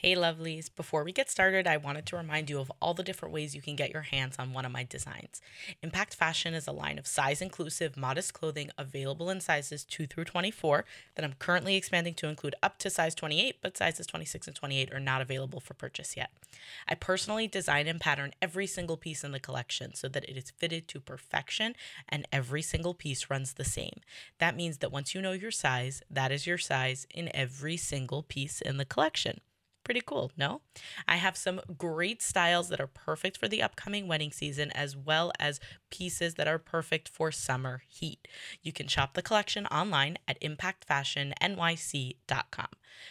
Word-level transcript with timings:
Hey, 0.00 0.14
lovelies. 0.14 0.68
Before 0.76 1.04
we 1.04 1.10
get 1.10 1.30
started, 1.30 1.66
I 1.66 1.78
wanted 1.78 2.04
to 2.04 2.18
remind 2.18 2.50
you 2.50 2.60
of 2.60 2.70
all 2.82 2.92
the 2.92 3.02
different 3.02 3.32
ways 3.32 3.54
you 3.54 3.62
can 3.62 3.76
get 3.76 3.94
your 3.94 4.02
hands 4.02 4.36
on 4.38 4.52
one 4.52 4.66
of 4.66 4.70
my 4.70 4.84
designs. 4.84 5.40
Impact 5.82 6.14
Fashion 6.14 6.52
is 6.52 6.66
a 6.66 6.72
line 6.72 6.98
of 6.98 7.06
size 7.06 7.40
inclusive, 7.40 7.96
modest 7.96 8.34
clothing 8.34 8.70
available 8.76 9.30
in 9.30 9.40
sizes 9.40 9.84
2 9.84 10.06
through 10.06 10.26
24 10.26 10.84
that 11.14 11.24
I'm 11.24 11.32
currently 11.38 11.76
expanding 11.76 12.12
to 12.16 12.28
include 12.28 12.54
up 12.62 12.76
to 12.80 12.90
size 12.90 13.14
28, 13.14 13.56
but 13.62 13.78
sizes 13.78 14.06
26 14.06 14.48
and 14.48 14.54
28 14.54 14.92
are 14.92 15.00
not 15.00 15.22
available 15.22 15.60
for 15.60 15.72
purchase 15.72 16.14
yet. 16.14 16.30
I 16.86 16.94
personally 16.94 17.48
design 17.48 17.86
and 17.86 17.98
pattern 17.98 18.34
every 18.42 18.66
single 18.66 18.98
piece 18.98 19.24
in 19.24 19.32
the 19.32 19.40
collection 19.40 19.94
so 19.94 20.08
that 20.08 20.28
it 20.28 20.36
is 20.36 20.50
fitted 20.50 20.88
to 20.88 21.00
perfection 21.00 21.74
and 22.06 22.28
every 22.30 22.60
single 22.60 22.92
piece 22.92 23.30
runs 23.30 23.54
the 23.54 23.64
same. 23.64 24.00
That 24.40 24.56
means 24.56 24.76
that 24.78 24.92
once 24.92 25.14
you 25.14 25.22
know 25.22 25.32
your 25.32 25.50
size, 25.50 26.02
that 26.10 26.32
is 26.32 26.46
your 26.46 26.58
size 26.58 27.06
in 27.14 27.34
every 27.34 27.78
single 27.78 28.22
piece 28.22 28.60
in 28.60 28.76
the 28.76 28.84
collection. 28.84 29.40
Pretty 29.86 30.02
cool, 30.04 30.32
no? 30.36 30.60
I 31.06 31.14
have 31.14 31.36
some 31.36 31.60
great 31.78 32.20
styles 32.20 32.70
that 32.70 32.80
are 32.80 32.88
perfect 32.88 33.36
for 33.36 33.46
the 33.46 33.62
upcoming 33.62 34.08
wedding 34.08 34.32
season, 34.32 34.72
as 34.72 34.96
well 34.96 35.30
as 35.38 35.60
pieces 35.92 36.34
that 36.34 36.48
are 36.48 36.58
perfect 36.58 37.08
for 37.08 37.30
summer 37.30 37.82
heat. 37.86 38.26
You 38.64 38.72
can 38.72 38.88
shop 38.88 39.14
the 39.14 39.22
collection 39.22 39.64
online 39.66 40.18
at 40.26 40.40
impactfashionnyc.com. 40.40 42.66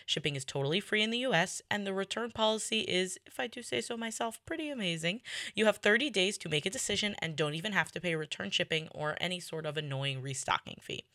Shipping 0.05 0.35
is 0.35 0.43
totally 0.43 0.81
free 0.81 1.01
in 1.01 1.11
the 1.11 1.19
US, 1.19 1.61
and 1.71 1.87
the 1.87 1.93
return 1.93 2.31
policy 2.31 2.81
is, 2.81 3.17
if 3.25 3.39
I 3.39 3.47
do 3.47 3.61
say 3.61 3.79
so 3.79 3.95
myself, 3.95 4.41
pretty 4.45 4.69
amazing. 4.69 5.21
You 5.53 5.67
have 5.67 5.77
30 5.77 6.09
days 6.09 6.37
to 6.39 6.49
make 6.49 6.65
a 6.65 6.69
decision 6.69 7.15
and 7.19 7.37
don't 7.37 7.55
even 7.55 7.71
have 7.71 7.93
to 7.93 8.01
pay 8.01 8.15
return 8.15 8.49
shipping 8.49 8.89
or 8.91 9.15
any 9.21 9.39
sort 9.39 9.65
of 9.65 9.77
annoying 9.77 10.21
restocking 10.21 10.79
fee. 10.81 11.05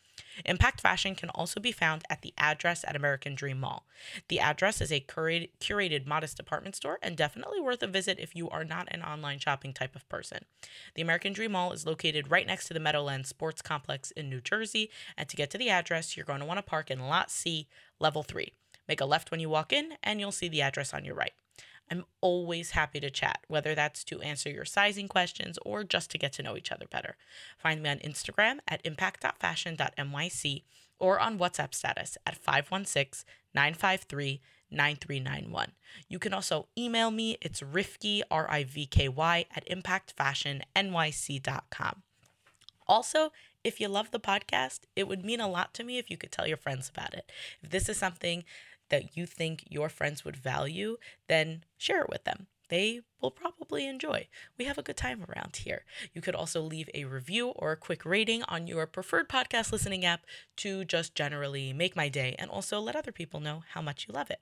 Impact 0.44 0.80
Fashion 0.80 1.14
can 1.14 1.30
also 1.30 1.60
be 1.60 1.72
found 1.72 2.04
at 2.10 2.22
the 2.22 2.34
address 2.38 2.84
at 2.86 2.96
American 2.96 3.34
Dream 3.34 3.60
Mall. 3.60 3.84
The 4.28 4.40
address 4.40 4.80
is 4.80 4.92
a 4.92 5.00
curated, 5.00 6.06
modest 6.06 6.36
department 6.36 6.76
store 6.76 6.98
and 7.02 7.16
definitely 7.16 7.60
worth 7.60 7.82
a 7.82 7.86
visit 7.86 8.18
if 8.18 8.34
you 8.34 8.48
are 8.50 8.64
not 8.64 8.88
an 8.90 9.02
online 9.02 9.38
shopping 9.38 9.72
type 9.72 9.94
of 9.94 10.08
person. 10.08 10.44
The 10.94 11.02
American 11.02 11.32
Dream 11.32 11.52
Mall 11.52 11.72
is 11.72 11.86
located 11.86 12.30
right 12.30 12.46
next 12.46 12.68
to 12.68 12.74
the 12.74 12.80
Meadowlands 12.80 13.28
Sports 13.28 13.62
Complex 13.62 14.10
in 14.12 14.28
New 14.28 14.40
Jersey, 14.40 14.90
and 15.16 15.28
to 15.28 15.36
get 15.36 15.50
to 15.50 15.58
the 15.58 15.70
address, 15.70 16.16
you're 16.16 16.26
going 16.26 16.40
to 16.40 16.46
want 16.46 16.58
to 16.58 16.62
park 16.62 16.90
in 16.90 17.00
Lot 17.00 17.30
C, 17.30 17.68
Level 17.98 18.22
3. 18.22 18.52
Make 18.88 19.00
a 19.00 19.04
left 19.04 19.30
when 19.30 19.40
you 19.40 19.48
walk 19.48 19.72
in, 19.72 19.92
and 20.02 20.18
you'll 20.18 20.32
see 20.32 20.48
the 20.48 20.62
address 20.62 20.92
on 20.92 21.04
your 21.04 21.14
right. 21.14 21.32
I'm 21.90 22.04
always 22.20 22.72
happy 22.72 23.00
to 23.00 23.10
chat, 23.10 23.40
whether 23.48 23.74
that's 23.74 24.04
to 24.04 24.20
answer 24.20 24.48
your 24.48 24.64
sizing 24.64 25.08
questions 25.08 25.58
or 25.64 25.82
just 25.84 26.10
to 26.12 26.18
get 26.18 26.32
to 26.34 26.42
know 26.42 26.56
each 26.56 26.70
other 26.70 26.86
better. 26.90 27.16
Find 27.58 27.82
me 27.82 27.90
on 27.90 27.98
Instagram 27.98 28.58
at 28.68 28.80
impact.fashion.nyc 28.84 30.62
or 30.98 31.18
on 31.18 31.38
WhatsApp 31.38 31.74
status 31.74 32.16
at 32.26 32.36
516 32.36 33.24
953 33.54 34.40
9391. 34.70 35.72
You 36.08 36.20
can 36.20 36.32
also 36.32 36.68
email 36.78 37.10
me. 37.10 37.36
It's 37.40 37.60
Rivky, 37.60 38.22
R 38.30 38.48
I 38.48 38.62
V 38.64 38.86
K 38.86 39.08
Y, 39.08 39.46
at 39.54 39.68
impactfashionnyc.com. 39.68 42.02
Also, 42.86 43.32
if 43.62 43.78
you 43.80 43.88
love 43.88 44.10
the 44.10 44.20
podcast, 44.20 44.80
it 44.96 45.06
would 45.06 45.22
mean 45.24 45.40
a 45.40 45.48
lot 45.48 45.74
to 45.74 45.84
me 45.84 45.98
if 45.98 46.10
you 46.10 46.16
could 46.16 46.32
tell 46.32 46.46
your 46.46 46.56
friends 46.56 46.88
about 46.88 47.12
it. 47.14 47.30
If 47.62 47.70
this 47.70 47.88
is 47.88 47.96
something 47.96 48.44
that 48.90 49.16
you 49.16 49.26
think 49.26 49.64
your 49.68 49.88
friends 49.88 50.24
would 50.24 50.36
value, 50.36 50.98
then 51.28 51.64
share 51.78 52.02
it 52.02 52.10
with 52.10 52.24
them. 52.24 52.46
They 52.68 53.00
will 53.20 53.32
probably 53.32 53.86
enjoy. 53.88 54.28
We 54.56 54.66
have 54.66 54.78
a 54.78 54.82
good 54.82 54.96
time 54.96 55.24
around 55.28 55.56
here. 55.56 55.84
You 56.14 56.22
could 56.22 56.36
also 56.36 56.60
leave 56.60 56.88
a 56.94 57.04
review 57.04 57.48
or 57.48 57.72
a 57.72 57.76
quick 57.76 58.04
rating 58.04 58.44
on 58.44 58.68
your 58.68 58.86
preferred 58.86 59.28
podcast 59.28 59.72
listening 59.72 60.04
app 60.04 60.20
to 60.58 60.84
just 60.84 61.16
generally 61.16 61.72
make 61.72 61.96
my 61.96 62.08
day 62.08 62.36
and 62.38 62.48
also 62.48 62.80
let 62.80 62.94
other 62.94 63.10
people 63.10 63.40
know 63.40 63.64
how 63.70 63.82
much 63.82 64.06
you 64.06 64.14
love 64.14 64.30
it. 64.30 64.40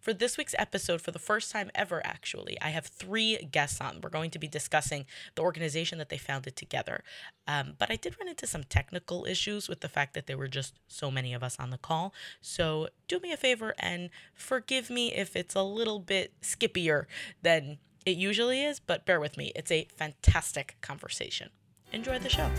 For 0.00 0.12
this 0.12 0.36
week's 0.36 0.54
episode, 0.58 1.00
for 1.00 1.10
the 1.10 1.18
first 1.18 1.52
time 1.52 1.70
ever, 1.74 2.04
actually, 2.04 2.60
I 2.60 2.70
have 2.70 2.86
three 2.86 3.36
guests 3.50 3.80
on. 3.80 4.00
We're 4.02 4.10
going 4.10 4.30
to 4.32 4.38
be 4.38 4.48
discussing 4.48 5.06
the 5.34 5.42
organization 5.42 5.98
that 5.98 6.08
they 6.08 6.18
founded 6.18 6.56
together. 6.56 7.02
Um, 7.46 7.74
but 7.78 7.90
I 7.90 7.96
did 7.96 8.18
run 8.18 8.28
into 8.28 8.46
some 8.46 8.64
technical 8.64 9.24
issues 9.26 9.68
with 9.68 9.80
the 9.80 9.88
fact 9.88 10.14
that 10.14 10.26
there 10.26 10.38
were 10.38 10.48
just 10.48 10.74
so 10.88 11.10
many 11.10 11.34
of 11.34 11.42
us 11.42 11.56
on 11.58 11.70
the 11.70 11.78
call. 11.78 12.12
So 12.40 12.88
do 13.08 13.20
me 13.20 13.32
a 13.32 13.36
favor 13.36 13.74
and 13.78 14.10
forgive 14.34 14.90
me 14.90 15.12
if 15.14 15.36
it's 15.36 15.54
a 15.54 15.62
little 15.62 16.00
bit 16.00 16.32
skippier 16.42 17.04
than 17.42 17.78
it 18.06 18.16
usually 18.16 18.64
is, 18.64 18.80
but 18.80 19.04
bear 19.04 19.20
with 19.20 19.36
me. 19.36 19.52
It's 19.54 19.70
a 19.70 19.86
fantastic 19.96 20.76
conversation. 20.80 21.50
Enjoy 21.92 22.18
the 22.18 22.28
show. 22.28 22.50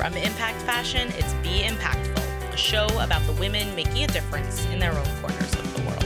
From 0.00 0.16
Impact 0.16 0.62
Fashion, 0.62 1.08
it's 1.18 1.34
Be 1.42 1.60
Impactful, 1.60 2.54
a 2.54 2.56
show 2.56 2.86
about 3.00 3.22
the 3.26 3.34
women 3.34 3.74
making 3.74 4.02
a 4.02 4.06
difference 4.06 4.64
in 4.68 4.78
their 4.78 4.92
own 4.92 5.04
corners 5.20 5.52
of 5.52 5.74
the 5.74 5.82
world. 5.82 6.04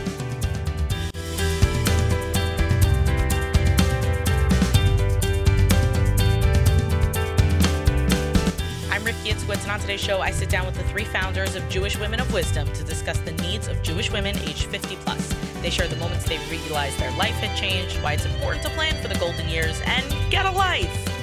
I'm 8.90 9.02
Rivky 9.02 9.30
Itzkowitz, 9.30 9.62
and 9.62 9.70
on 9.70 9.78
today's 9.78 10.00
show, 10.00 10.20
I 10.20 10.32
sit 10.32 10.50
down 10.50 10.66
with 10.66 10.74
the 10.74 10.82
three 10.82 11.04
founders 11.04 11.54
of 11.54 11.68
Jewish 11.68 11.96
Women 11.96 12.18
of 12.18 12.32
Wisdom 12.32 12.66
to 12.72 12.82
discuss 12.82 13.20
the 13.20 13.30
needs 13.44 13.68
of 13.68 13.80
Jewish 13.84 14.10
women 14.10 14.36
aged 14.38 14.64
50 14.64 14.96
plus. 14.96 15.32
They 15.62 15.70
share 15.70 15.86
the 15.86 15.94
moments 15.98 16.24
they've 16.24 16.50
realized 16.50 16.98
their 16.98 17.12
life 17.12 17.36
had 17.36 17.56
changed, 17.56 18.02
why 18.02 18.14
it's 18.14 18.26
important 18.26 18.64
to 18.64 18.70
plan 18.70 19.00
for 19.00 19.06
the 19.06 19.20
golden 19.20 19.48
years, 19.48 19.80
and 19.86 20.04
get 20.32 20.46
a 20.46 20.50
life. 20.50 21.13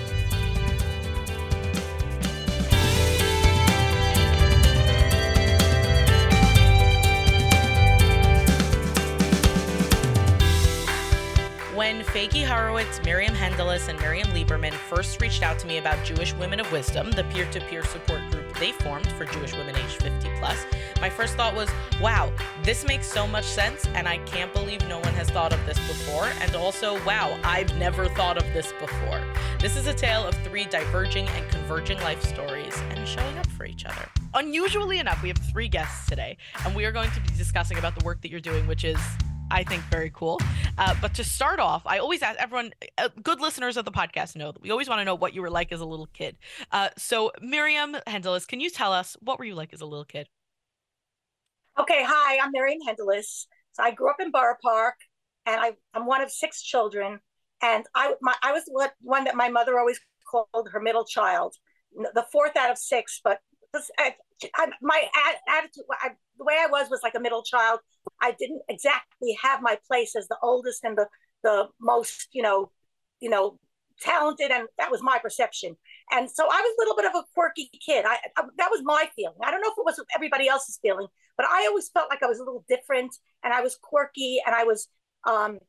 When 11.81 12.03
Faigie 12.03 12.45
Horowitz, 12.45 13.01
Miriam 13.03 13.33
Hendeles, 13.33 13.87
and 13.87 13.99
Miriam 13.99 14.27
Lieberman 14.27 14.71
first 14.71 15.19
reached 15.19 15.41
out 15.41 15.57
to 15.57 15.65
me 15.65 15.79
about 15.79 16.05
Jewish 16.05 16.31
Women 16.35 16.59
of 16.59 16.71
Wisdom, 16.71 17.09
the 17.09 17.23
peer 17.23 17.49
to 17.49 17.59
peer 17.59 17.83
support 17.83 18.21
group 18.29 18.55
they 18.59 18.71
formed 18.71 19.11
for 19.13 19.25
Jewish 19.25 19.53
women 19.53 19.75
aged 19.75 20.03
50 20.03 20.29
plus, 20.37 20.63
my 21.01 21.09
first 21.09 21.33
thought 21.33 21.55
was, 21.55 21.71
wow, 21.99 22.31
this 22.61 22.85
makes 22.85 23.07
so 23.07 23.25
much 23.25 23.45
sense, 23.45 23.87
and 23.95 24.07
I 24.07 24.19
can't 24.19 24.53
believe 24.53 24.87
no 24.87 24.99
one 24.99 25.13
has 25.15 25.31
thought 25.31 25.53
of 25.53 25.65
this 25.65 25.79
before. 25.87 26.29
And 26.41 26.55
also, 26.55 27.03
wow, 27.03 27.35
I've 27.43 27.75
never 27.79 28.07
thought 28.09 28.37
of 28.37 28.43
this 28.53 28.71
before. 28.79 29.23
This 29.59 29.75
is 29.75 29.87
a 29.87 29.93
tale 29.95 30.23
of 30.23 30.35
three 30.43 30.65
diverging 30.65 31.27
and 31.29 31.49
converging 31.49 31.99
life 32.01 32.21
stories 32.21 32.79
and 32.91 33.07
showing 33.07 33.35
up 33.39 33.47
for 33.47 33.65
each 33.65 33.85
other. 33.85 34.07
Unusually 34.35 34.99
enough, 34.99 35.23
we 35.23 35.29
have 35.29 35.39
three 35.51 35.67
guests 35.67 36.05
today, 36.05 36.37
and 36.63 36.75
we 36.75 36.85
are 36.85 36.91
going 36.91 37.09
to 37.09 37.21
be 37.21 37.29
discussing 37.35 37.79
about 37.79 37.97
the 37.97 38.05
work 38.05 38.21
that 38.21 38.29
you're 38.29 38.39
doing, 38.39 38.67
which 38.67 38.83
is 38.83 38.99
I 39.51 39.63
think 39.63 39.83
very 39.83 40.09
cool. 40.11 40.39
Uh, 40.77 40.95
but 41.01 41.13
to 41.15 41.25
start 41.25 41.59
off, 41.59 41.83
I 41.85 41.97
always 41.97 42.21
ask 42.21 42.39
everyone, 42.39 42.71
uh, 42.97 43.09
good 43.21 43.41
listeners 43.41 43.75
of 43.75 43.83
the 43.83 43.91
podcast 43.91 44.37
know 44.37 44.53
that 44.53 44.61
we 44.61 44.71
always 44.71 44.87
want 44.87 45.01
to 45.01 45.05
know 45.05 45.15
what 45.15 45.33
you 45.33 45.41
were 45.41 45.49
like 45.49 45.73
as 45.73 45.81
a 45.81 45.85
little 45.85 46.07
kid. 46.07 46.37
Uh, 46.71 46.87
so, 46.97 47.31
Miriam 47.41 47.97
Hendeles, 48.07 48.47
can 48.47 48.61
you 48.61 48.69
tell 48.69 48.93
us 48.93 49.17
what 49.19 49.39
were 49.39 49.45
you 49.45 49.55
like 49.55 49.73
as 49.73 49.81
a 49.81 49.85
little 49.85 50.05
kid? 50.05 50.29
Okay, 51.77 52.01
hi, 52.01 52.39
I'm 52.41 52.51
Miriam 52.53 52.79
Hendeles. 52.87 53.45
So 53.73 53.83
I 53.83 53.91
grew 53.91 54.09
up 54.09 54.21
in 54.21 54.31
Borough 54.31 54.55
Park, 54.63 54.95
and 55.45 55.59
I, 55.59 55.73
I'm 55.93 56.05
one 56.05 56.21
of 56.21 56.31
six 56.31 56.61
children. 56.61 57.19
And 57.61 57.85
I, 57.93 58.13
my, 58.21 58.33
I 58.41 58.53
was 58.53 58.63
one 59.01 59.25
that 59.25 59.35
my 59.35 59.49
mother 59.49 59.77
always 59.77 59.99
called 60.29 60.69
her 60.71 60.79
middle 60.79 61.05
child, 61.05 61.55
the 61.93 62.25
fourth 62.31 62.55
out 62.55 62.71
of 62.71 62.77
six. 62.77 63.19
But 63.21 63.39
I, 63.97 64.15
I, 64.55 64.67
my 64.81 65.03
attitude, 65.47 65.83
I, 65.91 66.09
the 66.37 66.43
way 66.43 66.55
I 66.59 66.67
was 66.67 66.89
was 66.89 67.01
like 67.03 67.13
a 67.15 67.19
middle 67.19 67.43
child. 67.43 67.79
I 68.21 68.35
didn't 68.37 68.61
exactly 68.69 69.37
have 69.41 69.61
my 69.61 69.77
place 69.87 70.15
as 70.15 70.27
the 70.27 70.37
oldest 70.41 70.83
and 70.83 70.97
the 70.97 71.07
the 71.43 71.67
most, 71.79 72.27
you 72.33 72.43
know, 72.43 72.71
you 73.19 73.29
know, 73.29 73.57
talented, 74.01 74.51
and 74.51 74.67
that 74.77 74.91
was 74.91 75.01
my 75.01 75.19
perception. 75.19 75.75
And 76.11 76.29
so 76.29 76.43
I 76.43 76.61
was 76.61 76.75
a 76.77 76.81
little 76.81 76.95
bit 76.95 77.05
of 77.05 77.15
a 77.15 77.25
quirky 77.33 77.69
kid. 77.83 78.05
I, 78.05 78.17
I, 78.37 78.43
that 78.57 78.69
was 78.71 78.81
my 78.83 79.09
feeling. 79.15 79.37
I 79.43 79.51
don't 79.51 79.61
know 79.61 79.69
if 79.69 79.77
it 79.77 79.85
was 79.85 80.03
everybody 80.15 80.47
else's 80.47 80.79
feeling, 80.81 81.07
but 81.37 81.45
I 81.47 81.65
always 81.67 81.89
felt 81.89 82.09
like 82.09 82.23
I 82.23 82.27
was 82.27 82.39
a 82.39 82.43
little 82.43 82.65
different, 82.67 83.15
and 83.43 83.53
I 83.53 83.61
was 83.61 83.75
quirky, 83.81 84.39
and 84.45 84.55
I 84.55 84.63
was, 84.63 84.87
um, 85.27 85.59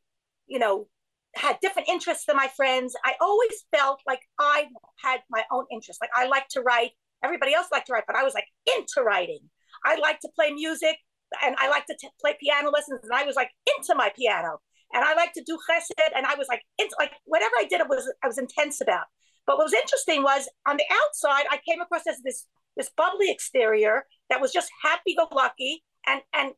you 0.46 0.58
know, 0.58 0.88
had 1.34 1.58
different 1.62 1.88
interests 1.88 2.26
than 2.26 2.36
my 2.36 2.48
friends. 2.48 2.94
I 3.04 3.14
always 3.20 3.64
felt 3.74 4.00
like 4.06 4.20
I 4.38 4.66
had 5.02 5.20
my 5.30 5.44
own 5.50 5.64
interests. 5.72 6.00
Like 6.00 6.10
I 6.14 6.26
like 6.26 6.48
to 6.48 6.60
write. 6.62 6.90
Everybody 7.22 7.54
else 7.54 7.68
liked 7.72 7.86
to 7.86 7.92
write, 7.92 8.04
but 8.06 8.16
I 8.16 8.22
was 8.22 8.34
like 8.34 8.46
into 8.66 9.02
writing. 9.04 9.40
I 9.84 9.96
liked 9.96 10.22
to 10.22 10.28
play 10.34 10.50
music 10.50 10.96
and 11.42 11.54
I 11.58 11.68
liked 11.68 11.88
to 11.88 11.96
t- 11.98 12.08
play 12.20 12.36
piano 12.40 12.70
lessons 12.70 13.00
and 13.02 13.12
I 13.12 13.24
was 13.24 13.36
like 13.36 13.50
into 13.76 13.94
my 13.94 14.10
piano 14.16 14.60
and 14.92 15.04
I 15.04 15.14
liked 15.14 15.34
to 15.34 15.44
do 15.44 15.58
chesed 15.68 16.12
and 16.14 16.26
I 16.26 16.34
was 16.34 16.48
like 16.48 16.62
into, 16.78 16.94
like 16.98 17.12
whatever 17.24 17.54
I 17.58 17.64
did 17.64 17.80
it 17.80 17.88
was 17.88 18.10
I 18.22 18.26
was 18.26 18.38
intense 18.38 18.80
about. 18.80 19.06
But 19.46 19.58
what 19.58 19.64
was 19.64 19.72
interesting 19.72 20.22
was 20.22 20.48
on 20.66 20.76
the 20.76 20.84
outside 20.90 21.46
I 21.50 21.58
came 21.68 21.80
across 21.80 22.06
as 22.06 22.20
this 22.24 22.46
this 22.76 22.90
bubbly 22.96 23.30
exterior 23.30 24.04
that 24.30 24.40
was 24.40 24.52
just 24.52 24.70
happy 24.82 25.14
go 25.16 25.28
lucky 25.34 25.84
and 26.06 26.20
and 26.34 26.52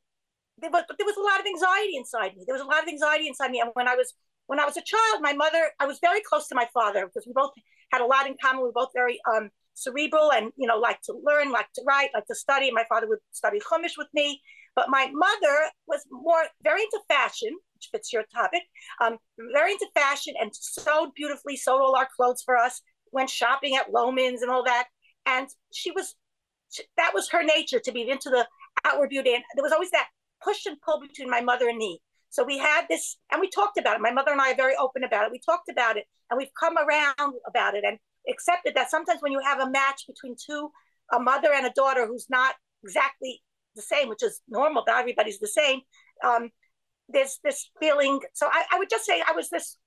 there 0.59 0.71
was 0.71 0.85
there 0.99 1.07
was 1.07 1.17
a 1.17 1.21
lot 1.21 1.41
of 1.41 1.47
anxiety 1.47 1.97
inside 1.97 2.37
me. 2.37 2.45
There 2.47 2.55
was 2.55 2.63
a 2.63 2.69
lot 2.69 2.83
of 2.83 2.89
anxiety 2.89 3.27
inside 3.29 3.51
me 3.51 3.61
and 3.61 3.71
when 3.75 3.89
I 3.89 3.95
was 3.95 4.15
when 4.47 4.61
I 4.61 4.65
was 4.65 4.77
a 4.77 4.83
child 4.83 5.23
my 5.23 5.33
mother 5.33 5.71
I 5.81 5.87
was 5.87 5.99
very 6.01 6.21
close 6.21 6.49
to 6.49 6.55
my 6.55 6.69
father 6.75 7.07
because 7.07 7.27
we 7.27 7.33
both 7.33 7.53
had 7.93 8.03
a 8.03 8.07
lot 8.07 8.27
in 8.27 8.37
common. 8.43 8.63
We 8.63 8.69
were 8.69 8.73
both 8.73 8.91
very 8.95 9.21
um 9.33 9.51
cerebral 9.75 10.33
and 10.33 10.53
you 10.57 10.67
know 10.67 10.79
like 10.79 11.01
to 11.03 11.15
learn, 11.25 11.53
like 11.53 11.71
to 11.75 11.83
write, 11.87 12.11
like 12.15 12.27
to 12.27 12.35
study. 12.35 12.71
My 12.71 12.85
father 12.89 13.07
would 13.09 13.19
study 13.33 13.61
Chumash 13.61 13.99
with 13.99 14.09
me, 14.15 14.41
but 14.75 14.87
my 14.89 15.11
mother 15.13 15.71
was 15.87 16.01
more 16.11 16.45
very 16.63 16.83
into 16.83 17.01
fashion, 17.09 17.51
which 17.75 17.89
fits 17.93 18.13
your 18.13 18.25
topic. 18.35 18.63
Um, 19.01 19.19
very 19.55 19.73
into 19.73 19.87
fashion 19.95 20.35
and 20.41 20.51
sewed 20.55 21.11
beautifully, 21.15 21.57
sewed 21.57 21.81
all 21.81 21.97
our 21.97 22.09
clothes 22.17 22.43
for 22.45 22.57
us. 22.57 22.81
Went 23.13 23.31
shopping 23.31 23.77
at 23.77 23.93
Loehmann's 23.93 24.43
and 24.43 24.51
all 24.51 24.65
that, 24.65 24.87
and 25.27 25.49
she 25.73 25.93
was 25.93 26.17
that 26.97 27.13
was 27.15 27.29
her 27.31 27.45
nature 27.45 27.79
to 27.79 27.93
be 27.93 28.09
into 28.09 28.31
the 28.31 28.47
outward 28.85 29.11
beauty, 29.11 29.35
and 29.35 29.45
there 29.55 29.63
was 29.63 29.73
always 29.73 29.91
that 29.91 30.09
push 30.43 30.67
and 30.67 30.81
pull 30.81 31.01
between 31.01 31.31
my 31.31 31.41
mother 31.41 31.69
and 31.69 31.79
me. 31.79 32.01
So 32.31 32.43
we 32.43 32.59
had 32.59 32.87
this, 32.89 33.17
and 33.31 33.41
we 33.41 33.49
talked 33.49 33.79
about 33.79 33.95
it. 33.95 34.03
My 34.03 34.11
mother 34.11 34.33
and 34.33 34.41
I 34.41 34.51
are 34.51 34.57
very 34.57 34.75
open 34.75 35.05
about 35.05 35.27
it. 35.27 35.31
We 35.31 35.39
talked 35.39 35.69
about 35.69 35.97
it, 35.97 36.05
and 36.31 36.37
we've 36.37 36.49
come 36.59 36.77
around 36.77 37.35
about 37.47 37.75
it 37.75 37.85
and 37.87 37.99
accepted 38.29 38.75
that 38.75 38.91
sometimes 38.91 39.21
when 39.21 39.33
you 39.33 39.41
have 39.41 39.61
a 39.61 39.71
match 39.71 40.07
between 40.07 40.37
two, 40.37 40.71
a 41.13 41.19
mother 41.19 41.53
and 41.53 41.67
a 41.67 41.73
daughter 41.75 42.07
who's 42.07 42.27
not 42.31 42.55
exactly 42.83 43.43
the 43.77 43.83
same, 43.83 44.09
which 44.09 44.23
is 44.23 44.41
normal, 44.49 44.83
but 44.87 44.97
everybody's 44.97 45.39
the 45.39 45.49
same. 45.49 45.81
Um, 46.25 46.51
there's 47.09 47.39
this 47.45 47.71
feeling. 47.81 48.21
So 48.33 48.47
I, 48.51 48.65
I 48.73 48.79
would 48.79 48.91
just 48.91 49.05
say 49.05 49.23
I 49.27 49.33
was 49.33 49.51
this 49.51 49.79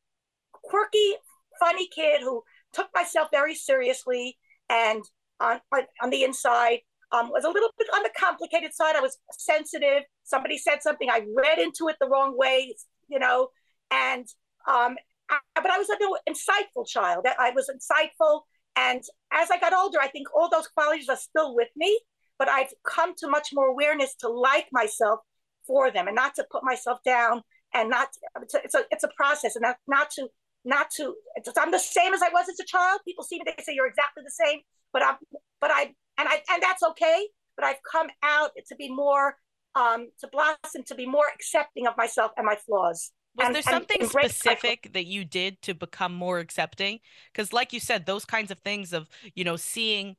quirky, 0.51 1.15
funny 1.59 1.87
kid 1.87 2.21
who 2.21 2.43
took 2.73 2.87
myself 2.93 3.29
very 3.31 3.55
seriously 3.55 4.37
and 4.69 5.03
on, 5.39 5.59
on, 5.73 5.83
on 6.01 6.09
the 6.09 6.23
inside 6.23 6.79
um, 7.11 7.29
was 7.29 7.45
a 7.45 7.49
little 7.49 7.69
bit 7.77 7.87
on 7.95 8.03
the 8.03 8.11
complicated 8.17 8.73
side. 8.73 8.95
I 8.95 9.01
was 9.01 9.17
sensitive. 9.31 10.03
Somebody 10.23 10.57
said 10.57 10.81
something, 10.81 11.09
I 11.09 11.25
read 11.35 11.59
into 11.59 11.87
it 11.87 11.95
the 11.99 12.09
wrong 12.09 12.37
way, 12.37 12.75
you 13.07 13.19
know, 13.19 13.49
and 13.91 14.27
um, 14.67 14.97
I, 15.29 15.39
but 15.55 15.71
I 15.71 15.77
was 15.77 15.89
an 15.89 15.97
insightful 16.29 16.87
child. 16.87 17.25
I 17.39 17.51
was 17.51 17.69
insightful, 17.69 18.41
and 18.75 19.01
as 19.31 19.51
I 19.51 19.59
got 19.59 19.73
older, 19.73 19.99
I 19.99 20.07
think 20.07 20.27
all 20.35 20.49
those 20.49 20.67
qualities 20.67 21.09
are 21.09 21.17
still 21.17 21.55
with 21.55 21.69
me. 21.75 21.99
But 22.39 22.49
I've 22.49 22.71
come 22.85 23.15
to 23.17 23.27
much 23.27 23.49
more 23.53 23.67
awareness 23.67 24.13
to 24.19 24.29
like 24.29 24.67
myself 24.71 25.19
for 25.65 25.91
them, 25.91 26.07
and 26.07 26.15
not 26.15 26.35
to 26.35 26.45
put 26.51 26.63
myself 26.63 26.99
down, 27.03 27.41
and 27.73 27.89
not. 27.89 28.09
It's 28.41 28.53
a 28.53 28.63
it's 28.63 28.75
a, 28.75 28.81
it's 28.91 29.03
a 29.03 29.09
process, 29.17 29.55
and 29.55 29.63
not 29.63 29.77
not 29.87 30.11
to 30.11 30.27
not 30.63 30.91
to. 30.97 31.15
I'm 31.57 31.71
the 31.71 31.79
same 31.79 32.13
as 32.13 32.21
I 32.21 32.29
was 32.29 32.47
as 32.49 32.59
a 32.59 32.65
child. 32.65 33.01
People 33.05 33.23
see 33.23 33.37
me, 33.37 33.45
they 33.45 33.63
say 33.63 33.73
you're 33.73 33.87
exactly 33.87 34.23
the 34.23 34.45
same, 34.45 34.59
but 34.93 35.01
I'm 35.03 35.15
but 35.59 35.71
I 35.71 35.93
and 36.17 36.27
I 36.29 36.41
and 36.51 36.61
that's 36.61 36.83
okay. 36.83 37.27
But 37.55 37.65
I've 37.65 37.81
come 37.91 38.07
out 38.21 38.51
to 38.67 38.75
be 38.75 38.93
more 38.93 39.35
um, 39.75 40.07
to 40.19 40.27
blossom, 40.31 40.83
to 40.87 40.95
be 40.95 41.05
more 41.07 41.25
accepting 41.33 41.87
of 41.87 41.95
myself 41.97 42.31
and 42.37 42.45
my 42.45 42.55
flaws. 42.55 43.11
Was 43.37 43.47
and, 43.47 43.55
there 43.55 43.61
something 43.61 44.07
specific 44.07 44.89
that 44.93 45.05
you 45.05 45.23
did 45.23 45.61
to 45.63 45.73
become 45.73 46.13
more 46.13 46.39
accepting? 46.39 46.99
Because, 47.31 47.53
like 47.53 47.71
you 47.71 47.79
said, 47.79 48.05
those 48.05 48.25
kinds 48.25 48.51
of 48.51 48.59
things 48.59 48.93
of 48.93 49.07
you 49.35 49.43
know 49.43 49.55
seeing 49.55 50.15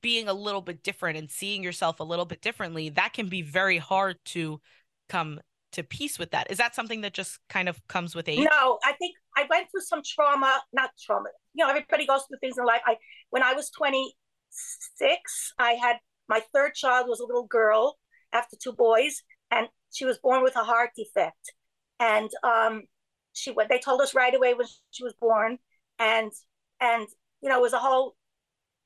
being 0.00 0.28
a 0.28 0.32
little 0.32 0.62
bit 0.62 0.82
different 0.82 1.18
and 1.18 1.30
seeing 1.30 1.62
yourself 1.62 2.00
a 2.00 2.04
little 2.04 2.24
bit 2.24 2.40
differently 2.40 2.88
that 2.88 3.12
can 3.12 3.28
be 3.28 3.42
very 3.42 3.76
hard 3.76 4.16
to 4.24 4.58
come 5.10 5.38
to 5.70 5.82
peace 5.82 6.18
with 6.18 6.30
that 6.30 6.50
is 6.50 6.56
that 6.56 6.74
something 6.74 7.02
that 7.02 7.12
just 7.12 7.38
kind 7.50 7.68
of 7.68 7.78
comes 7.88 8.14
with 8.14 8.26
age 8.26 8.38
no 8.38 8.78
i 8.86 8.92
think 8.92 9.14
i 9.36 9.44
went 9.50 9.70
through 9.70 9.82
some 9.82 10.00
trauma 10.02 10.62
not 10.72 10.88
trauma 10.98 11.28
you 11.52 11.62
know 11.62 11.68
everybody 11.68 12.06
goes 12.06 12.22
through 12.26 12.38
things 12.40 12.56
in 12.56 12.64
life 12.64 12.80
i 12.86 12.96
when 13.28 13.42
i 13.42 13.52
was 13.52 13.68
26 13.68 15.52
I 15.58 15.72
had 15.72 15.98
my 16.28 16.40
third 16.54 16.74
child 16.74 17.08
was 17.08 17.20
a 17.20 17.26
little 17.26 17.46
girl 17.46 17.98
after 18.32 18.56
two 18.56 18.72
boys, 18.72 19.22
and 19.50 19.68
she 19.92 20.04
was 20.04 20.18
born 20.18 20.42
with 20.42 20.56
a 20.56 20.64
heart 20.64 20.90
defect. 20.96 21.52
And 22.02 22.30
um, 22.42 22.82
she 23.32 23.52
went. 23.52 23.68
They 23.68 23.78
told 23.78 24.00
us 24.00 24.12
right 24.14 24.34
away 24.34 24.54
when 24.54 24.66
she 24.90 25.04
was 25.04 25.14
born, 25.20 25.58
and 26.00 26.32
and 26.80 27.06
you 27.40 27.48
know 27.48 27.58
it 27.58 27.62
was 27.62 27.72
a 27.72 27.78
whole 27.78 28.16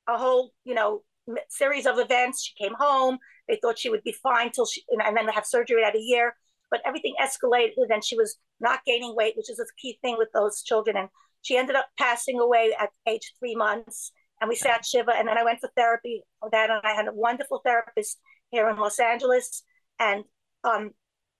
a 0.06 0.18
whole 0.18 0.52
you 0.64 0.74
know 0.74 1.02
series 1.48 1.86
of 1.86 1.98
events. 1.98 2.44
She 2.44 2.62
came 2.62 2.74
home. 2.78 3.16
They 3.48 3.58
thought 3.62 3.78
she 3.78 3.88
would 3.88 4.02
be 4.04 4.14
fine 4.22 4.52
till 4.52 4.66
she 4.66 4.82
and 4.90 5.16
then 5.16 5.28
have 5.28 5.46
surgery 5.46 5.82
at 5.82 5.96
a 5.96 6.00
year. 6.00 6.34
But 6.70 6.80
everything 6.84 7.14
escalated, 7.18 7.88
and 7.88 8.04
she 8.04 8.16
was 8.16 8.36
not 8.60 8.84
gaining 8.84 9.14
weight, 9.16 9.34
which 9.36 9.50
is 9.50 9.60
a 9.60 9.64
key 9.80 9.98
thing 10.02 10.16
with 10.18 10.28
those 10.34 10.62
children. 10.62 10.98
And 10.98 11.08
she 11.40 11.56
ended 11.56 11.76
up 11.76 11.86
passing 11.98 12.38
away 12.38 12.74
at 12.78 12.90
age 13.06 13.32
three 13.38 13.54
months 13.54 14.12
and 14.40 14.48
we 14.48 14.56
sat 14.56 14.84
Shiva. 14.84 15.12
And 15.16 15.28
then 15.28 15.38
I 15.38 15.44
went 15.44 15.60
for 15.60 15.70
therapy 15.76 16.22
for 16.40 16.50
that. 16.50 16.70
And 16.70 16.80
I 16.84 16.92
had 16.92 17.08
a 17.08 17.14
wonderful 17.14 17.60
therapist 17.64 18.18
here 18.50 18.68
in 18.68 18.76
Los 18.76 18.98
Angeles 18.98 19.62
and 19.98 20.24
um, 20.64 20.90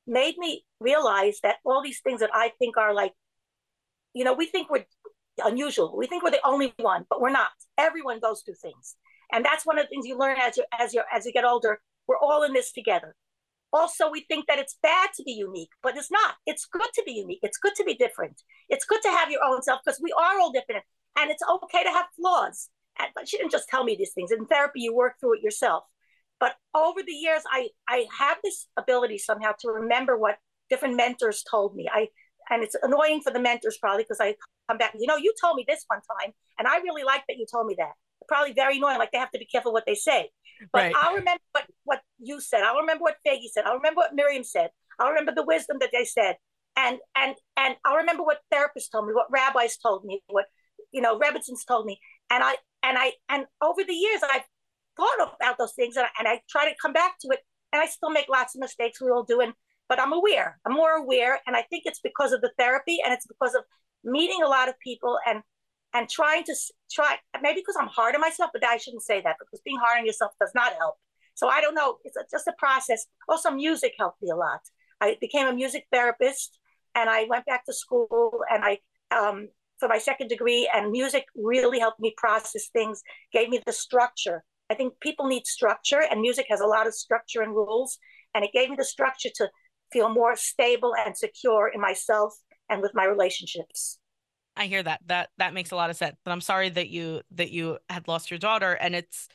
made 0.07 0.37
me 0.39 0.65
realize 0.81 1.41
that 1.43 1.57
all 1.65 1.83
these 1.83 2.01
things 2.01 2.21
that 2.21 2.31
I 2.33 2.53
think 2.59 2.77
are 2.77 2.95
like, 2.95 3.13
you 4.15 4.25
know, 4.25 4.33
we 4.33 4.47
think 4.47 4.71
we're 4.71 4.87
unusual. 5.45 5.97
We 5.97 6.07
think 6.07 6.23
we're 6.23 6.31
the 6.31 6.47
only 6.47 6.73
one, 6.79 7.05
but 7.11 7.21
we're 7.21 7.31
not. 7.31 7.51
Everyone 7.77 8.21
goes 8.21 8.43
through 8.43 8.55
things. 8.55 8.97
And 9.33 9.45
that's 9.45 9.67
one 9.67 9.79
of 9.79 9.85
the 9.85 9.89
things 9.89 10.07
you 10.07 10.19
learn 10.19 10.37
as 10.41 10.57
you 10.57 10.65
as 10.79 10.95
you 10.95 11.03
as 11.13 11.27
you 11.27 11.33
get 11.33 11.45
older. 11.45 11.81
We're 12.07 12.19
all 12.19 12.45
in 12.45 12.53
this 12.53 12.73
together. 12.73 13.17
Also, 13.73 14.09
we 14.11 14.25
think 14.29 14.47
that 14.47 14.61
it's 14.61 14.79
bad 14.83 15.11
to 15.17 15.25
be 15.25 15.33
unique, 15.33 15.71
but 15.83 15.97
it's 15.97 16.11
not. 16.11 16.37
It's 16.47 16.67
good 16.67 16.89
to 16.95 17.03
be 17.05 17.13
unique. 17.13 17.41
It's 17.43 17.59
good 17.59 17.75
to 17.77 17.85
be 17.85 17.95
different. 17.95 18.41
It's 18.69 18.87
good 18.87 19.03
to 19.03 19.09
have 19.09 19.31
your 19.31 19.43
own 19.45 19.63
self 19.63 19.81
because 19.85 20.01
we 20.01 20.13
are 20.13 20.39
all 20.41 20.53
different. 20.53 20.85
And 21.19 21.31
it's 21.31 21.43
okay 21.49 21.83
to 21.83 21.91
have 21.91 22.07
flaws 22.17 22.71
but 23.15 23.29
she 23.29 23.37
didn't 23.37 23.53
just 23.53 23.69
tell 23.69 23.85
me 23.85 23.97
these 23.97 24.13
things. 24.13 24.31
In 24.31 24.47
therapy, 24.47 24.81
you 24.81 24.95
work 24.95 25.15
through 25.21 25.37
it 25.37 25.43
yourself. 25.43 25.85
But 26.39 26.55
over 26.75 27.03
the 27.03 27.13
years, 27.13 27.43
I 27.51 27.69
I 27.89 28.07
have 28.19 28.39
this 28.43 28.69
ability 28.77 29.19
somehow 29.19 29.53
to 29.61 29.69
remember 29.69 30.17
what 30.17 30.37
different 30.69 30.97
mentors 30.97 31.45
told 31.49 31.75
me. 31.75 31.89
I 31.93 32.09
and 32.51 32.63
it's 32.63 32.77
annoying 32.83 33.23
for 33.23 33.33
the 33.33 33.41
mentors 33.41 33.79
probably 33.79 34.05
because 34.05 34.21
I 34.21 34.37
come 34.69 34.79
back, 34.79 34.95
you 34.99 35.07
know, 35.07 35.17
you 35.17 35.33
told 35.41 35.57
me 35.57 35.65
this 35.67 35.85
one 35.89 36.01
time, 36.21 36.33
and 36.59 36.69
I 36.69 36.79
really 36.79 37.05
like 37.05 37.23
that 37.29 37.37
you 37.37 37.47
told 37.51 37.67
me 37.67 37.75
that. 37.79 37.93
Probably 38.29 38.53
very 38.53 38.79
annoying. 38.79 38.99
Like 38.99 39.13
they 39.13 39.19
have 39.19 39.31
to 39.33 39.39
be 39.39 39.47
careful 39.47 39.73
what 39.73 39.87
they 39.87 39.95
say. 39.95 40.31
But 40.73 40.79
right. 40.79 40.95
I'll 40.97 41.15
remember 41.15 41.43
what 41.53 41.65
what 41.85 42.01
you 42.19 42.41
said. 42.41 42.63
I'll 42.63 42.81
remember 42.81 43.03
what 43.03 43.17
Faigie 43.27 43.49
said. 43.53 43.65
I'll 43.65 43.77
remember 43.77 43.99
what 43.99 44.15
Miriam 44.15 44.45
said. 44.45 44.71
I'll 44.99 45.11
remember 45.11 45.33
the 45.35 45.45
wisdom 45.45 45.79
that 45.81 45.91
they 45.93 46.05
said. 46.05 46.37
And 46.77 46.99
and 47.15 47.37
and 47.57 47.77
I'll 47.85 47.97
remember 47.97 48.23
what 48.23 48.41
therapists 48.53 48.91
told 48.91 49.07
me, 49.07 49.15
what 49.15 49.31
rabbis 49.31 49.77
told 49.77 50.05
me, 50.05 50.23
what 50.27 50.47
you 50.93 51.01
know, 51.01 51.19
Rebbitzins 51.19 51.67
told 51.67 51.87
me. 51.87 52.01
And 52.31 52.43
I 52.43 52.57
and 52.83 52.99
I 52.99 53.13
and 53.29 53.47
over 53.63 53.85
the 53.85 53.95
years 53.95 54.21
I've 54.23 54.43
thought 54.97 55.35
about 55.41 55.59
those 55.59 55.73
things 55.75 55.97
and 55.97 56.07
I, 56.07 56.09
and 56.19 56.29
I 56.29 56.41
try 56.49 56.69
to 56.69 56.75
come 56.81 56.93
back 56.93 57.19
to 57.21 57.29
it 57.31 57.41
and 57.73 57.83
I 57.83 57.87
still 57.87 58.11
make 58.11 58.29
lots 58.29 58.55
of 58.55 58.61
mistakes 58.61 59.01
we 59.01 59.11
all 59.11 59.25
do 59.25 59.41
and 59.41 59.53
but 59.89 60.01
I'm 60.01 60.13
aware 60.13 60.59
I'm 60.67 60.75
more 60.75 60.93
aware 60.93 61.41
and 61.47 61.57
I 61.57 61.63
think 61.63 61.85
it's 61.87 62.01
because 62.01 62.33
of 62.33 62.41
the 62.41 62.53
therapy 62.59 62.99
and 63.05 63.13
it's 63.13 63.27
because 63.27 63.55
of 63.55 63.65
meeting 64.05 64.43
a 64.43 64.49
lot 64.49 64.69
of 64.69 64.79
people 64.81 65.19
and 65.27 65.43
and 65.95 66.09
trying 66.09 66.45
to 66.45 66.55
try 66.91 67.17
maybe 67.43 67.61
because 67.61 67.77
I'm 67.81 67.89
hard 67.89 68.15
on 68.15 68.21
myself 68.21 68.51
but 68.53 68.65
I 68.65 68.77
shouldn't 68.77 69.03
say 69.03 69.21
that 69.23 69.37
because 69.39 69.61
being 69.65 69.79
hard 69.79 69.99
on 69.99 70.07
yourself 70.07 70.33
does 70.41 70.53
not 70.55 70.75
help 70.79 70.97
so 71.35 71.49
I 71.49 71.61
don't 71.61 71.75
know 71.75 71.99
it's 72.05 72.17
just 72.31 72.49
a 72.49 72.55
process 72.59 73.07
also 73.29 73.51
music 73.51 73.95
helped 73.99 74.23
me 74.23 74.31
a 74.31 74.37
lot 74.37 74.61
I 75.01 75.17
became 75.21 75.47
a 75.47 75.53
music 75.53 75.87
therapist 75.93 76.59
and 76.95 77.11
I 77.11 77.25
went 77.29 77.47
back 77.47 77.65
to 77.67 77.73
school 77.73 78.41
and 78.51 78.65
I 78.65 78.79
um, 79.17 79.49
for 79.79 79.89
my 79.89 79.99
second 79.99 80.29
degree, 80.29 80.69
and 80.75 80.91
music 80.91 81.27
really 81.35 81.79
helped 81.79 82.01
me 82.01 82.15
process 82.17 82.69
things, 82.73 83.03
gave 83.33 83.49
me 83.49 83.61
the 83.65 83.73
structure. 83.73 84.45
I 84.71 84.75
think 84.75 85.01
people 85.01 85.27
need 85.27 85.47
structure, 85.47 86.03
and 86.11 86.21
music 86.21 86.47
has 86.51 86.61
a 86.61 86.67
lot 86.67 86.87
of 86.87 86.95
structure 86.95 87.43
and 87.43 87.53
rules. 87.53 87.99
And 88.35 88.45
it 88.45 88.51
gave 88.53 88.69
me 88.69 88.77
the 88.77 88.85
structure 88.85 89.31
to 89.37 89.49
feel 89.93 90.09
more 90.09 90.37
stable 90.37 90.95
and 90.95 91.17
secure 91.17 91.71
in 91.73 91.81
myself 91.81 92.35
and 92.69 92.83
with 92.83 92.93
my 92.95 93.05
relationships. 93.05 93.99
I 94.57 94.67
hear 94.67 94.83
that. 94.83 95.01
That 95.07 95.31
that 95.39 95.55
makes 95.55 95.71
a 95.71 95.77
lot 95.77 95.91
of 95.91 95.97
sense. 95.97 96.17
And 96.25 96.33
I'm 96.33 96.41
sorry 96.41 96.69
that 96.71 96.89
you 96.89 97.23
that 97.33 97.51
you 97.51 97.79
had 97.89 98.09
lost 98.09 98.31
your 98.31 98.39
daughter. 98.39 98.73
And 98.73 98.95
it's 98.95 99.29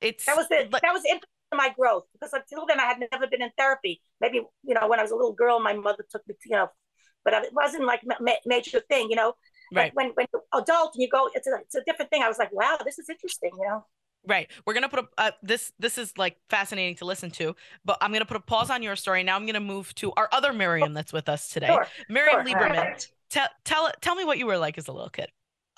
it's 0.00 0.26
that 0.26 0.36
was 0.36 0.48
the 0.48 0.66
that 0.70 0.92
was 0.92 1.02
the 1.02 1.20
my 1.56 1.72
growth 1.78 2.04
because 2.12 2.32
until 2.32 2.66
then 2.66 2.80
I 2.80 2.84
had 2.84 2.98
never 3.12 3.26
been 3.26 3.42
in 3.42 3.50
therapy. 3.56 4.00
Maybe 4.20 4.42
you 4.62 4.74
know 4.74 4.88
when 4.88 4.98
I 4.98 5.02
was 5.02 5.12
a 5.12 5.16
little 5.16 5.34
girl, 5.34 5.60
my 5.60 5.74
mother 5.74 6.04
took 6.10 6.26
me, 6.26 6.34
To, 6.34 6.48
you 6.48 6.56
know, 6.56 6.68
but 7.24 7.34
it 7.34 7.52
wasn't 7.52 7.84
like 7.84 8.00
ma- 8.20 8.32
major 8.46 8.80
thing, 8.88 9.08
you 9.10 9.16
know. 9.16 9.34
Right. 9.72 9.92
when 9.94 10.10
when 10.10 10.26
you're 10.32 10.42
adult 10.52 10.94
and 10.94 11.02
you 11.02 11.08
go, 11.08 11.30
it's 11.34 11.46
a 11.46 11.56
it's 11.62 11.74
a 11.74 11.82
different 11.84 12.10
thing. 12.10 12.22
I 12.22 12.28
was 12.28 12.38
like, 12.38 12.52
wow, 12.52 12.78
this 12.84 12.98
is 12.98 13.08
interesting, 13.08 13.50
you 13.58 13.66
know. 13.66 13.86
Right. 14.26 14.50
We're 14.66 14.74
gonna 14.74 14.88
put 14.88 15.00
a 15.00 15.08
uh, 15.18 15.30
this 15.42 15.72
this 15.78 15.98
is 15.98 16.16
like 16.16 16.36
fascinating 16.48 16.96
to 16.96 17.04
listen 17.04 17.30
to, 17.32 17.54
but 17.84 17.98
I'm 18.00 18.12
gonna 18.12 18.24
put 18.24 18.36
a 18.36 18.40
pause 18.40 18.70
on 18.70 18.82
your 18.82 18.96
story. 18.96 19.22
Now 19.22 19.36
I'm 19.36 19.46
gonna 19.46 19.60
move 19.60 19.94
to 19.96 20.12
our 20.12 20.28
other 20.32 20.52
Miriam 20.52 20.94
that's 20.94 21.12
with 21.12 21.28
us 21.28 21.48
today, 21.48 21.66
sure. 21.66 21.86
Miriam 22.08 22.46
sure. 22.46 22.58
Lieberman. 22.58 23.06
Tell 23.30 23.48
tell 23.64 23.90
tell 24.00 24.14
me 24.14 24.24
what 24.24 24.38
you 24.38 24.46
were 24.46 24.58
like 24.58 24.78
as 24.78 24.88
a 24.88 24.92
little 24.92 25.10
kid. 25.10 25.30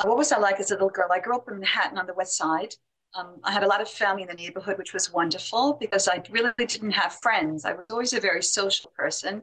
What 0.05 0.17
was 0.17 0.31
I 0.31 0.39
like 0.39 0.61
as 0.61 0.71
a 0.71 0.75
little 0.75 0.91
girl? 0.91 1.09
I 1.11 1.21
grew 1.21 1.37
up 1.37 1.49
in 1.49 1.55
Manhattan 1.55 1.99
on 1.99 2.07
the 2.07 2.15
West 2.15 2.37
Side. 2.37 2.75
Um, 3.15 3.37
I 3.45 3.51
had 3.51 3.63
a 3.63 3.67
lot 3.67 3.81
of 3.81 3.89
family 3.89 4.23
in 4.23 4.29
the 4.29 4.35
neighborhood, 4.35 4.77
which 4.77 4.93
was 4.93 5.11
wonderful 5.13 5.79
because 5.81 6.07
I 6.07 6.23
really 6.31 6.53
didn't 6.59 6.91
have 6.91 7.15
friends. 7.15 7.65
I 7.65 7.73
was 7.73 7.87
always 7.91 8.13
a 8.13 8.21
very 8.21 8.43
social 8.43 8.93
person. 8.95 9.43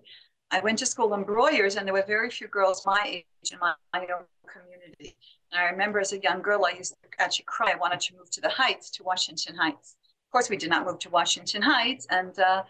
I 0.51 0.59
went 0.59 0.77
to 0.79 0.85
school 0.85 1.13
in 1.15 1.23
Breuers, 1.23 1.75
and 1.75 1.87
there 1.87 1.93
were 1.93 2.03
very 2.05 2.29
few 2.29 2.47
girls 2.47 2.85
my 2.85 3.01
age 3.05 3.51
in 3.51 3.57
my, 3.59 3.73
my 3.93 4.01
own 4.01 4.25
community. 4.47 5.17
I 5.55 5.69
remember 5.69 5.99
as 5.99 6.13
a 6.13 6.19
young 6.19 6.41
girl, 6.41 6.65
I 6.65 6.71
used 6.71 6.95
to 7.03 7.21
actually 7.21 7.45
cry. 7.45 7.71
I 7.71 7.75
wanted 7.75 7.99
to 8.01 8.15
move 8.15 8.29
to 8.31 8.41
the 8.41 8.49
Heights, 8.49 8.89
to 8.91 9.03
Washington 9.03 9.55
Heights. 9.55 9.95
Of 10.27 10.31
course, 10.31 10.49
we 10.49 10.57
did 10.57 10.69
not 10.69 10.85
move 10.85 10.99
to 10.99 11.09
Washington 11.09 11.61
Heights, 11.61 12.07
and 12.09 12.37
uh, 12.39 12.63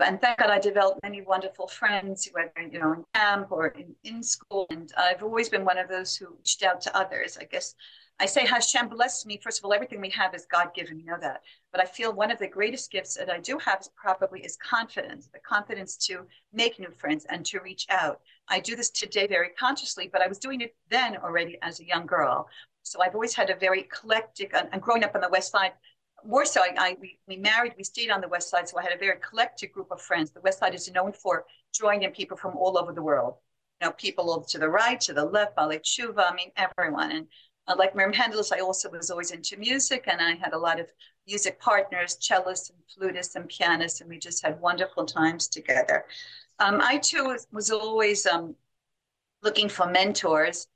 and 0.00 0.20
thank 0.20 0.38
God 0.38 0.50
I 0.50 0.58
developed 0.58 1.00
many 1.02 1.22
wonderful 1.22 1.68
friends, 1.68 2.28
whether 2.32 2.52
you 2.70 2.78
know 2.78 2.92
in 2.92 3.04
camp 3.14 3.48
or 3.50 3.68
in, 3.68 3.94
in 4.04 4.22
school. 4.22 4.66
And 4.70 4.92
I've 4.96 5.22
always 5.22 5.48
been 5.48 5.64
one 5.64 5.78
of 5.78 5.88
those 5.88 6.16
who 6.16 6.34
reached 6.36 6.62
out 6.62 6.80
to 6.82 6.96
others. 6.96 7.36
I 7.40 7.44
guess 7.44 7.74
I 8.20 8.26
say 8.26 8.46
Hashem 8.46 8.88
bless 8.88 9.26
me. 9.26 9.40
First 9.42 9.58
of 9.58 9.64
all, 9.64 9.72
everything 9.72 10.00
we 10.00 10.10
have 10.10 10.34
is 10.34 10.46
God 10.50 10.72
given. 10.74 10.98
You 10.98 11.06
know 11.06 11.18
that. 11.20 11.42
But 11.72 11.80
I 11.80 11.84
feel 11.84 12.12
one 12.12 12.30
of 12.30 12.38
the 12.38 12.48
greatest 12.48 12.90
gifts 12.90 13.14
that 13.16 13.30
I 13.30 13.40
do 13.40 13.58
have 13.58 13.80
is 13.80 13.90
probably 13.96 14.40
is 14.40 14.56
confidence, 14.56 15.28
the 15.32 15.40
confidence 15.40 15.96
to 16.06 16.26
make 16.52 16.78
new 16.78 16.90
friends 16.90 17.26
and 17.28 17.44
to 17.46 17.60
reach 17.60 17.86
out. 17.90 18.20
I 18.48 18.60
do 18.60 18.76
this 18.76 18.90
today 18.90 19.26
very 19.26 19.50
consciously, 19.50 20.08
but 20.12 20.22
I 20.22 20.28
was 20.28 20.38
doing 20.38 20.60
it 20.60 20.74
then 20.90 21.16
already 21.16 21.58
as 21.62 21.80
a 21.80 21.86
young 21.86 22.06
girl. 22.06 22.48
So 22.82 23.00
I've 23.00 23.14
always 23.14 23.34
had 23.34 23.50
a 23.50 23.56
very 23.56 23.80
eclectic, 23.80 24.54
and 24.54 24.82
growing 24.82 25.04
up 25.04 25.14
on 25.14 25.22
the 25.22 25.30
West 25.30 25.50
Side, 25.52 25.72
more 26.26 26.44
so, 26.44 26.60
I, 26.60 26.74
I 26.78 26.96
we, 27.00 27.18
we 27.26 27.36
married, 27.36 27.74
we 27.76 27.84
stayed 27.84 28.10
on 28.10 28.20
the 28.20 28.28
West 28.28 28.50
Side, 28.50 28.68
so 28.68 28.78
I 28.78 28.82
had 28.82 28.92
a 28.92 28.98
very 28.98 29.16
eclectic 29.16 29.72
group 29.72 29.90
of 29.90 30.00
friends. 30.00 30.30
The 30.30 30.40
West 30.40 30.58
Side 30.58 30.74
is 30.74 30.90
known 30.90 31.12
for 31.12 31.44
drawing 31.74 32.02
in 32.02 32.12
people 32.12 32.36
from 32.36 32.56
all 32.56 32.78
over 32.78 32.92
the 32.92 33.02
world. 33.02 33.34
You 33.80 33.88
know, 33.88 33.92
people 33.92 34.30
all 34.30 34.42
to 34.42 34.58
the 34.58 34.68
right, 34.68 35.00
to 35.00 35.12
the 35.12 35.24
left, 35.24 35.56
Balei 35.56 35.80
Tshuva, 35.80 36.30
I 36.30 36.34
mean, 36.34 36.50
everyone. 36.56 37.10
And 37.12 37.26
uh, 37.66 37.74
like 37.78 37.94
Miriam 37.94 38.14
Hendeles, 38.14 38.52
I 38.52 38.60
also 38.60 38.90
was 38.90 39.10
always 39.10 39.30
into 39.30 39.56
music, 39.56 40.04
and 40.06 40.20
I 40.20 40.34
had 40.34 40.52
a 40.52 40.58
lot 40.58 40.78
of 40.78 40.90
music 41.26 41.60
partners, 41.60 42.16
cellists 42.20 42.70
and 42.70 42.78
flutists 42.90 43.36
and 43.36 43.48
pianists, 43.48 44.00
and 44.00 44.08
we 44.10 44.18
just 44.18 44.44
had 44.44 44.60
wonderful 44.60 45.06
times 45.06 45.48
together. 45.48 46.04
Um, 46.58 46.80
I 46.82 46.98
too 46.98 47.24
was, 47.24 47.46
was 47.52 47.70
always 47.70 48.26
um, 48.26 48.54
looking 49.42 49.68
for 49.68 49.86
mentors. 49.86 50.68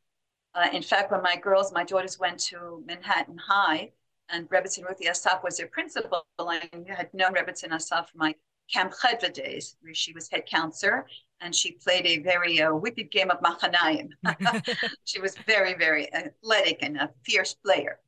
Uh, 0.55 0.69
in 0.73 0.83
fact, 0.83 1.13
when 1.13 1.23
my 1.23 1.37
girls, 1.37 1.73
my 1.73 1.85
daughters 1.85 2.19
went 2.19 2.39
to 2.41 2.83
Manhattan 2.87 3.39
High, 3.39 3.93
and 4.31 4.49
Rebbetzin 4.51 4.87
Ruthie 4.87 5.09
Asaf 5.09 5.43
was 5.43 5.57
their 5.57 5.69
principal, 5.69 6.27
I 6.39 6.69
had 6.89 7.13
known 7.15 7.35
Rebbetzin 7.35 7.73
Asaf 7.73 8.11
from 8.11 8.19
my 8.19 8.35
Camp 8.73 8.93
Chedva 8.93 9.33
days, 9.33 9.77
where 9.81 9.95
she 9.95 10.13
was 10.13 10.29
head 10.29 10.47
counselor, 10.47 11.07
and 11.41 11.55
she 11.55 11.73
played 11.73 12.07
a 12.07 12.19
very 12.19 12.61
uh, 12.61 12.75
wicked 12.75 13.11
game 13.11 13.31
of 13.31 13.41
Machanayim. 13.41 14.11
she 15.05 15.21
was 15.21 15.37
very, 15.47 15.75
very 15.75 16.13
athletic 16.13 16.79
and 16.83 16.97
a 16.99 17.11
fierce 17.25 17.55
player. 17.55 17.99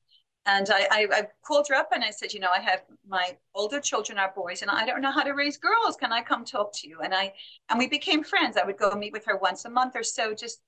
And 0.47 0.68
I, 0.70 0.87
I, 0.90 1.06
I, 1.12 1.23
called 1.44 1.66
her 1.68 1.75
up 1.75 1.90
and 1.92 2.02
I 2.02 2.11
said, 2.11 2.32
you 2.32 2.40
know, 2.40 2.49
I 2.54 2.61
have 2.61 2.80
my 3.06 3.37
older 3.54 3.78
children 3.78 4.18
are 4.18 4.32
boys, 4.35 4.62
and 4.62 4.70
I 4.70 4.87
don't 4.87 5.02
know 5.02 5.11
how 5.11 5.23
to 5.23 5.32
raise 5.32 5.59
girls. 5.59 5.97
Can 5.97 6.12
I 6.12 6.23
come 6.23 6.47
talk 6.47 6.73
to 6.76 6.88
you? 6.88 7.00
And 7.00 7.14
I 7.14 7.35
and 7.68 7.78
we 7.78 7.87
became 7.87 8.25
friends. 8.25 8.56
I 8.56 8.64
would 8.64 8.78
go 8.78 8.90
meet 8.92 9.12
with 9.12 9.26
her 9.26 9.37
once 9.37 9.66
a 9.66 9.70
month 9.70 9.97
or 9.97 10.02
so, 10.02 10.35
just 10.35 10.61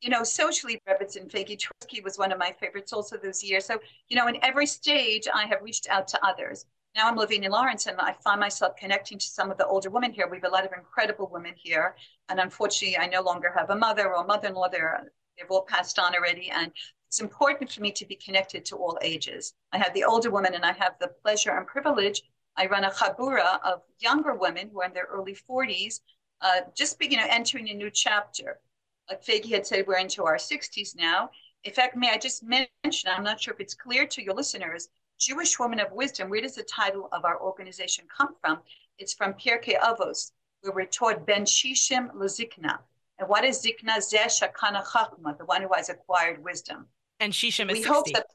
you 0.00 0.10
know, 0.10 0.22
socially, 0.22 0.80
Rebbetzin 0.88 1.30
Fagi 1.30 1.58
Tversky 1.58 2.04
was 2.04 2.18
one 2.18 2.32
of 2.32 2.38
my 2.38 2.52
favorites 2.60 2.92
also 2.92 3.16
those 3.16 3.42
years. 3.42 3.64
So, 3.64 3.78
you 4.08 4.16
know, 4.16 4.28
in 4.28 4.36
every 4.42 4.66
stage, 4.66 5.26
I 5.32 5.46
have 5.46 5.62
reached 5.62 5.88
out 5.88 6.06
to 6.08 6.26
others. 6.26 6.66
Now 6.94 7.08
I'm 7.08 7.16
living 7.16 7.44
in 7.44 7.52
Lawrence 7.52 7.86
and 7.86 7.98
I 8.00 8.14
find 8.24 8.40
myself 8.40 8.76
connecting 8.76 9.18
to 9.18 9.26
some 9.26 9.50
of 9.50 9.58
the 9.58 9.66
older 9.66 9.90
women 9.90 10.12
here. 10.12 10.28
We 10.28 10.38
have 10.38 10.44
a 10.44 10.48
lot 10.48 10.64
of 10.64 10.72
incredible 10.72 11.28
women 11.30 11.54
here. 11.56 11.94
And 12.28 12.40
unfortunately, 12.40 12.96
I 12.96 13.06
no 13.06 13.22
longer 13.22 13.52
have 13.56 13.70
a 13.70 13.76
mother 13.76 14.14
or 14.14 14.24
mother 14.24 14.48
in 14.48 14.54
law. 14.54 14.68
They're, 14.68 15.10
they've 15.36 15.50
all 15.50 15.66
passed 15.66 15.98
on 15.98 16.14
already. 16.14 16.50
And 16.50 16.72
it's 17.08 17.20
important 17.20 17.72
for 17.72 17.80
me 17.80 17.92
to 17.92 18.04
be 18.04 18.16
connected 18.16 18.64
to 18.66 18.76
all 18.76 18.98
ages. 19.00 19.54
I 19.72 19.78
have 19.78 19.94
the 19.94 20.04
older 20.04 20.30
women, 20.30 20.54
and 20.54 20.64
I 20.64 20.72
have 20.72 20.94
the 21.00 21.08
pleasure 21.08 21.50
and 21.50 21.66
privilege. 21.66 22.22
I 22.56 22.66
run 22.66 22.84
a 22.84 22.90
chabura 22.90 23.60
of 23.64 23.82
younger 24.00 24.34
women 24.34 24.70
who 24.70 24.80
are 24.80 24.86
in 24.86 24.92
their 24.92 25.08
early 25.10 25.34
40s, 25.34 26.00
uh, 26.40 26.60
just 26.74 26.96
you 27.00 27.16
know, 27.16 27.26
entering 27.28 27.68
a 27.70 27.74
new 27.74 27.90
chapter. 27.90 28.60
Like 29.08 29.24
Faigie 29.24 29.52
had 29.52 29.66
said, 29.66 29.86
we're 29.86 29.98
into 29.98 30.24
our 30.24 30.36
60s 30.36 30.96
now. 30.96 31.30
In 31.64 31.72
fact, 31.72 31.96
may 31.96 32.10
I 32.10 32.18
just 32.18 32.42
mention, 32.42 33.10
I'm 33.10 33.24
not 33.24 33.40
sure 33.40 33.54
if 33.54 33.60
it's 33.60 33.74
clear 33.74 34.06
to 34.06 34.22
your 34.22 34.34
listeners, 34.34 34.88
Jewish 35.18 35.58
Woman 35.58 35.80
of 35.80 35.92
Wisdom, 35.92 36.28
where 36.28 36.40
does 36.40 36.54
the 36.54 36.62
title 36.64 37.08
of 37.12 37.24
our 37.24 37.40
organization 37.40 38.04
come 38.14 38.34
from? 38.40 38.60
It's 38.98 39.14
from 39.14 39.34
Pirkei 39.34 39.78
Avos, 39.78 40.32
where 40.60 40.72
we're 40.72 40.86
taught 40.86 41.26
Ben 41.26 41.44
Shishim 41.44 42.10
Lezikna. 42.12 42.78
And 43.18 43.28
what 43.28 43.44
is 43.44 43.64
Zikna? 43.64 43.96
Zeh 43.98 44.26
Chachma, 44.26 45.38
the 45.38 45.44
one 45.46 45.62
who 45.62 45.70
has 45.74 45.88
acquired 45.88 46.44
wisdom. 46.44 46.86
And 47.20 47.32
Shishim 47.32 47.70
is 47.70 47.78
we 47.78 47.82
60. 47.82 47.88
Hope 47.88 48.06
that, 48.12 48.26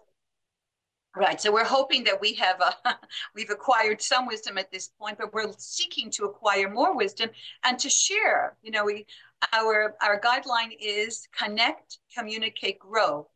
right. 1.15 1.39
So 1.39 1.51
we're 1.51 1.63
hoping 1.63 2.03
that 2.05 2.19
we 2.19 2.33
have 2.35 2.61
uh, 2.61 2.93
we've 3.35 3.49
acquired 3.49 4.01
some 4.01 4.25
wisdom 4.25 4.57
at 4.57 4.71
this 4.71 4.89
point, 4.99 5.17
but 5.19 5.33
we're 5.33 5.51
seeking 5.57 6.09
to 6.11 6.25
acquire 6.25 6.69
more 6.69 6.95
wisdom 6.95 7.29
and 7.63 7.77
to 7.79 7.89
share. 7.89 8.57
You 8.61 8.71
know, 8.71 8.85
we 8.85 9.05
our 9.53 9.95
our 10.01 10.19
guideline 10.19 10.75
is 10.79 11.27
connect, 11.37 11.99
communicate, 12.15 12.79
grow. 12.79 13.27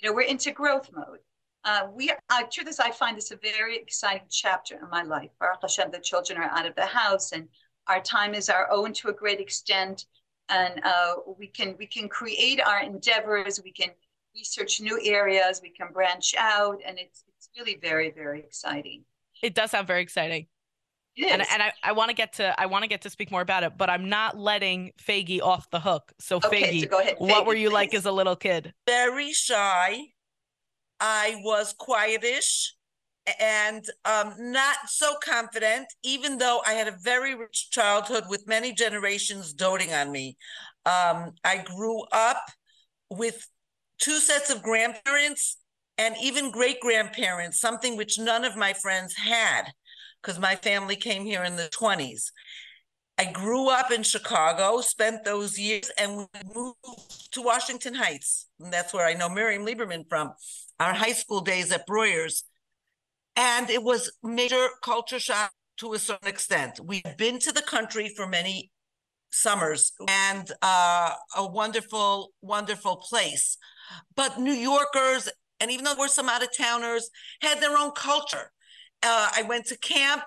You 0.00 0.08
know, 0.08 0.14
we're 0.14 0.22
into 0.22 0.52
growth 0.52 0.90
mode. 0.92 1.18
Uh, 1.64 1.88
we, 1.92 2.10
uh, 2.30 2.42
truth 2.50 2.68
is, 2.68 2.80
I 2.80 2.90
find 2.90 3.16
this 3.16 3.32
a 3.32 3.36
very 3.36 3.76
exciting 3.76 4.26
chapter 4.30 4.76
in 4.76 4.88
my 4.88 5.02
life. 5.02 5.30
Baruch 5.38 5.60
Hashem, 5.60 5.90
the 5.90 5.98
children 5.98 6.38
are 6.38 6.50
out 6.50 6.66
of 6.66 6.74
the 6.74 6.86
house, 6.86 7.32
and 7.32 7.48
our 7.86 8.00
time 8.00 8.34
is 8.34 8.48
our 8.48 8.70
own 8.70 8.94
to 8.94 9.08
a 9.08 9.12
great 9.12 9.40
extent, 9.40 10.06
and 10.48 10.80
uh, 10.84 11.14
we 11.38 11.46
can 11.46 11.76
we 11.78 11.86
can 11.86 12.08
create 12.08 12.60
our 12.62 12.80
endeavors. 12.80 13.60
We 13.62 13.72
can 13.72 13.90
research 14.34 14.80
new 14.80 15.00
areas, 15.04 15.60
we 15.62 15.70
can 15.70 15.92
branch 15.92 16.34
out, 16.38 16.78
and 16.86 16.98
it's 16.98 17.24
it's 17.36 17.48
really 17.56 17.78
very 17.80 18.10
very 18.10 18.40
exciting. 18.40 19.04
It 19.42 19.54
does 19.54 19.70
sound 19.70 19.86
very 19.86 20.02
exciting. 20.02 20.46
And, 21.16 21.42
and 21.52 21.62
I, 21.62 21.72
I 21.82 21.92
want 21.92 22.08
to 22.08 22.14
get 22.14 22.34
to 22.34 22.58
I 22.58 22.66
want 22.66 22.82
to 22.84 22.88
get 22.88 23.02
to 23.02 23.10
speak 23.10 23.30
more 23.30 23.42
about 23.42 23.62
it, 23.62 23.72
but 23.76 23.90
I'm 23.90 24.08
not 24.08 24.38
letting 24.38 24.92
Faigie 25.02 25.42
off 25.42 25.68
the 25.70 25.80
hook. 25.80 26.12
So 26.18 26.36
okay, 26.36 26.62
Faigie, 26.62 26.82
so 26.82 26.88
go 26.88 27.00
ahead, 27.00 27.16
Faigie, 27.18 27.28
what 27.28 27.46
were 27.46 27.54
you 27.54 27.68
please. 27.68 27.74
like 27.74 27.94
as 27.94 28.06
a 28.06 28.12
little 28.12 28.36
kid? 28.36 28.72
Very 28.86 29.32
shy. 29.32 29.98
I 31.00 31.40
was 31.44 31.74
quietish 31.78 32.68
and 33.38 33.84
um, 34.04 34.34
not 34.38 34.76
so 34.86 35.14
confident, 35.22 35.86
even 36.02 36.38
though 36.38 36.62
I 36.66 36.72
had 36.72 36.88
a 36.88 36.96
very 37.02 37.34
rich 37.34 37.70
childhood 37.70 38.24
with 38.28 38.46
many 38.46 38.72
generations 38.72 39.52
doting 39.52 39.92
on 39.92 40.10
me. 40.10 40.36
Um, 40.86 41.32
I 41.44 41.62
grew 41.64 42.02
up 42.12 42.42
with 43.10 43.46
two 44.00 44.18
sets 44.18 44.50
of 44.50 44.62
grandparents 44.62 45.58
and 45.98 46.14
even 46.20 46.50
great 46.50 46.80
grandparents, 46.80 47.60
something 47.60 47.96
which 47.96 48.18
none 48.18 48.44
of 48.44 48.56
my 48.56 48.72
friends 48.72 49.14
had 49.14 49.64
because 50.20 50.38
my 50.38 50.56
family 50.56 50.96
came 50.96 51.24
here 51.24 51.44
in 51.44 51.56
the 51.56 51.68
20s. 51.72 52.30
I 53.18 53.30
grew 53.30 53.68
up 53.68 53.90
in 53.90 54.02
Chicago, 54.02 54.80
spent 54.80 55.24
those 55.24 55.58
years, 55.58 55.90
and 55.98 56.16
we 56.16 56.26
moved 56.54 57.32
to 57.32 57.42
Washington 57.42 57.94
Heights. 57.94 58.46
And 58.58 58.72
that's 58.72 58.94
where 58.94 59.06
I 59.06 59.12
know 59.12 59.28
Miriam 59.28 59.66
Lieberman 59.66 60.04
from, 60.08 60.32
our 60.78 60.94
high 60.94 61.12
school 61.12 61.42
days 61.42 61.70
at 61.70 61.86
Breuer's. 61.86 62.44
And 63.36 63.68
it 63.68 63.82
was 63.82 64.10
major 64.22 64.68
culture 64.82 65.18
shock 65.18 65.52
to 65.78 65.92
a 65.92 65.98
certain 65.98 66.28
extent. 66.28 66.80
We've 66.82 67.02
been 67.18 67.38
to 67.40 67.52
the 67.52 67.62
country 67.62 68.10
for 68.16 68.26
many 68.26 68.70
summers 69.30 69.92
and 70.08 70.50
uh, 70.62 71.12
a 71.36 71.46
wonderful, 71.46 72.32
wonderful 72.42 72.96
place. 72.96 73.56
But 74.16 74.38
New 74.38 74.52
Yorkers, 74.52 75.28
and 75.60 75.70
even 75.70 75.84
though 75.84 75.94
were 75.94 76.08
some 76.08 76.28
out 76.28 76.42
of 76.42 76.56
towners, 76.56 77.10
had 77.42 77.60
their 77.60 77.76
own 77.76 77.92
culture. 77.92 78.52
Uh, 79.02 79.30
I 79.34 79.42
went 79.42 79.66
to 79.66 79.78
camp. 79.78 80.22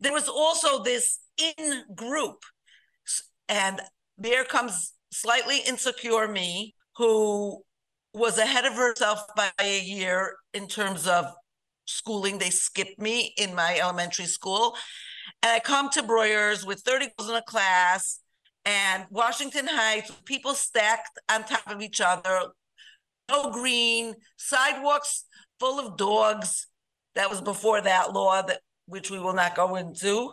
There 0.00 0.12
was 0.12 0.28
also 0.28 0.82
this 0.82 1.20
in 1.38 1.84
group. 1.94 2.44
And 3.48 3.80
there 4.18 4.44
comes 4.44 4.92
slightly 5.12 5.58
insecure 5.66 6.28
me, 6.28 6.74
who 6.96 7.62
was 8.12 8.38
ahead 8.38 8.64
of 8.64 8.74
herself 8.74 9.20
by 9.36 9.50
a 9.60 9.80
year 9.80 10.36
in 10.54 10.66
terms 10.66 11.06
of 11.06 11.26
schooling. 11.84 12.38
They 12.38 12.50
skipped 12.50 12.98
me 12.98 13.34
in 13.36 13.54
my 13.54 13.78
elementary 13.78 14.24
school. 14.24 14.76
And 15.42 15.52
I 15.52 15.60
come 15.60 15.90
to 15.90 16.02
Breuer's 16.02 16.64
with 16.64 16.80
30 16.80 17.08
girls 17.16 17.30
in 17.30 17.36
a 17.36 17.42
class 17.42 18.20
and 18.66 19.06
Washington 19.10 19.68
Heights, 19.68 20.10
people 20.24 20.54
stacked 20.54 21.20
on 21.30 21.44
top 21.44 21.70
of 21.70 21.80
each 21.80 22.00
other, 22.00 22.40
no 23.28 23.50
green, 23.50 24.14
sidewalks 24.36 25.24
full 25.58 25.78
of 25.78 25.96
dogs. 25.96 26.66
That 27.14 27.30
was 27.30 27.40
before 27.40 27.80
that 27.80 28.12
law 28.12 28.42
that 28.42 28.60
which 28.86 29.10
we 29.10 29.18
will 29.18 29.32
not 29.32 29.56
go 29.56 29.76
into. 29.76 30.32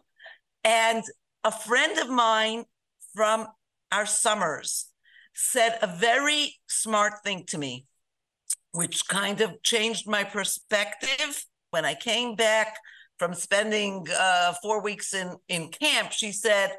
And 0.64 1.04
a 1.44 1.52
friend 1.52 1.98
of 2.00 2.10
mine 2.10 2.66
from 3.14 3.48
our 3.92 4.06
summers 4.06 4.88
said 5.34 5.78
a 5.82 5.88
very 5.88 6.56
smart 6.68 7.24
thing 7.24 7.46
to 7.48 7.58
me, 7.58 7.86
which 8.72 9.08
kind 9.08 9.42
of 9.42 9.62
changed 9.64 10.08
my 10.08 10.24
perspective. 10.24 11.46
When 11.72 11.86
I 11.86 11.96
came 11.96 12.36
back 12.36 12.78
from 13.18 13.34
spending 13.34 14.06
uh, 14.16 14.54
four 14.62 14.82
weeks 14.82 15.14
in, 15.14 15.36
in 15.48 15.70
camp, 15.70 16.12
she 16.12 16.32
said, 16.32 16.72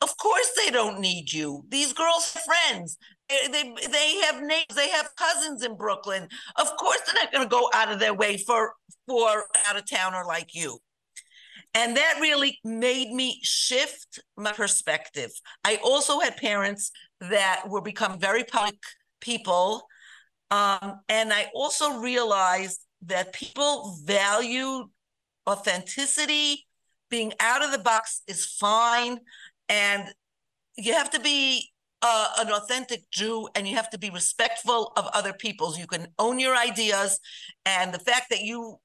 Of 0.00 0.16
course 0.18 0.50
they 0.56 0.70
don't 0.70 1.00
need 1.00 1.32
you. 1.32 1.64
These 1.68 1.92
girls 1.92 2.36
friends. 2.44 2.96
They, 3.28 3.48
they, 3.48 3.74
they 3.90 4.20
have 4.20 4.42
names 4.42 4.74
they 4.74 4.88
have 4.90 5.08
cousins 5.16 5.64
in 5.64 5.76
Brooklyn. 5.76 6.28
Of 6.56 6.76
course 6.76 7.00
they're 7.06 7.24
not 7.24 7.32
going 7.32 7.44
to 7.44 7.50
go 7.50 7.68
out 7.74 7.90
of 7.90 7.98
their 7.98 8.14
way 8.14 8.36
for, 8.36 8.72
for 9.06 9.44
out 9.68 9.76
of 9.76 9.88
towner 9.88 10.24
like 10.24 10.54
you. 10.54 10.78
And 11.74 11.96
that 11.96 12.18
really 12.20 12.58
made 12.64 13.12
me 13.12 13.38
shift 13.42 14.20
my 14.36 14.52
perspective. 14.52 15.30
I 15.62 15.78
also 15.84 16.20
had 16.20 16.36
parents 16.36 16.90
that 17.20 17.64
were 17.68 17.82
become 17.82 18.18
very 18.18 18.44
public 18.44 18.78
people. 19.20 19.82
Um, 20.50 21.00
and 21.08 21.32
I 21.32 21.50
also 21.54 21.98
realized 21.98 22.80
that 23.02 23.34
people 23.34 23.98
value 24.04 24.88
authenticity. 25.48 26.66
Being 27.10 27.32
out 27.40 27.64
of 27.64 27.72
the 27.72 27.78
box 27.78 28.22
is 28.26 28.46
fine. 28.46 29.18
And 29.68 30.04
you 30.76 30.94
have 30.94 31.10
to 31.10 31.20
be 31.20 31.70
uh, 32.08 32.28
an 32.38 32.52
authentic 32.52 33.10
Jew 33.10 33.48
and 33.54 33.66
you 33.66 33.74
have 33.74 33.90
to 33.90 33.98
be 33.98 34.10
respectful 34.10 34.92
of 34.96 35.08
other 35.12 35.32
people's. 35.32 35.78
You 35.78 35.88
can 35.88 36.06
own 36.18 36.38
your 36.38 36.56
ideas, 36.56 37.18
and 37.64 37.92
the 37.92 37.98
fact 37.98 38.26
that 38.30 38.42
you 38.42 38.76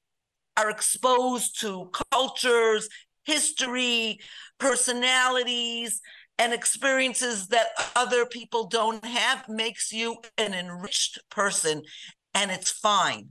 are 0.57 0.71
exposed 0.71 1.59
to 1.61 1.91
cultures, 2.11 2.89
history, 3.23 4.19
personalities, 4.59 6.01
and 6.39 6.51
experiences 6.51 7.47
that 7.49 7.67
other 7.95 8.25
people 8.25 8.65
don't 8.67 9.05
have 9.05 9.47
makes 9.47 9.91
you 9.91 10.17
an 10.39 10.53
enriched 10.55 11.19
person, 11.29 11.83
and 12.33 12.49
it's 12.49 12.71
fine. 12.71 13.29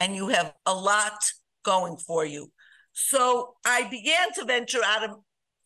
And 0.00 0.14
you 0.14 0.28
have 0.28 0.52
a 0.66 0.74
lot 0.74 1.18
going 1.64 1.96
for 1.96 2.26
you. 2.26 2.52
So 2.92 3.54
I 3.64 3.88
began 3.88 4.32
to 4.34 4.44
venture 4.44 4.84
out 4.84 5.04
of, 5.08 5.10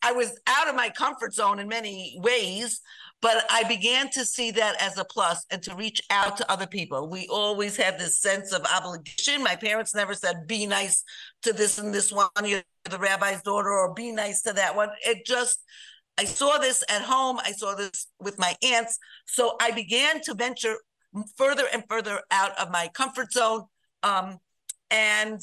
I 0.02 0.12
was 0.12 0.30
out 0.46 0.68
of 0.68 0.76
my 0.76 0.90
comfort 0.90 1.34
zone 1.34 1.58
in 1.58 1.66
many 1.66 2.16
ways, 2.22 2.80
but 3.24 3.46
I 3.48 3.64
began 3.64 4.10
to 4.10 4.22
see 4.22 4.50
that 4.50 4.76
as 4.82 4.98
a 4.98 5.04
plus 5.06 5.46
and 5.50 5.62
to 5.62 5.74
reach 5.74 6.02
out 6.10 6.36
to 6.36 6.52
other 6.52 6.66
people. 6.66 7.08
We 7.08 7.26
always 7.28 7.74
had 7.74 7.98
this 7.98 8.18
sense 8.18 8.52
of 8.52 8.66
obligation. 8.66 9.42
My 9.42 9.56
parents 9.56 9.94
never 9.94 10.12
said, 10.12 10.46
be 10.46 10.66
nice 10.66 11.02
to 11.40 11.54
this 11.54 11.78
and 11.78 11.94
this 11.94 12.12
one, 12.12 12.28
you're 12.44 12.60
the 12.84 12.98
rabbi's 12.98 13.40
daughter, 13.40 13.70
or 13.70 13.94
be 13.94 14.12
nice 14.12 14.42
to 14.42 14.52
that 14.52 14.76
one. 14.76 14.90
It 15.06 15.24
just, 15.24 15.64
I 16.18 16.26
saw 16.26 16.58
this 16.58 16.84
at 16.90 17.00
home. 17.00 17.38
I 17.42 17.52
saw 17.52 17.74
this 17.74 18.08
with 18.20 18.38
my 18.38 18.56
aunts. 18.62 18.98
So 19.26 19.56
I 19.58 19.70
began 19.70 20.20
to 20.24 20.34
venture 20.34 20.76
further 21.38 21.64
and 21.72 21.82
further 21.88 22.20
out 22.30 22.52
of 22.58 22.70
my 22.70 22.90
comfort 22.92 23.32
zone. 23.32 23.64
Um, 24.02 24.36
and 24.90 25.40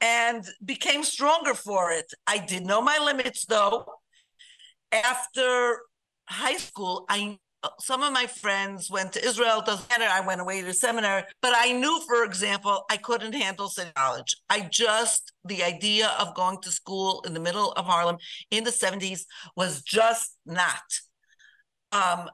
and 0.00 0.44
became 0.64 1.02
stronger 1.02 1.54
for 1.54 1.90
it. 1.90 2.06
I 2.28 2.38
did 2.38 2.64
know 2.64 2.80
my 2.80 2.98
limits 2.98 3.46
though. 3.46 3.84
After 4.92 5.80
high 6.30 6.56
school, 6.56 7.04
I 7.08 7.38
some 7.78 8.02
of 8.02 8.12
my 8.12 8.26
friends 8.26 8.90
went 8.90 9.12
to 9.12 9.24
Israel. 9.24 9.62
Doesn't 9.64 9.88
matter. 9.90 10.10
I 10.10 10.26
went 10.26 10.40
away 10.40 10.62
to 10.62 10.72
seminary, 10.72 11.24
but 11.42 11.52
I 11.54 11.72
knew, 11.72 12.00
for 12.06 12.24
example, 12.24 12.84
I 12.90 12.96
couldn't 12.96 13.34
handle 13.34 13.70
college. 13.94 14.34
I 14.48 14.60
just 14.70 15.32
the 15.44 15.62
idea 15.62 16.10
of 16.18 16.34
going 16.34 16.60
to 16.62 16.70
school 16.70 17.22
in 17.26 17.34
the 17.34 17.40
middle 17.40 17.72
of 17.72 17.84
Harlem 17.84 18.16
in 18.50 18.64
the 18.64 18.72
seventies 18.72 19.26
was 19.56 19.82
just 19.82 20.36
not. 20.46 20.82
Um, 21.92 22.30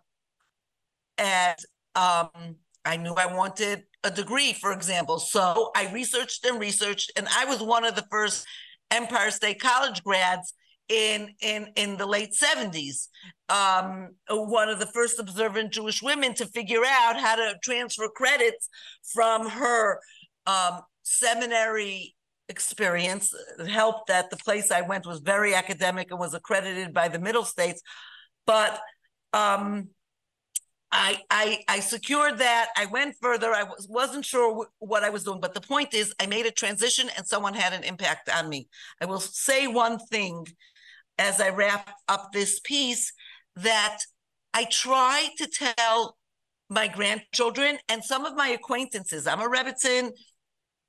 and 1.18 1.58
um, 1.94 2.56
I 2.84 2.96
knew 2.96 3.14
I 3.14 3.26
wanted 3.26 3.84
a 4.04 4.10
degree, 4.10 4.52
for 4.52 4.72
example. 4.72 5.18
So 5.18 5.72
I 5.74 5.90
researched 5.92 6.44
and 6.44 6.60
researched, 6.60 7.10
and 7.16 7.26
I 7.36 7.46
was 7.46 7.60
one 7.60 7.84
of 7.84 7.96
the 7.96 8.06
first 8.10 8.46
Empire 8.92 9.30
State 9.32 9.60
College 9.60 10.04
grads 10.04 10.54
in 10.88 11.30
in 11.40 11.68
in 11.76 11.96
the 11.96 12.06
late 12.06 12.32
70s 12.32 13.08
um, 13.48 14.10
one 14.28 14.68
of 14.68 14.78
the 14.78 14.86
first 14.86 15.18
observant 15.18 15.72
jewish 15.72 16.02
women 16.02 16.34
to 16.34 16.46
figure 16.46 16.82
out 16.86 17.18
how 17.18 17.34
to 17.34 17.54
transfer 17.62 18.08
credits 18.08 18.68
from 19.12 19.48
her 19.48 19.98
um, 20.46 20.80
seminary 21.02 22.14
experience 22.48 23.34
it 23.58 23.66
helped 23.66 24.06
that 24.06 24.30
the 24.30 24.36
place 24.36 24.70
i 24.70 24.80
went 24.80 25.06
was 25.06 25.18
very 25.20 25.54
academic 25.54 26.10
and 26.10 26.20
was 26.20 26.34
accredited 26.34 26.94
by 26.94 27.08
the 27.08 27.18
middle 27.18 27.44
states 27.44 27.82
but 28.46 28.80
um, 29.32 29.88
I, 30.92 31.18
I 31.30 31.58
I 31.68 31.80
secured 31.80 32.38
that. 32.38 32.68
I 32.76 32.86
went 32.86 33.16
further. 33.20 33.52
I 33.52 33.64
was, 33.64 33.86
wasn't 33.90 34.24
sure 34.24 34.50
w- 34.50 34.70
what 34.78 35.02
I 35.02 35.10
was 35.10 35.24
doing, 35.24 35.40
but 35.40 35.52
the 35.52 35.60
point 35.60 35.92
is, 35.92 36.14
I 36.20 36.26
made 36.26 36.46
a 36.46 36.50
transition, 36.50 37.10
and 37.16 37.26
someone 37.26 37.54
had 37.54 37.72
an 37.72 37.82
impact 37.82 38.30
on 38.30 38.48
me. 38.48 38.68
I 39.00 39.06
will 39.06 39.20
say 39.20 39.66
one 39.66 39.98
thing 39.98 40.46
as 41.18 41.40
I 41.40 41.50
wrap 41.50 41.90
up 42.08 42.32
this 42.32 42.60
piece 42.60 43.12
that 43.56 43.98
I 44.52 44.64
try 44.64 45.28
to 45.38 45.46
tell 45.46 46.16
my 46.68 46.88
grandchildren 46.88 47.78
and 47.88 48.02
some 48.02 48.24
of 48.24 48.34
my 48.34 48.48
acquaintances. 48.48 49.26
I'm 49.26 49.40
a 49.40 49.48
Rebbitzin 49.48 50.10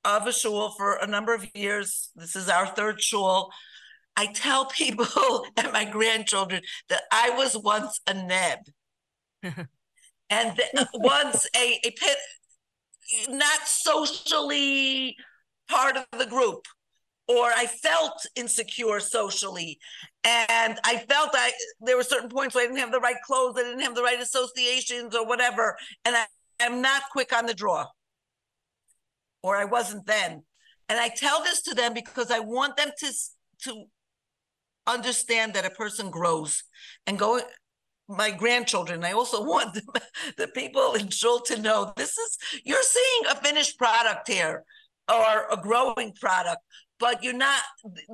of 0.04 0.26
a 0.26 0.34
shul 0.34 0.72
for 0.72 0.96
a 0.96 1.08
number 1.08 1.34
of 1.34 1.46
years. 1.54 2.10
This 2.16 2.36
is 2.36 2.50
our 2.50 2.68
third 2.68 3.02
shul. 3.02 3.52
I 4.16 4.28
tell 4.28 4.66
people 4.70 5.46
and 5.56 5.72
my 5.72 5.86
grandchildren 5.86 6.62
that 6.90 7.04
I 7.12 7.32
was 7.32 7.58
once 7.58 8.00
a 8.08 8.14
neb. 8.14 8.60
and 10.30 10.62
once 10.94 11.48
a, 11.56 11.80
a 11.84 11.92
pit, 11.92 12.18
not 13.30 13.68
socially 13.68 15.16
part 15.70 15.98
of 15.98 16.06
the 16.18 16.26
group, 16.26 16.66
or 17.28 17.46
I 17.46 17.66
felt 17.66 18.26
insecure 18.36 19.00
socially, 19.00 19.80
and 20.24 20.80
I 20.84 20.98
felt 21.10 21.30
I 21.34 21.52
there 21.82 21.98
were 21.98 22.04
certain 22.04 22.30
points 22.30 22.56
where 22.56 22.64
I 22.64 22.68
didn't 22.68 22.80
have 22.80 22.92
the 22.92 23.00
right 23.00 23.22
clothes, 23.26 23.56
I 23.58 23.64
didn't 23.64 23.82
have 23.82 23.96
the 23.96 24.04
right 24.04 24.22
associations, 24.22 25.16
or 25.16 25.26
whatever, 25.26 25.78
and 26.06 26.16
I 26.16 26.26
am 26.60 26.82
not 26.82 27.04
quick 27.12 27.36
on 27.36 27.46
the 27.46 27.54
draw, 27.54 27.86
or 29.44 29.56
I 29.56 29.66
wasn't 29.66 30.06
then. 30.06 30.44
And 30.90 31.00
I 31.00 31.10
tell 31.10 31.44
this 31.44 31.62
to 31.64 31.76
them 31.76 31.94
because 31.94 32.32
I 32.32 32.40
want 32.40 32.78
them 32.78 32.92
to 33.00 33.14
to 33.64 33.86
understand 34.86 35.54
that 35.54 35.66
a 35.66 35.70
person 35.70 36.10
grows 36.10 36.64
and 37.06 37.20
go 37.20 37.42
my 38.08 38.32
grandchildren. 38.32 39.04
I 39.04 39.12
also 39.12 39.44
want 39.44 39.78
the, 40.38 40.48
people 40.48 40.94
in 40.94 41.10
Shul 41.10 41.42
to 41.42 41.60
know 41.60 41.94
this 41.98 42.18
is 42.18 42.38
you're 42.64 42.82
seeing 42.84 43.32
a 43.32 43.36
finished 43.36 43.78
product 43.78 44.28
here 44.28 44.64
or 45.10 45.46
a 45.52 45.58
growing 45.58 46.14
product, 46.20 46.62
but 47.00 47.24
you're 47.24 47.34
not. 47.34 47.62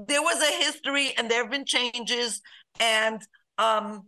There 0.08 0.22
was 0.22 0.42
a 0.42 0.64
history, 0.64 1.14
and 1.18 1.30
there 1.30 1.42
have 1.42 1.52
been 1.52 1.66
changes, 1.66 2.42
and 2.80 3.22
um, 3.58 4.08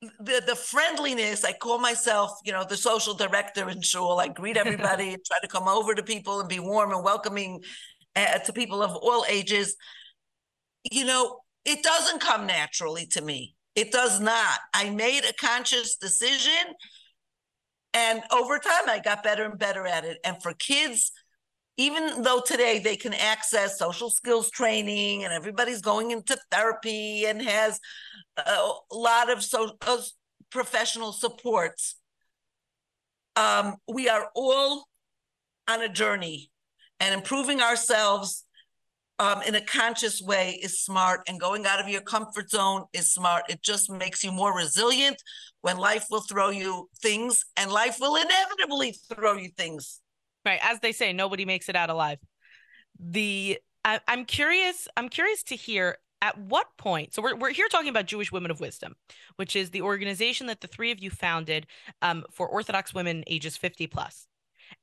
the 0.00 0.42
the 0.46 0.56
friendliness. 0.56 1.44
I 1.44 1.52
call 1.52 1.78
myself, 1.78 2.32
you 2.44 2.52
know, 2.52 2.64
the 2.68 2.76
social 2.76 3.14
director 3.14 3.68
in 3.68 3.80
Shul. 3.82 4.20
I 4.20 4.28
greet 4.28 4.56
everybody 4.64 5.14
and 5.14 5.24
try 5.24 5.38
to 5.42 5.48
come 5.48 5.68
over 5.68 5.94
to 5.94 6.02
people 6.02 6.40
and 6.40 6.48
be 6.48 6.60
warm 6.60 6.92
and 6.92 7.04
welcoming 7.04 7.62
uh, 8.16 8.38
to 8.38 8.52
people 8.52 8.82
of 8.82 8.96
all 8.96 9.24
ages. 9.28 9.76
You 10.90 11.04
know, 11.04 11.38
it 11.64 11.82
doesn't 11.82 12.20
come 12.20 12.46
naturally 12.46 13.06
to 13.06 13.22
me 13.22 13.54
it 13.74 13.90
does 13.90 14.20
not. 14.20 14.58
I 14.74 14.90
made 14.90 15.24
a 15.24 15.32
conscious 15.32 15.96
decision. 15.96 16.74
And 17.94 18.22
over 18.30 18.58
time, 18.58 18.88
I 18.88 19.00
got 19.02 19.22
better 19.22 19.44
and 19.44 19.58
better 19.58 19.86
at 19.86 20.04
it. 20.04 20.18
And 20.24 20.42
for 20.42 20.54
kids, 20.54 21.12
even 21.76 22.22
though 22.22 22.42
today 22.44 22.78
they 22.78 22.96
can 22.96 23.14
access 23.14 23.78
social 23.78 24.10
skills 24.10 24.50
training 24.50 25.24
and 25.24 25.32
everybody's 25.32 25.80
going 25.80 26.10
into 26.10 26.36
therapy 26.50 27.24
and 27.24 27.40
has 27.40 27.80
a 28.36 28.72
lot 28.90 29.30
of 29.30 29.42
so, 29.42 29.72
uh, 29.86 29.98
professional 30.50 31.12
supports, 31.12 31.96
um, 33.36 33.76
we 33.88 34.08
are 34.08 34.28
all 34.34 34.84
on 35.68 35.82
a 35.82 35.88
journey. 35.88 36.50
And 37.00 37.14
improving 37.14 37.60
ourselves 37.60 38.44
um, 39.18 39.42
in 39.42 39.56
a 39.56 39.60
conscious 39.60 40.22
way 40.22 40.60
is 40.62 40.80
smart 40.80 41.22
and 41.26 41.40
going 41.40 41.66
out 41.66 41.80
of 41.80 41.88
your 41.88 42.00
comfort 42.00 42.50
zone 42.50 42.84
is 42.92 43.12
smart. 43.12 43.44
It 43.48 43.62
just 43.62 43.90
makes 43.90 44.22
you 44.22 44.30
more 44.30 44.54
resilient 44.54 45.16
when 45.62 45.78
life 45.78 46.06
will 46.10 46.20
throw 46.20 46.50
you 46.50 46.88
things 47.00 47.44
and 47.56 47.72
life 47.72 47.96
will 48.00 48.14
inevitably 48.16 48.94
throw 49.14 49.34
you 49.34 49.48
things 49.56 50.01
right 50.44 50.60
as 50.62 50.80
they 50.80 50.92
say 50.92 51.12
nobody 51.12 51.44
makes 51.44 51.68
it 51.68 51.76
out 51.76 51.90
alive 51.90 52.18
the 52.98 53.58
I, 53.84 54.00
i'm 54.08 54.24
curious 54.24 54.88
i'm 54.96 55.08
curious 55.08 55.42
to 55.44 55.56
hear 55.56 55.98
at 56.20 56.38
what 56.38 56.66
point 56.78 57.14
so 57.14 57.22
we're, 57.22 57.36
we're 57.36 57.50
here 57.50 57.68
talking 57.68 57.88
about 57.88 58.06
jewish 58.06 58.32
women 58.32 58.50
of 58.50 58.60
wisdom 58.60 58.94
which 59.36 59.56
is 59.56 59.70
the 59.70 59.82
organization 59.82 60.46
that 60.46 60.60
the 60.60 60.68
three 60.68 60.90
of 60.90 61.00
you 61.00 61.10
founded 61.10 61.66
um, 62.00 62.24
for 62.30 62.48
orthodox 62.48 62.94
women 62.94 63.24
ages 63.26 63.56
50 63.56 63.86
plus 63.88 64.26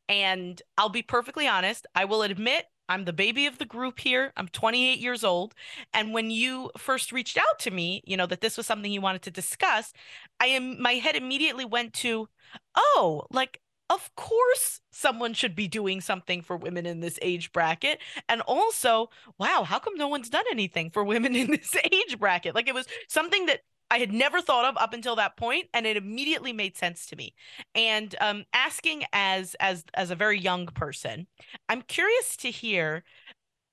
and 0.08 0.62
i'll 0.78 0.90
be 0.90 1.02
perfectly 1.02 1.48
honest 1.48 1.86
i 1.96 2.06
will 2.06 2.24
admit 2.24 2.66
I'm 2.90 3.06
the 3.06 3.14
baby 3.14 3.46
of 3.46 3.60
the 3.60 3.66
group 3.66 4.00
here. 4.00 4.34
I'm 4.36 4.48
28 4.48 4.98
years 4.98 5.24
old. 5.24 5.54
And 5.94 6.12
when 6.12 6.32
you 6.32 6.72
first 6.76 7.12
reached 7.12 7.38
out 7.38 7.60
to 7.60 7.72
me, 7.72 8.02
you 8.06 8.18
know, 8.18 8.26
that 8.26 8.42
this 8.42 8.58
was 8.58 8.66
something 8.66 8.92
you 8.92 9.00
wanted 9.00 9.22
to 9.22 9.32
discuss, 9.32 9.94
I 10.40 10.48
am 10.48 10.82
my 10.82 10.94
head 10.94 11.16
immediately 11.16 11.66
went 11.66 11.94
to, 11.96 12.28
oh, 12.76 13.28
like 13.30 13.62
of 13.90 14.14
course 14.16 14.82
someone 14.92 15.34
should 15.34 15.56
be 15.56 15.68
doing 15.68 16.02
something 16.02 16.42
for 16.42 16.58
women 16.58 16.86
in 16.86 17.00
this 17.00 17.18
age 17.22 17.52
bracket. 17.52 18.00
And 18.28 18.42
also, 18.42 19.10
wow, 19.38 19.64
how 19.66 19.80
come 19.80 19.96
no 19.96 20.08
one's 20.08 20.30
done 20.30 20.46
anything 20.52 20.90
for 20.92 21.04
women 21.04 21.36
in 21.36 21.52
this 21.52 21.76
age 21.92 22.20
bracket? 22.20 22.56
Like 22.56 22.68
it 22.68 22.76
was 22.76 22.88
something 23.08 23.46
that 23.48 23.62
I 23.92 23.98
had 23.98 24.14
never 24.14 24.40
thought 24.40 24.66
of 24.66 24.78
up 24.78 24.94
until 24.94 25.16
that 25.16 25.36
point, 25.36 25.68
and 25.74 25.88
it 25.88 25.98
immediately 25.98 26.54
made 26.54 26.78
sense 26.78 27.08
to 27.08 27.16
me. 27.16 27.34
And 27.74 28.16
um, 28.22 28.46
asking 28.54 29.04
as 29.14 29.56
as 29.60 29.84
as 29.96 30.12
a 30.12 30.16
very 30.16 30.40
young 30.40 30.68
person, 30.68 31.26
I'm 31.68 31.82
curious 31.82 32.38
to 32.38 32.52
hear 32.52 33.04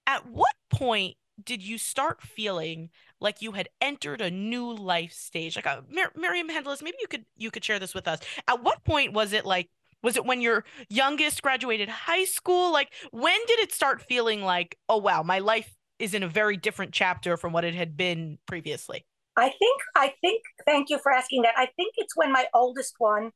at 0.07 0.26
what 0.29 0.55
point 0.70 1.16
did 1.42 1.62
you 1.62 1.79
start 1.79 2.22
feeling 2.22 2.90
like 3.20 3.42
you 3.42 3.52
had 3.52 3.68
entered 3.81 4.20
a 4.20 4.31
new 4.31 4.72
life 4.72 5.12
stage? 5.12 5.57
Like, 5.57 5.66
uh, 5.66 5.83
Mir- 5.90 6.12
Miriam 6.16 6.48
Hendeles, 6.48 6.83
maybe 6.83 6.96
you 7.00 7.09
could 7.09 7.24
you 7.37 7.50
could 7.50 7.64
share 7.64 7.79
this 7.79 7.94
with 7.94 8.09
us. 8.09 8.20
At 8.48 8.62
what 8.62 8.85
point 8.85 9.12
was 9.12 9.33
it 9.33 9.44
like? 9.44 9.68
Was 10.07 10.16
it 10.16 10.25
when 10.25 10.40
your 10.40 10.64
youngest 10.88 11.42
graduated 11.42 11.88
high 11.88 12.27
school? 12.27 12.73
Like, 12.73 12.92
when 13.11 13.40
did 13.49 13.59
it 13.59 13.73
start 13.73 14.01
feeling 14.01 14.40
like, 14.40 14.79
oh 14.88 14.99
wow, 14.99 15.25
my 15.25 15.40
life 15.40 15.75
is 15.99 16.14
in 16.14 16.23
a 16.23 16.29
very 16.29 16.57
different 16.57 16.92
chapter 16.92 17.37
from 17.37 17.53
what 17.53 17.64
it 17.64 17.75
had 17.75 17.97
been 17.97 18.38
previously? 18.47 19.05
I 19.37 19.49
think 19.49 19.83
I 19.97 20.14
think 20.21 20.42
thank 20.64 20.90
you 20.90 21.01
for 21.03 21.11
asking 21.11 21.42
that. 21.42 21.55
I 21.57 21.66
think 21.75 21.95
it's 21.97 22.14
when 22.14 22.31
my 22.31 22.47
oldest 22.55 22.95
one 22.99 23.33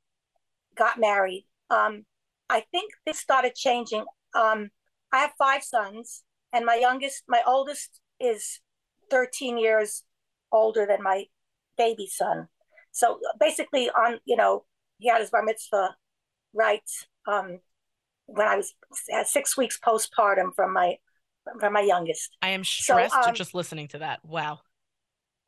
got 0.77 1.01
married. 1.01 1.45
Um, 1.71 2.05
I 2.49 2.63
think 2.71 2.93
this 3.05 3.19
started 3.19 3.57
changing. 3.57 4.05
Um, 4.37 4.71
I 5.13 5.19
have 5.19 5.33
five 5.37 5.65
sons, 5.65 6.23
and 6.53 6.65
my 6.65 6.77
youngest, 6.77 7.25
my 7.27 7.43
oldest, 7.49 8.01
is 8.21 8.61
13 9.11 9.59
years 9.59 10.05
older 10.53 10.87
than 10.87 11.03
my 11.03 11.25
baby 11.77 12.07
son. 12.07 12.47
So 12.93 13.19
basically, 13.41 13.91
on 13.91 14.21
you 14.25 14.37
know, 14.37 14.67
he 15.01 15.09
had 15.09 15.21
his 15.21 15.31
bar 15.31 15.43
mitzvah 15.43 15.97
right 16.53 16.89
um, 17.27 17.61
when 18.27 18.47
I 18.47 18.57
was 18.57 18.75
six 19.25 19.57
weeks 19.57 19.79
postpartum 19.79 20.55
from 20.55 20.73
my 20.73 20.97
from 21.59 21.73
my 21.73 21.81
youngest. 21.81 22.37
I 22.43 22.51
am 22.51 22.65
stressed 22.65 23.15
so, 23.15 23.29
um, 23.29 23.35
just 23.35 23.55
listening 23.55 23.89
to 23.89 23.99
that. 23.99 24.21
Wow. 24.25 24.61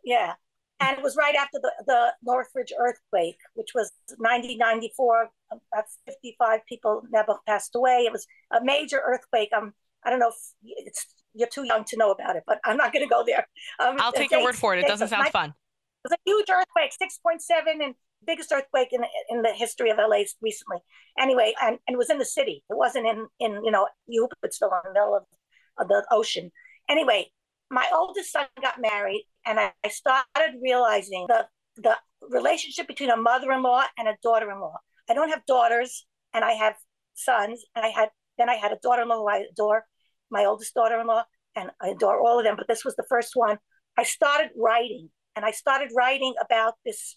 Yeah. 0.05 0.35
And 0.81 0.99
it 0.99 1.03
was 1.03 1.17
right 1.17 1.37
after 1.37 1.61
the, 1.63 1.73
the 1.87 2.13
Northridge 2.25 2.73
earthquake, 2.77 3.39
which 3.55 3.69
was 3.75 3.93
1994. 4.17 5.31
About 5.53 5.85
55 6.07 6.61
people 6.69 7.03
never 7.11 7.37
passed 7.47 7.77
away. 7.77 8.05
It 8.07 8.11
was 8.11 8.27
a 8.51 8.65
major 8.65 9.01
earthquake. 9.05 9.51
Um, 9.57 9.75
I 10.05 10.11
don't 10.11 10.19
know 10.19 10.31
if 10.31 10.87
it's 10.87 11.07
you're 11.35 11.49
too 11.49 11.65
young 11.65 11.85
to 11.85 11.97
know 11.97 12.11
about 12.11 12.37
it, 12.37 12.43
but 12.47 12.59
I'm 12.65 12.77
not 12.77 12.93
going 12.93 13.05
to 13.05 13.09
go 13.09 13.23
there. 13.25 13.47
Um, 13.79 13.97
I'll 14.01 14.13
take 14.13 14.31
your 14.33 14.43
word 14.43 14.57
for 14.57 14.75
it. 14.75 14.81
It 14.81 14.89
doesn't 14.89 15.09
sound 15.09 15.29
fun. 15.29 15.51
It 15.51 16.11
was 16.11 16.13
a 16.13 16.21
huge 16.25 16.47
earthquake, 16.51 16.93
6.7, 17.01 17.85
and 17.85 17.95
biggest 18.27 18.53
earthquake 18.53 18.89
in 18.93 19.03
in 19.29 19.43
the 19.43 19.53
history 19.53 19.91
of 19.91 19.99
LA 19.99 20.25
recently. 20.41 20.79
Anyway, 21.19 21.55
and, 21.61 21.79
and 21.87 21.95
it 21.95 21.99
was 21.99 22.11
in 22.11 22.19
the 22.19 22.25
city. 22.25 22.65
It 22.71 22.77
wasn't 22.77 23.07
in 23.07 23.27
in 23.39 23.65
you 23.65 23.71
know 23.71 23.87
still 24.51 24.71
in 24.71 24.81
the 24.85 24.93
middle 24.93 25.17
of, 25.17 25.25
of 25.79 25.89
the 25.89 26.05
ocean. 26.11 26.51
Anyway, 26.89 27.31
my 27.71 27.89
oldest 27.93 28.33
son 28.33 28.47
got 28.61 28.81
married, 28.81 29.27
and 29.47 29.59
I, 29.59 29.73
I 29.85 29.89
started 29.89 30.61
realizing 30.63 31.27
the 31.29 31.47
the 31.77 31.97
relationship 32.21 32.87
between 32.87 33.11
a 33.11 33.17
mother-in-law 33.17 33.85
and 33.99 34.09
a 34.09 34.17
daughter-in-law. 34.23 34.77
I 35.09 35.15
don't 35.15 35.31
have 35.31 35.47
daughters, 35.47 36.07
and 36.35 36.45
I 36.45 36.53
have 36.53 36.75
sons, 37.15 37.65
and 37.75 37.85
I 37.85 37.89
had 37.89 38.11
then 38.39 38.49
I 38.49 38.55
had 38.55 38.73
a 38.73 38.79
daughter-in-law 38.83 39.17
who 39.17 39.29
I 39.29 39.45
adore, 39.51 39.85
my 40.31 40.45
oldest 40.45 40.75
daughter-in-law, 40.75 41.25
and 41.57 41.71
I 41.81 41.89
adore 41.89 42.21
all 42.21 42.39
of 42.39 42.45
them. 42.45 42.57
But 42.57 42.69
this 42.69 42.85
was 42.85 42.97
the 42.97 43.07
first 43.09 43.33
one. 43.35 43.59
I 43.97 44.05
started 44.05 44.51
writing, 44.57 45.11
and 45.37 45.45
I 45.45 45.51
started 45.51 45.91
writing 45.97 46.35
about 46.41 46.75
this 46.85 47.17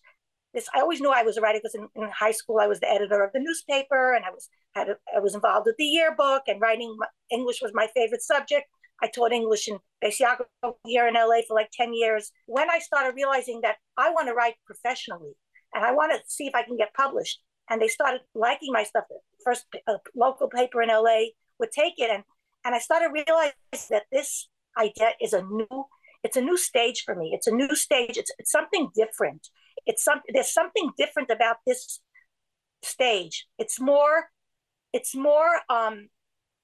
this 0.55 0.67
I 0.73 0.79
always 0.79 1.01
knew 1.01 1.11
I 1.11 1.23
was 1.23 1.37
a 1.37 1.41
writer 1.41 1.59
because 1.59 1.75
in, 1.75 1.87
in, 1.95 2.09
high 2.09 2.31
school 2.31 2.59
I 2.59 2.67
was 2.67 2.79
the 2.79 2.89
editor 2.89 3.23
of 3.23 3.31
the 3.33 3.39
newspaper 3.39 4.15
and 4.15 4.25
I 4.25 4.31
was 4.31 4.49
had 4.73 4.89
a, 4.89 4.95
I 5.15 5.19
was 5.19 5.35
involved 5.35 5.67
with 5.67 5.75
the 5.77 5.85
yearbook 5.85 6.43
and 6.47 6.61
writing 6.61 6.97
English 7.31 7.61
was 7.61 7.71
my 7.73 7.87
favorite 7.93 8.21
subject. 8.23 8.65
I 9.03 9.07
taught 9.07 9.33
English 9.33 9.67
in 9.67 9.77
Yaakov 10.03 10.45
here 10.85 11.07
in 11.07 11.15
LA 11.15 11.41
for 11.47 11.53
like 11.53 11.69
10 11.73 11.93
years. 11.93 12.31
When 12.45 12.69
I 12.69 12.79
started 12.79 13.13
realizing 13.15 13.59
that 13.61 13.75
I 13.97 14.09
want 14.11 14.29
to 14.29 14.33
write 14.33 14.55
professionally 14.65 15.33
and 15.73 15.83
I 15.83 15.91
want 15.91 16.13
to 16.13 16.19
see 16.25 16.47
if 16.47 16.55
I 16.55 16.63
can 16.63 16.77
get 16.77 16.93
published, 16.93 17.41
and 17.69 17.81
they 17.81 17.87
started 17.87 18.21
liking 18.33 18.71
my 18.71 18.83
stuff. 18.83 19.05
The 19.09 19.19
first 19.43 19.65
a 19.87 19.95
local 20.15 20.47
paper 20.47 20.81
in 20.81 20.89
LA 20.89 21.33
would 21.59 21.71
take 21.71 21.95
it, 21.97 22.09
and 22.09 22.23
and 22.63 22.73
I 22.73 22.79
started 22.79 23.09
realizing 23.11 23.53
that 23.89 24.03
this 24.11 24.47
idea 24.77 25.11
is 25.21 25.33
a 25.33 25.41
new 25.41 25.85
it's 26.23 26.37
a 26.37 26.41
new 26.41 26.57
stage 26.57 27.03
for 27.05 27.15
me. 27.15 27.31
It's 27.33 27.47
a 27.47 27.51
new 27.51 27.75
stage. 27.75 28.17
It's, 28.17 28.31
it's 28.39 28.51
something 28.51 28.89
different 28.95 29.49
it's 29.85 30.03
something 30.03 30.33
there's 30.33 30.53
something 30.53 30.91
different 30.97 31.29
about 31.29 31.57
this 31.65 31.99
stage. 32.83 33.47
It's 33.57 33.79
more 33.79 34.29
it's 34.93 35.15
more 35.15 35.59
um 35.69 36.09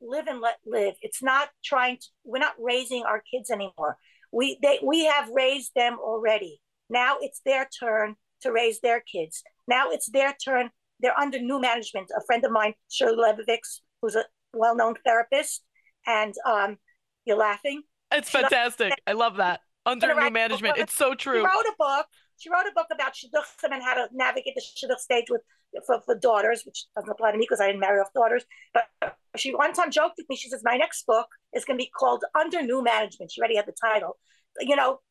live 0.01 0.27
and 0.27 0.41
let 0.41 0.57
live. 0.65 0.95
It's 1.01 1.21
not 1.21 1.49
trying 1.63 1.97
to 1.97 2.07
we're 2.23 2.39
not 2.39 2.55
raising 2.59 3.03
our 3.03 3.21
kids 3.31 3.49
anymore. 3.49 3.97
We 4.31 4.57
they 4.61 4.79
we 4.83 5.05
have 5.05 5.29
raised 5.29 5.71
them 5.75 5.97
already. 5.99 6.61
Now 6.89 7.17
it's 7.21 7.41
their 7.45 7.67
turn 7.79 8.15
to 8.41 8.51
raise 8.51 8.79
their 8.81 9.01
kids. 9.01 9.43
Now 9.67 9.91
it's 9.91 10.09
their 10.09 10.35
turn 10.43 10.69
they're 10.99 11.17
under 11.19 11.39
new 11.39 11.59
management. 11.59 12.11
A 12.15 12.21
friend 12.25 12.43
of 12.45 12.51
mine 12.51 12.73
shirley 12.89 13.17
leibovitz 13.17 13.81
who's 14.01 14.15
a 14.15 14.23
well-known 14.53 14.95
therapist 15.05 15.63
and 16.05 16.33
um 16.45 16.77
you're 17.25 17.37
laughing. 17.37 17.83
It's 18.11 18.29
fantastic. 18.29 18.93
I 19.07 19.13
love 19.13 19.37
that. 19.37 19.61
Under 19.85 20.13
new 20.13 20.29
management. 20.29 20.77
it's 20.77 20.93
so 20.93 21.15
true. 21.15 21.39
she 21.39 21.45
wrote 21.45 21.65
a 21.65 21.73
book 21.77 22.05
she 22.41 22.49
wrote 22.49 22.65
a 22.67 22.73
book 22.73 22.87
about 22.91 23.13
shidduchim 23.13 23.71
and 23.71 23.83
how 23.83 23.93
to 23.93 24.07
navigate 24.11 24.55
the 24.55 24.61
shidduch 24.61 24.97
stage 24.97 25.25
with 25.29 25.41
for, 25.85 26.01
for 26.01 26.15
daughters, 26.15 26.63
which 26.65 26.85
doesn't 26.95 27.09
apply 27.09 27.31
to 27.31 27.37
me 27.37 27.45
because 27.47 27.61
I 27.61 27.67
didn't 27.67 27.81
marry 27.81 27.99
off 27.99 28.11
daughters. 28.13 28.43
But 28.73 29.15
she 29.37 29.53
one 29.53 29.73
time 29.73 29.91
joked 29.91 30.15
with 30.17 30.27
me. 30.27 30.35
She 30.35 30.49
says, 30.49 30.61
"My 30.63 30.75
next 30.75 31.05
book 31.05 31.27
is 31.53 31.65
going 31.65 31.77
to 31.77 31.83
be 31.83 31.91
called 31.95 32.23
Under 32.37 32.63
New 32.63 32.83
Management." 32.83 33.31
She 33.31 33.39
already 33.39 33.57
had 33.57 33.67
the 33.67 33.75
title. 33.79 34.17
You 34.59 34.75
know, 34.75 35.01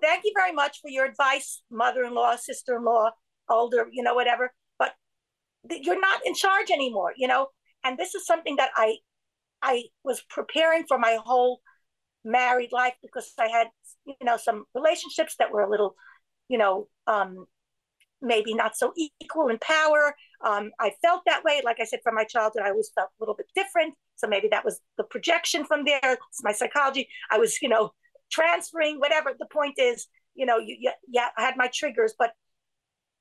thank 0.00 0.24
you 0.24 0.32
very 0.34 0.52
much 0.52 0.80
for 0.80 0.88
your 0.88 1.04
advice, 1.04 1.62
mother-in-law, 1.70 2.36
sister-in-law, 2.36 3.10
older, 3.50 3.86
you 3.92 4.02
know, 4.02 4.14
whatever. 4.14 4.52
But 4.78 4.92
you're 5.70 6.00
not 6.00 6.22
in 6.24 6.34
charge 6.34 6.70
anymore. 6.70 7.12
You 7.18 7.28
know, 7.28 7.48
and 7.84 7.98
this 7.98 8.14
is 8.14 8.26
something 8.26 8.56
that 8.56 8.70
I 8.76 8.96
I 9.60 9.84
was 10.04 10.22
preparing 10.22 10.84
for 10.88 10.98
my 10.98 11.18
whole 11.22 11.60
married 12.24 12.72
life 12.72 12.94
because 13.02 13.30
I 13.38 13.48
had 13.48 13.68
you 14.06 14.16
know 14.22 14.38
some 14.38 14.64
relationships 14.74 15.36
that 15.38 15.52
were 15.52 15.62
a 15.62 15.70
little 15.70 15.94
you 16.48 16.58
know, 16.58 16.88
um, 17.06 17.46
maybe 18.20 18.54
not 18.54 18.76
so 18.76 18.92
equal 18.96 19.48
in 19.48 19.58
power. 19.58 20.14
Um, 20.44 20.70
I 20.80 20.92
felt 21.02 21.22
that 21.26 21.44
way. 21.44 21.60
Like 21.64 21.78
I 21.80 21.84
said, 21.84 22.00
from 22.02 22.14
my 22.14 22.24
childhood, 22.24 22.62
I 22.64 22.70
always 22.70 22.90
felt 22.94 23.10
a 23.10 23.22
little 23.22 23.34
bit 23.34 23.46
different. 23.54 23.94
So 24.16 24.26
maybe 24.26 24.48
that 24.48 24.64
was 24.64 24.80
the 24.96 25.04
projection 25.04 25.64
from 25.64 25.84
there. 25.84 26.00
It's 26.02 26.42
my 26.42 26.52
psychology. 26.52 27.08
I 27.30 27.38
was, 27.38 27.60
you 27.62 27.68
know, 27.68 27.92
transferring, 28.30 28.98
whatever. 28.98 29.30
The 29.38 29.46
point 29.46 29.74
is, 29.78 30.08
you 30.34 30.46
know, 30.46 30.58
you, 30.58 30.76
you, 30.78 30.90
yeah, 31.08 31.28
I 31.36 31.42
had 31.42 31.56
my 31.56 31.70
triggers, 31.72 32.14
but 32.18 32.32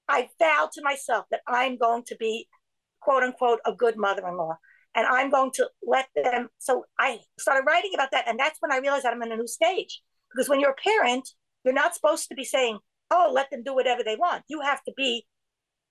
I 0.08 0.30
vowed 0.40 0.72
to 0.74 0.82
myself 0.84 1.26
that 1.32 1.42
I'm 1.48 1.78
going 1.78 2.04
to 2.08 2.16
be, 2.16 2.48
quote 3.02 3.24
unquote, 3.24 3.60
a 3.66 3.74
good 3.74 3.98
mother 3.98 4.28
in 4.28 4.38
law. 4.38 4.58
And 4.96 5.06
I'm 5.06 5.30
going 5.30 5.52
to 5.56 5.70
let 5.86 6.08
them. 6.16 6.50
So 6.58 6.86
I 6.98 7.20
started 7.38 7.66
writing 7.68 7.92
about 7.94 8.10
that. 8.12 8.28
And 8.28 8.40
that's 8.40 8.58
when 8.62 8.72
I 8.72 8.78
realized 8.78 9.06
that 9.06 9.14
I'm 9.14 9.22
in 9.22 9.32
a 9.32 9.38
new 9.38 9.48
stage. 9.48 10.02
Because 10.32 10.50
when 10.50 10.60
you're 10.60 10.72
a 10.72 10.76
parent, 10.76 11.30
you're 11.64 11.74
not 11.74 11.94
supposed 11.94 12.30
to 12.30 12.36
be 12.36 12.44
saying, 12.44 12.80
oh, 13.12 13.32
let 13.34 13.50
them 13.52 13.64
do 13.64 13.74
whatever 13.74 14.04
they 14.04 14.16
want. 14.16 14.44
You 14.48 14.62
have 14.62 14.84
to 14.84 14.94
be, 14.96 15.26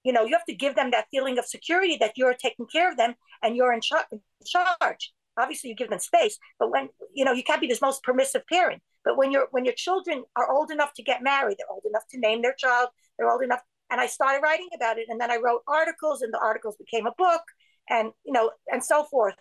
you 0.04 0.12
know, 0.12 0.24
you 0.24 0.32
have 0.32 0.44
to 0.46 0.54
give 0.54 0.74
them 0.74 0.90
that 0.90 1.06
feeling 1.10 1.38
of 1.38 1.46
security 1.46 1.96
that 2.00 2.12
you're 2.16 2.34
taking 2.34 2.66
care 2.66 2.90
of 2.90 2.96
them 2.96 3.14
and 3.42 3.56
you're 3.56 3.72
in, 3.72 3.80
char- 3.80 4.06
in 4.12 4.20
charge. 4.46 5.12
Obviously, 5.38 5.68
you 5.68 5.76
give 5.76 5.90
them 5.90 5.98
space, 5.98 6.38
but 6.58 6.70
when 6.70 6.88
you 7.12 7.22
know, 7.22 7.32
you 7.32 7.42
can't 7.42 7.60
be 7.60 7.66
this 7.66 7.82
most 7.82 8.02
permissive 8.02 8.46
parent. 8.46 8.82
But 9.04 9.18
when 9.18 9.30
your 9.30 9.48
when 9.50 9.66
your 9.66 9.74
children 9.74 10.24
are 10.34 10.50
old 10.50 10.70
enough 10.70 10.94
to 10.94 11.02
get 11.02 11.22
married, 11.22 11.58
they're 11.58 11.70
old 11.70 11.84
enough 11.86 12.04
to 12.12 12.18
name 12.18 12.40
their 12.40 12.54
child. 12.54 12.88
They're 13.18 13.30
old 13.30 13.42
enough, 13.42 13.60
and 13.90 14.00
I 14.00 14.06
started 14.06 14.40
writing 14.42 14.68
about 14.74 14.98
it, 14.98 15.06
and 15.10 15.20
then 15.20 15.30
I 15.30 15.36
wrote 15.36 15.60
articles, 15.68 16.22
and 16.22 16.32
the 16.32 16.38
articles 16.38 16.76
became 16.76 17.06
a 17.06 17.12
book, 17.18 17.42
and 17.90 18.12
you 18.24 18.32
know, 18.32 18.50
and 18.72 18.82
so 18.82 19.04
forth. 19.04 19.34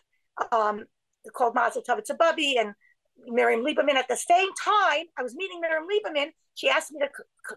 Um, 0.52 0.84
called 1.34 1.56
Mazel 1.56 1.82
Tov 1.82 2.00
It's 2.00 2.10
a 2.10 2.14
Bubby, 2.14 2.58
and 2.58 2.74
Miriam 3.26 3.66
Lieberman. 3.66 3.96
At 3.96 4.08
the 4.08 4.18
same 4.18 4.50
time, 4.64 5.06
I 5.18 5.24
was 5.24 5.36
meeting 5.36 5.62
Miriam 5.62 5.88
Lieberman. 5.88 6.32
She 6.56 6.70
asked 6.70 6.92
me 6.92 7.00
to 7.00 7.10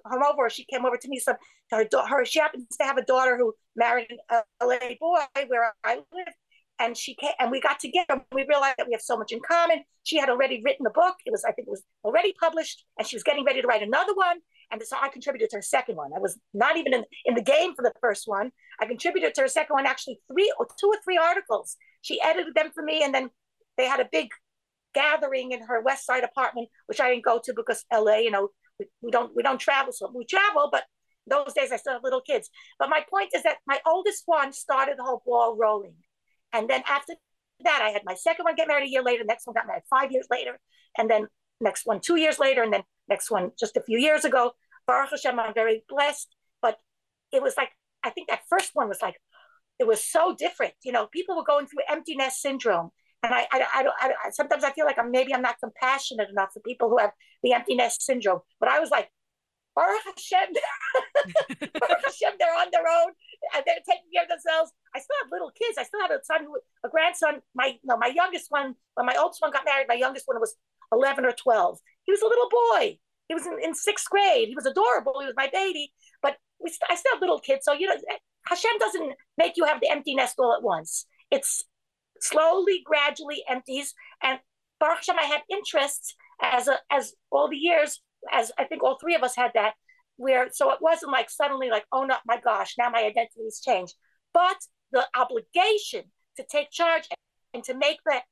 come 0.08 0.22
over. 0.22 0.50
She 0.50 0.64
came 0.64 0.84
over 0.84 0.96
to 0.96 1.08
me. 1.08 1.18
So 1.18 1.34
her, 1.70 1.88
her 2.08 2.24
she 2.24 2.40
happens 2.40 2.66
to 2.76 2.84
have 2.84 2.98
a 2.98 3.04
daughter 3.04 3.36
who 3.36 3.54
married 3.76 4.08
a 4.30 4.42
LA 4.62 4.94
boy 5.00 5.20
where 5.46 5.72
I 5.84 5.96
live, 6.12 6.34
and 6.78 6.96
she 6.96 7.14
came 7.14 7.32
and 7.38 7.50
we 7.50 7.60
got 7.60 7.80
together. 7.80 8.24
We 8.32 8.44
realized 8.48 8.74
that 8.78 8.86
we 8.86 8.92
have 8.92 9.02
so 9.02 9.16
much 9.16 9.32
in 9.32 9.40
common. 9.40 9.84
She 10.02 10.18
had 10.18 10.28
already 10.28 10.60
written 10.64 10.86
a 10.86 10.90
book. 10.90 11.16
It 11.24 11.30
was 11.30 11.44
I 11.44 11.52
think 11.52 11.68
it 11.68 11.70
was 11.70 11.84
already 12.04 12.34
published, 12.38 12.84
and 12.98 13.06
she 13.06 13.16
was 13.16 13.22
getting 13.22 13.44
ready 13.44 13.62
to 13.62 13.66
write 13.66 13.82
another 13.82 14.14
one. 14.14 14.38
And 14.70 14.82
so 14.82 14.96
I 15.00 15.08
contributed 15.08 15.48
to 15.50 15.56
her 15.56 15.62
second 15.62 15.96
one. 15.96 16.10
I 16.14 16.18
was 16.18 16.38
not 16.52 16.76
even 16.76 16.92
in, 16.92 17.04
in 17.24 17.34
the 17.34 17.42
game 17.42 17.74
for 17.74 17.82
the 17.82 17.92
first 18.02 18.24
one. 18.26 18.50
I 18.78 18.84
contributed 18.84 19.34
to 19.34 19.42
her 19.42 19.48
second 19.48 19.72
one, 19.72 19.86
actually 19.86 20.20
three 20.30 20.52
or 20.58 20.66
two 20.78 20.88
or 20.88 20.98
three 21.02 21.16
articles. 21.16 21.76
She 22.02 22.20
edited 22.20 22.54
them 22.54 22.70
for 22.74 22.82
me, 22.82 23.02
and 23.02 23.14
then 23.14 23.30
they 23.76 23.86
had 23.86 24.00
a 24.00 24.08
big 24.10 24.28
gathering 24.94 25.52
in 25.52 25.62
her 25.62 25.80
West 25.80 26.04
Side 26.06 26.24
apartment, 26.24 26.68
which 26.86 27.00
I 27.00 27.10
didn't 27.10 27.24
go 27.24 27.40
to 27.44 27.54
because 27.54 27.84
LA, 27.92 28.16
you 28.16 28.30
know, 28.30 28.48
we, 29.02 29.10
don't 29.10 29.34
we 29.34 29.42
don't 29.42 29.58
travel. 29.58 29.92
So 29.92 30.10
we 30.14 30.24
travel, 30.24 30.68
but 30.70 30.84
those 31.26 31.52
days 31.54 31.72
I 31.72 31.76
still 31.76 31.94
have 31.94 32.02
little 32.04 32.20
kids. 32.20 32.48
But 32.78 32.88
my 32.88 33.04
point 33.10 33.30
is 33.34 33.42
that 33.42 33.58
my 33.66 33.80
oldest 33.86 34.22
one 34.26 34.52
started 34.52 34.96
the 34.98 35.04
whole 35.04 35.22
ball 35.26 35.56
rolling. 35.58 35.94
And 36.52 36.68
then 36.68 36.82
after 36.88 37.14
that, 37.60 37.80
I 37.82 37.90
had 37.90 38.02
my 38.04 38.14
second 38.14 38.44
one 38.44 38.54
get 38.54 38.68
married 38.68 38.86
a 38.86 38.90
year 38.90 39.02
later, 39.02 39.24
next 39.24 39.46
one 39.46 39.54
got 39.54 39.66
married 39.66 39.82
five 39.90 40.10
years 40.12 40.26
later, 40.30 40.58
and 40.96 41.10
then 41.10 41.26
next 41.60 41.82
one 41.84 42.00
two 42.00 42.16
years 42.16 42.38
later, 42.38 42.62
and 42.62 42.72
then 42.72 42.82
next 43.08 43.30
one 43.30 43.50
just 43.58 43.76
a 43.76 43.82
few 43.82 43.98
years 43.98 44.24
ago. 44.24 44.52
Baruch 44.86 45.10
Hashem, 45.10 45.38
I'm 45.38 45.54
very 45.54 45.84
blessed. 45.88 46.34
But 46.62 46.78
it 47.32 47.42
was 47.42 47.54
like, 47.56 47.70
I 48.02 48.10
think 48.10 48.28
that 48.30 48.40
first 48.48 48.70
one 48.74 48.88
was 48.88 49.02
like, 49.02 49.16
it 49.78 49.86
was 49.86 50.02
so 50.02 50.34
different. 50.36 50.74
You 50.82 50.92
know, 50.92 51.06
people 51.06 51.36
were 51.36 51.44
going 51.44 51.66
through 51.66 51.82
empty 51.88 52.16
nest 52.16 52.40
syndrome 52.40 52.90
and 53.22 53.34
I, 53.34 53.46
I, 53.50 53.66
I, 53.76 53.82
don't, 53.82 53.94
I, 54.00 54.30
sometimes 54.30 54.64
I 54.64 54.72
feel 54.72 54.86
like 54.86 54.98
I'm 54.98 55.10
maybe 55.10 55.34
I'm 55.34 55.42
not 55.42 55.56
compassionate 55.62 56.30
enough 56.30 56.50
for 56.52 56.60
people 56.60 56.88
who 56.88 56.98
have 56.98 57.10
the 57.42 57.52
empty 57.52 57.74
nest 57.74 58.02
syndrome. 58.02 58.40
But 58.60 58.68
I 58.68 58.78
was 58.78 58.90
like, 58.90 59.10
Baruch 59.74 60.02
Hashem, 60.04 60.54
Baruch 61.80 62.02
Hashem, 62.04 62.32
they're 62.38 62.54
on 62.54 62.68
their 62.72 62.82
own 62.82 63.12
and 63.54 63.62
they're 63.66 63.82
taking 63.86 64.10
care 64.12 64.24
of 64.24 64.28
themselves. 64.28 64.72
I 64.94 64.98
still 64.98 65.16
have 65.22 65.30
little 65.30 65.50
kids. 65.50 65.78
I 65.78 65.84
still 65.84 66.00
have 66.00 66.10
a 66.10 66.18
son, 66.24 66.44
who, 66.44 66.58
a 66.84 66.88
grandson. 66.88 67.42
My 67.54 67.78
no, 67.84 67.96
my 67.96 68.08
youngest 68.14 68.46
one, 68.50 68.74
when 68.94 69.06
my 69.06 69.14
oldest 69.18 69.40
one 69.40 69.52
got 69.52 69.64
married, 69.64 69.86
my 69.88 69.94
youngest 69.94 70.26
one 70.26 70.40
was 70.40 70.56
11 70.92 71.24
or 71.24 71.32
12. 71.32 71.78
He 72.04 72.12
was 72.12 72.22
a 72.22 72.26
little 72.26 72.48
boy. 72.50 72.98
he 73.28 73.34
was 73.34 73.46
in, 73.46 73.58
in 73.62 73.74
sixth 73.74 74.08
grade. 74.10 74.48
He 74.48 74.54
was 74.54 74.66
adorable. 74.66 75.20
He 75.20 75.26
was 75.26 75.34
my 75.36 75.48
baby, 75.52 75.92
but 76.22 76.36
we 76.58 76.72
I 76.88 76.94
still 76.94 77.12
have 77.12 77.20
little 77.20 77.38
kids. 77.38 77.64
So 77.64 77.72
you 77.72 77.86
know, 77.86 77.96
Hashem 78.46 78.78
doesn't 78.78 79.12
make 79.36 79.56
you 79.56 79.64
have 79.64 79.80
the 79.80 79.90
empty 79.90 80.14
nest 80.14 80.36
all 80.38 80.54
at 80.54 80.62
once. 80.62 81.06
It's 81.30 81.64
slowly, 82.20 82.82
gradually 82.84 83.42
empties. 83.48 83.94
And 84.22 84.38
Baruch 84.80 84.98
Hashem, 84.98 85.16
I 85.18 85.24
had 85.24 85.42
interests 85.50 86.14
as 86.40 86.68
a, 86.68 86.78
as 86.90 87.14
all 87.30 87.48
the 87.48 87.56
years, 87.56 88.00
as 88.32 88.52
I 88.58 88.64
think 88.64 88.82
all 88.82 88.98
three 89.00 89.14
of 89.14 89.22
us 89.22 89.36
had 89.36 89.52
that, 89.54 89.74
where 90.16 90.48
so 90.52 90.70
it 90.70 90.78
wasn't 90.80 91.12
like 91.12 91.30
suddenly 91.30 91.70
like, 91.70 91.84
oh 91.92 92.04
no, 92.04 92.16
my 92.26 92.38
gosh, 92.40 92.74
now 92.78 92.90
my 92.90 93.00
identity 93.00 93.44
has 93.44 93.60
changed. 93.64 93.94
But 94.34 94.56
the 94.92 95.06
obligation 95.16 96.04
to 96.36 96.44
take 96.50 96.70
charge 96.70 97.08
and 97.54 97.62
to 97.64 97.74
make 97.74 97.98
that 98.06 98.22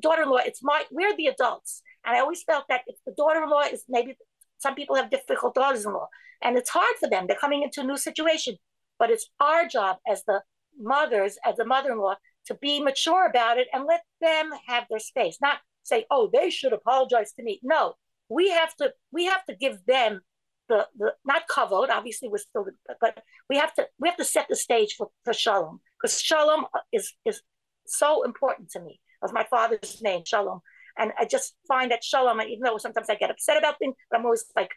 daughter-in-law, 0.00 0.38
it's 0.44 0.62
my 0.62 0.84
we're 0.90 1.16
the 1.16 1.26
adults. 1.26 1.82
And 2.04 2.16
I 2.16 2.20
always 2.20 2.42
felt 2.42 2.64
that 2.68 2.82
if 2.86 2.96
the 3.06 3.14
daughter-in-law 3.16 3.64
is 3.72 3.84
maybe 3.88 4.16
some 4.58 4.74
people 4.74 4.96
have 4.96 5.10
difficult 5.10 5.54
daughters-in-law, 5.54 6.08
and 6.42 6.56
it's 6.56 6.70
hard 6.70 6.96
for 6.98 7.08
them. 7.08 7.26
They're 7.26 7.36
coming 7.36 7.62
into 7.62 7.80
a 7.80 7.84
new 7.84 7.96
situation. 7.96 8.56
But 8.98 9.10
it's 9.10 9.28
our 9.40 9.66
job 9.66 9.98
as 10.08 10.24
the 10.24 10.40
mothers, 10.78 11.36
as 11.44 11.56
the 11.56 11.66
mother-in-law, 11.66 12.14
to 12.46 12.54
be 12.54 12.80
mature 12.80 13.26
about 13.26 13.58
it 13.58 13.68
and 13.72 13.84
let 13.86 14.02
them 14.20 14.50
have 14.66 14.84
their 14.88 14.98
space. 14.98 15.38
Not 15.40 15.58
say, 15.82 16.04
oh, 16.10 16.30
they 16.32 16.50
should 16.50 16.72
apologize 16.72 17.32
to 17.32 17.42
me. 17.42 17.60
No, 17.62 17.94
we 18.28 18.50
have 18.50 18.74
to 18.76 18.92
we 19.12 19.26
have 19.26 19.44
to 19.46 19.54
give 19.54 19.78
them 19.86 20.20
the 20.68 20.86
the 20.96 21.14
not 21.24 21.42
kavod. 21.48 21.90
Obviously, 21.90 22.28
we're 22.28 22.38
still, 22.38 22.66
but 23.00 23.22
we 23.48 23.56
have 23.56 23.72
to 23.74 23.86
we 23.98 24.08
have 24.08 24.16
to 24.16 24.24
set 24.24 24.46
the 24.48 24.56
stage 24.56 24.94
for, 24.96 25.08
for 25.24 25.32
shalom 25.32 25.80
because 26.00 26.20
shalom 26.20 26.66
is 26.92 27.12
is 27.24 27.42
so 27.86 28.24
important 28.24 28.70
to 28.70 28.80
me. 28.80 29.00
Of 29.22 29.32
my 29.32 29.44
father's 29.44 30.02
name, 30.02 30.22
shalom, 30.26 30.60
and 30.98 31.12
I 31.18 31.24
just 31.24 31.54
find 31.66 31.90
that 31.90 32.04
shalom. 32.04 32.40
Even 32.42 32.60
though 32.64 32.78
sometimes 32.78 33.08
I 33.08 33.14
get 33.14 33.30
upset 33.30 33.56
about 33.56 33.78
things, 33.78 33.94
but 34.10 34.18
I'm 34.18 34.24
always 34.24 34.44
like, 34.54 34.70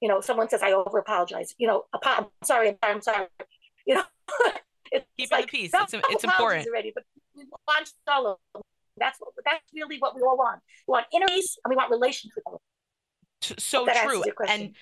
you 0.00 0.08
know, 0.08 0.20
someone 0.20 0.48
says 0.48 0.62
I 0.62 0.72
over 0.72 0.98
apologize. 0.98 1.54
You 1.58 1.68
know, 1.68 1.84
I'm 2.04 2.26
sorry, 2.44 2.76
I'm 2.82 3.00
sorry. 3.00 3.26
You 3.86 3.94
know, 3.94 4.02
it's 4.92 5.06
Keeping 5.16 5.38
like, 5.38 5.50
the 5.50 5.58
peace. 5.58 5.70
It's, 5.74 5.94
it's 5.94 6.24
important. 6.24 6.66
Already, 6.66 6.92
but 6.94 7.04
we 7.36 7.44
want 7.66 7.90
shalom. 8.06 8.36
That's 8.96 9.18
what 9.20 9.32
that's 9.44 9.64
really 9.72 9.98
what 9.98 10.16
we 10.16 10.22
all 10.22 10.36
want. 10.36 10.60
We 10.86 10.92
want 10.92 11.06
inner 11.14 11.26
peace 11.28 11.56
and 11.64 11.70
we 11.70 11.76
want 11.76 11.90
relationship 11.90 12.42
so 13.40 13.86
true 13.86 14.22
and 14.48 14.74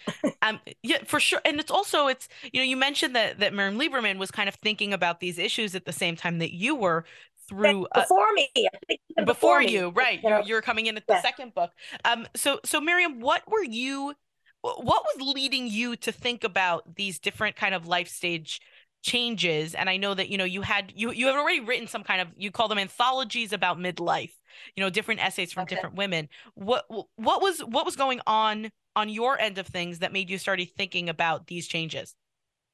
um 0.42 0.58
yeah 0.82 0.98
for 1.04 1.20
sure 1.20 1.40
and 1.44 1.60
it's 1.60 1.70
also 1.70 2.06
it's 2.06 2.28
you 2.52 2.60
know 2.60 2.64
you 2.64 2.76
mentioned 2.76 3.14
that 3.14 3.38
that 3.38 3.52
Miriam 3.52 3.78
Lieberman 3.78 4.18
was 4.18 4.30
kind 4.30 4.48
of 4.48 4.54
thinking 4.56 4.92
about 4.92 5.20
these 5.20 5.38
issues 5.38 5.74
at 5.74 5.84
the 5.84 5.92
same 5.92 6.16
time 6.16 6.38
that 6.38 6.54
you 6.54 6.74
were 6.74 7.04
through 7.48 7.86
uh, 7.92 8.00
before 8.00 8.32
me 8.32 8.48
before, 8.54 9.24
before 9.26 9.62
you 9.62 9.90
right 9.90 10.22
you 10.22 10.30
know, 10.30 10.42
you're 10.44 10.62
coming 10.62 10.86
in 10.86 10.96
at 10.96 11.06
the 11.06 11.14
yeah. 11.14 11.22
second 11.22 11.54
book 11.54 11.70
um 12.04 12.26
so 12.34 12.58
so 12.64 12.80
Miriam 12.80 13.20
what 13.20 13.42
were 13.50 13.62
you 13.62 14.14
what 14.62 15.04
was 15.04 15.34
leading 15.34 15.68
you 15.68 15.94
to 15.94 16.10
think 16.10 16.42
about 16.42 16.96
these 16.96 17.18
different 17.18 17.56
kind 17.56 17.74
of 17.74 17.86
life 17.86 18.08
stage 18.08 18.60
changes 19.02 19.74
and 19.74 19.88
i 19.88 19.96
know 19.96 20.14
that 20.14 20.28
you 20.28 20.36
know 20.36 20.44
you 20.44 20.62
had 20.62 20.92
you 20.96 21.12
you 21.12 21.26
have 21.26 21.36
already 21.36 21.60
written 21.60 21.86
some 21.86 22.02
kind 22.02 22.20
of 22.20 22.28
you 22.36 22.50
call 22.50 22.66
them 22.66 22.78
anthologies 22.78 23.52
about 23.52 23.78
midlife 23.78 24.32
you 24.74 24.82
know 24.82 24.90
different 24.90 25.24
essays 25.24 25.52
from 25.52 25.64
okay. 25.64 25.74
different 25.74 25.96
women. 25.96 26.28
What 26.54 26.86
what 26.88 27.42
was 27.42 27.60
what 27.60 27.84
was 27.84 27.96
going 27.96 28.20
on 28.26 28.70
on 28.94 29.08
your 29.08 29.38
end 29.38 29.58
of 29.58 29.66
things 29.66 30.00
that 30.00 30.12
made 30.12 30.30
you 30.30 30.38
started 30.38 30.68
thinking 30.76 31.08
about 31.08 31.46
these 31.46 31.66
changes? 31.66 32.14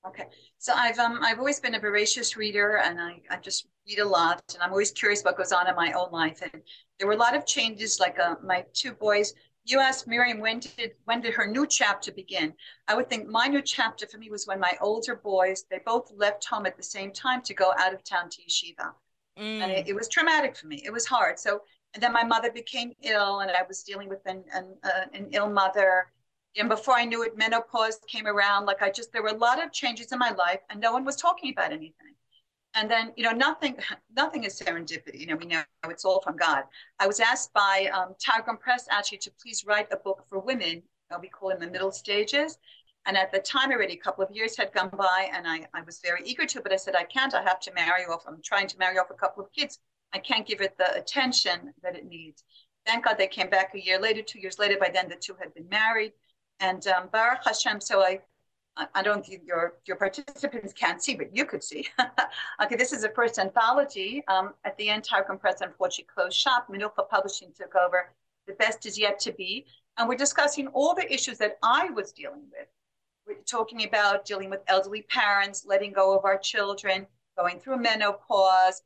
Okay. 0.07 0.25
So 0.59 0.73
i've 0.75 0.99
um 0.99 1.21
i've 1.23 1.39
always 1.39 1.61
been 1.61 1.75
a 1.75 1.81
voracious 1.81 2.37
reader 2.37 2.79
and 2.79 3.01
i 3.01 3.21
i 3.31 3.37
just 3.37 3.69
read 3.87 4.01
a 4.01 4.05
lot 4.05 4.43
and 4.53 4.63
i'm 4.63 4.71
always 4.71 4.91
curious 4.91 5.23
what 5.23 5.37
goes 5.37 5.53
on 5.53 5.69
in 5.69 5.77
my 5.77 5.93
own 5.93 6.11
life. 6.11 6.41
And 6.43 6.63
there 6.99 7.07
were 7.07 7.15
a 7.15 7.19
lot 7.19 7.37
of 7.37 7.47
changes 7.47 8.01
like 8.01 8.19
uh, 8.19 8.37
my 8.45 8.65
two 8.73 8.93
boys 8.93 9.33
you 9.65 9.79
asked 9.79 10.07
Miriam 10.07 10.41
when 10.41 10.59
did 10.59 10.93
when 11.05 11.21
did 11.21 11.35
her 11.35 11.47
new 11.47 11.67
chapter 11.67 12.13
begin? 12.13 12.55
I 12.89 12.95
would 12.95 13.09
think 13.09 13.29
my 13.29 13.47
new 13.47 13.63
chapter 13.63 14.07
for 14.07 14.19
me 14.19 14.31
was 14.31 14.47
when 14.47 14.59
my 14.59 14.77
older 14.81 15.15
boys 15.15 15.65
they 15.71 15.81
both 15.85 16.11
left 16.15 16.45
home 16.45 16.67
at 16.67 16.77
the 16.77 16.83
same 16.83 17.13
time 17.13 17.43
to 17.43 17.55
go 17.55 17.73
out 17.79 17.95
of 17.95 18.03
town 18.03 18.29
to 18.31 18.43
yeshiva, 18.43 18.93
mm. 19.39 19.61
and 19.61 19.71
it, 19.71 19.89
it, 19.89 19.95
was 19.95 20.09
traumatic 20.09 20.57
for 20.57 20.67
me. 20.67 20.83
It 20.85 20.93
was 20.93 21.07
hard. 21.07 21.39
So 21.39 21.63
and 21.95 22.03
then 22.03 22.13
my 22.13 22.25
mother 22.25 22.51
became 22.51 22.93
ill, 23.03 23.41
and 23.41 23.51
I 23.51 23.63
was 23.67 23.83
dealing 23.83 24.09
with 24.09 24.25
an 24.27 24.45
an, 24.53 24.67
uh, 24.83 25.07
an 25.15 25.29
ill 25.33 25.51
mother. 25.51 26.07
And 26.57 26.69
before 26.69 26.95
I 26.95 27.05
knew 27.05 27.23
it, 27.23 27.37
menopause 27.39 27.99
came 28.09 28.27
around. 28.27 28.67
Like 28.67 28.83
I 28.83 28.91
just 28.91 29.13
there 29.13 29.23
were 29.23 29.29
a 29.29 29.37
lot 29.37 29.63
of 29.65 29.73
changes 29.73 30.13
in 30.13 30.19
my 30.19 30.33
life, 30.33 30.61
and 30.71 30.81
no 30.81 30.93
one 30.93 31.05
was 31.05 31.17
talking 31.17 31.53
about 31.53 31.73
anything 31.73 32.15
and 32.75 32.91
then 32.91 33.13
you 33.17 33.25
know 33.25 33.33
nothing 33.33 33.77
nothing 34.17 34.45
is 34.45 34.61
serendipity. 34.61 35.19
You 35.19 35.27
know 35.27 35.37
we 35.37 35.47
know 35.47 35.63
it's 35.89 36.05
all 36.05 36.21
from 36.21 36.37
god. 36.37 36.65
I 36.99 37.07
was 37.07 37.21
asked 37.21 37.53
by 37.53 37.91
um, 37.93 38.15
press 38.59 38.87
actually 38.91 39.19
to 39.19 39.31
please 39.43 39.65
write 39.67 39.89
a 39.93 39.97
book 39.97 40.25
for 40.29 40.39
women. 40.39 40.83
Know, 41.11 41.19
we 41.21 41.29
call 41.29 41.51
it 41.51 41.61
the 41.61 41.67
middle 41.67 41.93
stages. 41.93 42.59
And 43.05 43.17
at 43.17 43.33
the 43.33 43.41
time 43.41 43.73
already 43.73 43.95
a 43.95 43.99
couple 43.99 44.25
of 44.25 44.31
years 44.31 44.57
had 44.57 44.73
gone 44.73 44.91
by 44.97 45.29
and 45.33 45.47
I, 45.47 45.67
I 45.75 45.83
was 45.83 46.01
very 46.05 46.23
eager 46.25 46.47
to 46.47 46.61
but 46.61 46.73
i 46.73 46.77
said 46.77 46.95
i 46.95 47.05
can't. 47.05 47.35
I 47.35 47.43
have 47.43 47.61
to 47.61 47.73
marry 47.75 48.05
off. 48.05 48.25
I'm 48.27 48.41
trying 48.43 48.69
to 48.69 48.79
marry 48.79 48.99
off 48.99 49.11
a 49.11 49.15
couple 49.15 49.43
of 49.43 49.53
kids. 49.53 49.79
I 50.15 50.19
can't 50.19 50.47
give 50.47 50.61
it 50.61 50.77
the 50.79 50.95
attention 50.95 51.73
that 51.83 51.97
it 51.97 52.07
needs. 52.07 52.45
Thank 52.87 53.05
god 53.05 53.17
they 53.19 53.27
came 53.27 53.51
back 53.51 53.75
a 53.75 53.85
year 53.85 54.01
later 54.01 54.23
two 54.23 54.41
years 54.41 54.59
later. 54.59 54.77
By 54.79 54.91
then 54.93 55.09
the 55.09 55.17
two 55.17 55.35
had 55.41 55.53
been 55.55 55.69
married. 55.69 56.13
And 56.61 56.87
um, 56.87 57.09
Baruch 57.13 57.45
Hashem, 57.45 57.81
so 57.81 58.03
I 58.03 58.21
I 58.95 59.03
don't 59.03 59.25
think 59.25 59.43
your 59.47 59.75
your 59.85 59.97
participants 59.97 60.73
can't 60.73 61.03
see, 61.03 61.15
but 61.15 61.35
you 61.35 61.45
could 61.45 61.63
see. 61.63 61.87
okay, 62.63 62.77
this 62.77 62.93
is 62.93 63.03
the 63.03 63.11
first 63.11 63.39
anthology. 63.39 64.25
Um, 64.29 64.55
at 64.65 64.77
the 64.79 64.89
end, 64.89 65.05
Targum 65.05 65.39
Press 65.39 65.61
unfortunately 65.61 66.09
closed 66.13 66.37
shop. 66.37 66.69
Menucha 66.71 67.09
Publishing 67.09 67.53
took 67.55 67.75
over. 67.75 68.13
The 68.47 68.55
best 68.55 68.87
is 68.87 68.99
yet 68.99 69.19
to 69.21 69.33
be, 69.33 69.67
and 69.99 70.09
we're 70.09 70.17
discussing 70.17 70.69
all 70.69 70.95
the 70.95 71.13
issues 71.13 71.39
that 71.39 71.59
I 71.63 71.91
was 71.91 72.13
dealing 72.13 72.45
with. 72.51 72.67
We're 73.27 73.43
talking 73.45 73.85
about 73.85 74.25
dealing 74.25 74.51
with 74.51 74.61
elderly 74.67 75.03
parents, 75.03 75.65
letting 75.67 75.93
go 75.93 76.17
of 76.17 76.25
our 76.25 76.39
children, 76.39 77.07
going 77.39 77.61
through 77.61 77.77
menopause, 77.77 78.83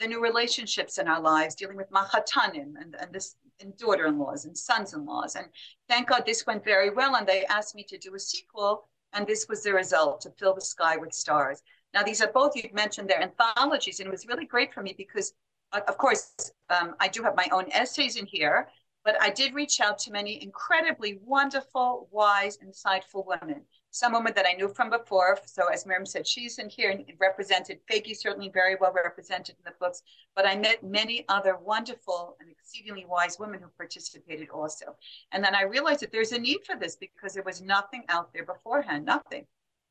the 0.00 0.08
new 0.08 0.20
relationships 0.20 0.98
in 0.98 1.06
our 1.06 1.20
lives, 1.20 1.54
dealing 1.54 1.76
with 1.76 1.90
mahatanim 1.90 2.74
and, 2.80 2.96
and 2.98 3.12
this 3.12 3.36
and 3.60 3.76
daughter-in-laws 3.78 4.44
and 4.44 4.56
sons-in-laws. 4.56 5.36
And 5.36 5.46
thank 5.88 6.08
God 6.08 6.24
this 6.26 6.46
went 6.46 6.64
very 6.64 6.90
well. 6.90 7.16
And 7.16 7.26
they 7.26 7.44
asked 7.46 7.74
me 7.74 7.84
to 7.84 7.96
do 7.96 8.14
a 8.14 8.18
sequel 8.18 8.88
and 9.16 9.26
this 9.26 9.46
was 9.48 9.62
the 9.62 9.72
result 9.72 10.20
to 10.20 10.30
fill 10.38 10.54
the 10.54 10.60
sky 10.60 10.96
with 10.96 11.12
stars. 11.12 11.62
Now, 11.94 12.02
these 12.02 12.20
are 12.20 12.30
both 12.30 12.54
you've 12.54 12.74
mentioned 12.74 13.08
their 13.08 13.22
anthologies, 13.22 13.98
and 13.98 14.06
it 14.06 14.10
was 14.10 14.26
really 14.26 14.44
great 14.44 14.72
for 14.72 14.82
me 14.82 14.94
because, 14.96 15.32
uh, 15.72 15.80
of 15.88 15.96
course, 15.96 16.52
um, 16.68 16.94
I 17.00 17.08
do 17.08 17.22
have 17.22 17.34
my 17.34 17.48
own 17.50 17.72
essays 17.72 18.16
in 18.16 18.26
here, 18.26 18.68
but 19.04 19.20
I 19.20 19.30
did 19.30 19.54
reach 19.54 19.80
out 19.80 19.98
to 20.00 20.12
many 20.12 20.42
incredibly 20.42 21.18
wonderful, 21.24 22.08
wise, 22.12 22.58
insightful 22.58 23.26
women 23.26 23.62
some 23.96 24.12
women 24.12 24.32
that 24.36 24.46
I 24.46 24.52
knew 24.52 24.68
from 24.68 24.90
before. 24.90 25.38
So 25.46 25.68
as 25.72 25.86
Miriam 25.86 26.04
said, 26.04 26.26
she's 26.26 26.58
in 26.58 26.68
here 26.68 26.90
and 26.90 27.04
represented, 27.18 27.78
Peggy 27.88 28.12
certainly 28.12 28.50
very 28.50 28.76
well 28.78 28.92
represented 28.92 29.56
in 29.58 29.64
the 29.64 29.72
books, 29.80 30.02
but 30.34 30.46
I 30.46 30.54
met 30.56 30.84
many 30.84 31.24
other 31.28 31.56
wonderful 31.56 32.36
and 32.40 32.50
exceedingly 32.50 33.06
wise 33.06 33.38
women 33.38 33.60
who 33.60 33.68
participated 33.78 34.50
also. 34.50 34.96
And 35.32 35.42
then 35.42 35.54
I 35.54 35.62
realized 35.62 36.00
that 36.00 36.12
there's 36.12 36.32
a 36.32 36.38
need 36.38 36.58
for 36.66 36.76
this 36.76 36.96
because 36.96 37.32
there 37.32 37.42
was 37.42 37.62
nothing 37.62 38.04
out 38.10 38.32
there 38.34 38.44
beforehand, 38.44 39.06
nothing. 39.06 39.46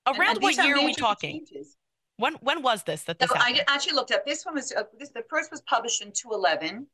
Around 0.07 0.19
and, 0.19 0.29
and 0.29 0.43
what 0.43 0.55
year 0.57 0.77
are 0.77 0.85
we 0.85 0.93
talking? 0.93 1.39
Changes. 1.39 1.75
When 2.17 2.35
when 2.35 2.61
was 2.61 2.83
this 2.83 3.03
that 3.03 3.19
this 3.19 3.29
so 3.29 3.35
I 3.37 3.59
actually 3.67 3.93
looked 3.93 4.11
up. 4.11 4.25
This 4.25 4.45
one 4.45 4.55
was 4.55 4.71
uh, 4.71 4.83
this. 4.97 5.09
The 5.09 5.23
first 5.29 5.51
was 5.51 5.61
published 5.61 6.01
in 6.01 6.13
211, 6.13 6.87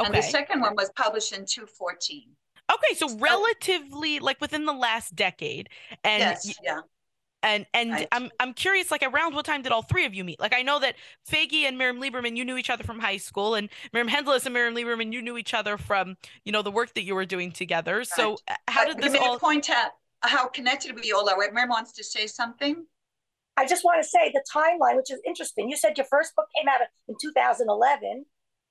okay. 0.00 0.06
and 0.06 0.14
the 0.14 0.22
second 0.22 0.60
one 0.60 0.74
was 0.74 0.90
published 0.96 1.32
in 1.32 1.44
214. 1.46 2.30
Okay, 2.72 2.94
so, 2.94 3.08
so 3.08 3.18
relatively 3.18 4.18
like 4.20 4.40
within 4.40 4.64
the 4.64 4.72
last 4.72 5.14
decade. 5.14 5.68
And 6.02 6.20
yes, 6.20 6.54
yeah. 6.62 6.80
And 7.42 7.66
and 7.74 7.90
right. 7.90 8.08
I'm 8.10 8.30
I'm 8.40 8.54
curious, 8.54 8.90
like 8.90 9.02
around 9.02 9.34
what 9.34 9.44
time 9.44 9.60
did 9.60 9.70
all 9.70 9.82
three 9.82 10.06
of 10.06 10.14
you 10.14 10.24
meet? 10.24 10.40
Like 10.40 10.54
I 10.54 10.62
know 10.62 10.78
that 10.80 10.94
Faigie 11.30 11.64
and 11.64 11.76
Miriam 11.76 12.00
Lieberman, 12.00 12.38
you 12.38 12.44
knew 12.44 12.56
each 12.56 12.70
other 12.70 12.84
from 12.84 12.98
high 12.98 13.18
school, 13.18 13.54
and 13.54 13.68
Miriam 13.92 14.08
Hendeles 14.08 14.46
and 14.46 14.54
Miriam 14.54 14.74
Lieberman, 14.74 15.12
you 15.12 15.20
knew 15.20 15.36
each 15.36 15.52
other 15.52 15.76
from 15.76 16.16
you 16.46 16.52
know 16.52 16.62
the 16.62 16.70
work 16.70 16.94
that 16.94 17.02
you 17.02 17.14
were 17.14 17.26
doing 17.26 17.52
together. 17.52 17.98
Right. 17.98 18.06
So 18.06 18.38
uh, 18.48 18.54
how 18.66 18.86
did 18.86 18.96
this 18.96 19.14
all 19.20 19.38
point 19.38 19.68
out 19.68 19.90
how 20.22 20.48
connected 20.48 20.98
we 20.98 21.12
all 21.12 21.28
are? 21.28 21.36
Miriam 21.36 21.68
wants 21.68 21.92
to 21.92 22.04
say 22.04 22.26
something. 22.26 22.86
I 23.58 23.66
just 23.66 23.84
want 23.84 24.02
to 24.02 24.08
say 24.08 24.32
the 24.32 24.42
timeline, 24.52 24.96
which 24.96 25.10
is 25.10 25.20
interesting. 25.26 25.68
You 25.68 25.76
said 25.76 25.98
your 25.98 26.06
first 26.06 26.34
book 26.34 26.46
came 26.56 26.68
out 26.68 26.80
in 27.08 27.14
2011. 27.20 28.24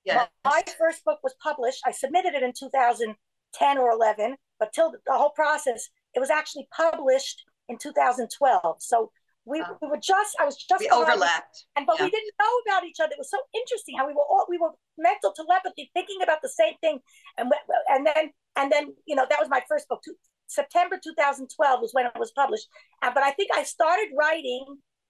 Yes. 0.03 0.27
My 0.43 0.63
first 0.77 1.06
book 1.06 1.19
was 1.23 1.36
published. 1.41 1.82
I 1.86 1.91
submitted 1.91 2.34
it 2.34 2.43
in 2.43 2.51
2000. 2.58 3.15
10 3.54 3.78
or 3.78 3.92
11, 3.92 4.36
but 4.60 4.74
till 4.74 4.92
the 4.92 5.00
whole 5.13 5.32
process, 5.32 5.89
it 6.13 6.20
was 6.20 6.30
actually 6.30 6.68
published 6.76 7.44
in 7.70 7.78
2012. 7.78 8.76
So 8.80 9.12
we, 9.46 9.62
oh. 9.62 9.78
we 9.82 9.89
were 9.89 10.00
just, 10.02 10.36
I 10.39 10.46
was 10.46 10.56
just 10.56 10.80
we 10.80 10.89
overlapped, 10.89 11.66
and 11.76 11.86
but 11.86 11.98
yeah. 12.00 12.06
we 12.06 12.12
didn't 12.12 12.32
know 12.39 12.54
about 12.66 12.86
each 12.86 13.00
other. 13.02 13.12
It 13.12 13.18
was 13.18 13.30
so 13.30 13.39
interesting 13.54 13.98
how 13.98 14.08
we 14.08 14.13
were 14.13 14.24
all 14.24 14.46
we 14.50 14.58
were 14.58 14.72
mental 14.98 15.34
telepathy, 15.34 15.92
thinking 15.94 16.22
about 16.24 16.42
the 16.42 16.50
same 16.50 16.76
thing, 16.80 17.00
and 17.38 17.52
and 17.89 18.08
then 18.08 18.32
and 18.56 18.72
then 18.72 18.94
you 19.06 19.16
know 19.16 19.26
that 19.30 19.39
was 19.39 19.50
my 19.50 19.62
first 19.68 19.89
book. 19.89 20.02
September 20.48 21.00
2012 21.04 21.82
was 21.82 21.89
when 21.94 22.06
it 22.06 22.12
was 22.18 22.32
published, 22.32 22.68
uh, 23.02 23.12
but 23.13 23.24
I 23.24 23.32
think 23.32 23.50
I 23.54 23.63
started 23.63 24.08
writing. 24.18 24.66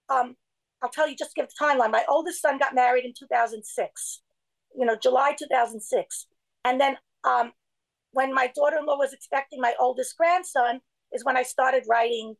Um, 0.10 0.36
I'll 0.82 0.90
tell 0.90 1.08
you 1.08 1.16
just 1.16 1.36
give 1.36 1.48
the 1.48 1.66
timeline. 1.66 1.92
My 1.92 2.04
oldest 2.10 2.42
son 2.42 2.58
got 2.58 2.76
married 2.76 3.06
in 3.06 3.14
2006, 3.18 4.22
you 4.76 4.86
know, 4.86 4.98
July 5.02 5.36
2006, 5.38 6.28
and 6.66 6.82
then 6.82 6.98
um, 7.24 7.52
when 8.14 8.34
my 8.34 8.50
daughter-in-law 8.56 8.98
was 8.98 9.14
expecting 9.14 9.60
my 9.60 9.74
oldest 9.80 10.16
grandson, 10.18 10.80
is 11.12 11.26
when 11.26 11.38
I 11.38 11.44
started 11.44 11.84
writing, 11.90 12.36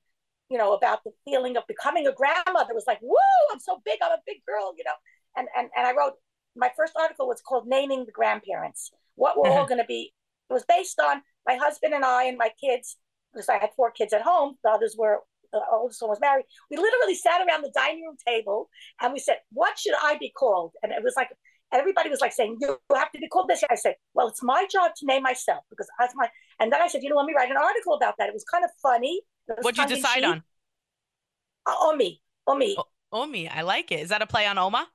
you 0.50 0.58
know, 0.58 0.74
about 0.74 1.04
the 1.04 1.12
feeling 1.26 1.58
of 1.58 1.64
becoming 1.68 2.08
a 2.08 2.14
grandmother. 2.14 2.72
It 2.72 2.76
was 2.76 2.88
like, 2.88 3.02
woo, 3.02 3.18
I'm 3.52 3.60
so 3.60 3.82
big, 3.84 4.00
I'm 4.04 4.12
a 4.12 4.22
big 4.26 4.38
girl, 4.48 4.74
you 4.78 4.84
know. 4.84 4.96
And 5.36 5.48
and 5.58 5.70
and 5.76 5.86
I 5.86 5.94
wrote 5.94 6.14
my 6.56 6.70
first 6.78 6.94
article 7.00 7.28
was 7.28 7.42
called 7.42 7.68
Naming 7.68 8.06
the 8.06 8.12
Grandparents. 8.12 8.92
What 9.16 9.38
we're 9.38 9.50
all 9.50 9.60
mm-hmm. 9.60 9.70
going 9.70 9.82
to 9.82 9.88
be. 9.88 10.14
It 10.50 10.54
was 10.54 10.66
based 10.68 11.00
on 11.00 11.22
my 11.48 11.56
husband 11.56 11.94
and 11.94 12.06
I 12.06 12.26
and 12.26 12.38
my 12.38 12.50
kids, 12.62 12.98
because 13.34 13.50
I 13.50 13.58
had 13.58 13.70
four 13.76 13.92
kids 13.92 14.14
at 14.14 14.22
home. 14.22 14.56
The 14.64 14.70
others 14.70 14.96
were 14.98 15.20
the 15.52 15.62
oldest 15.72 16.02
one 16.02 16.10
was 16.10 16.20
married. 16.20 16.46
We 16.70 16.78
literally 16.78 17.16
sat 17.16 17.42
around 17.42 17.62
the 17.62 17.72
dining 17.74 18.04
room 18.04 18.18
table 18.28 18.70
and 19.02 19.14
we 19.14 19.20
said, 19.20 19.38
"What 19.52 19.78
should 19.80 19.94
I 20.02 20.18
be 20.18 20.30
called?" 20.30 20.74
And 20.82 20.92
it 20.92 21.04
was 21.04 21.14
like 21.16 21.30
everybody 21.74 22.10
was 22.10 22.22
like 22.22 22.32
saying, 22.34 22.58
"You 22.62 22.78
have 22.96 23.12
to 23.12 23.20
be 23.20 23.28
called 23.28 23.50
this." 23.50 23.64
I 23.70 23.76
said, 23.76 23.96
"Well, 24.14 24.28
it's 24.28 24.44
my 24.44 24.66
job 24.72 24.92
to 24.98 25.06
name 25.06 25.24
myself 25.24 25.64
because 25.70 25.88
that's 26.00 26.14
my." 26.16 26.30
And 26.60 26.72
then 26.72 26.82
I 26.82 26.88
said, 26.88 27.04
"You 27.04 27.10
know, 27.10 27.18
let 27.18 27.26
me 27.26 27.34
write 27.36 27.50
an 27.52 27.58
article 27.58 27.94
about 27.96 28.16
that." 28.20 28.30
It 28.30 28.34
was 28.34 28.46
kind 28.46 28.64
of 28.64 28.72
funny. 28.82 29.22
What'd 29.62 29.78
you 29.78 29.96
decide 29.96 30.24
on? 30.24 30.44
Uh, 31.66 31.76
Omi, 31.82 32.22
Omi, 32.48 32.76
Oh. 32.78 32.86
Omi, 33.12 33.48
I 33.48 33.62
like 33.62 33.92
it. 33.92 34.00
Is 34.00 34.10
that 34.10 34.22
a 34.22 34.28
play 34.28 34.46
on 34.48 34.58
Oma? 34.58 34.88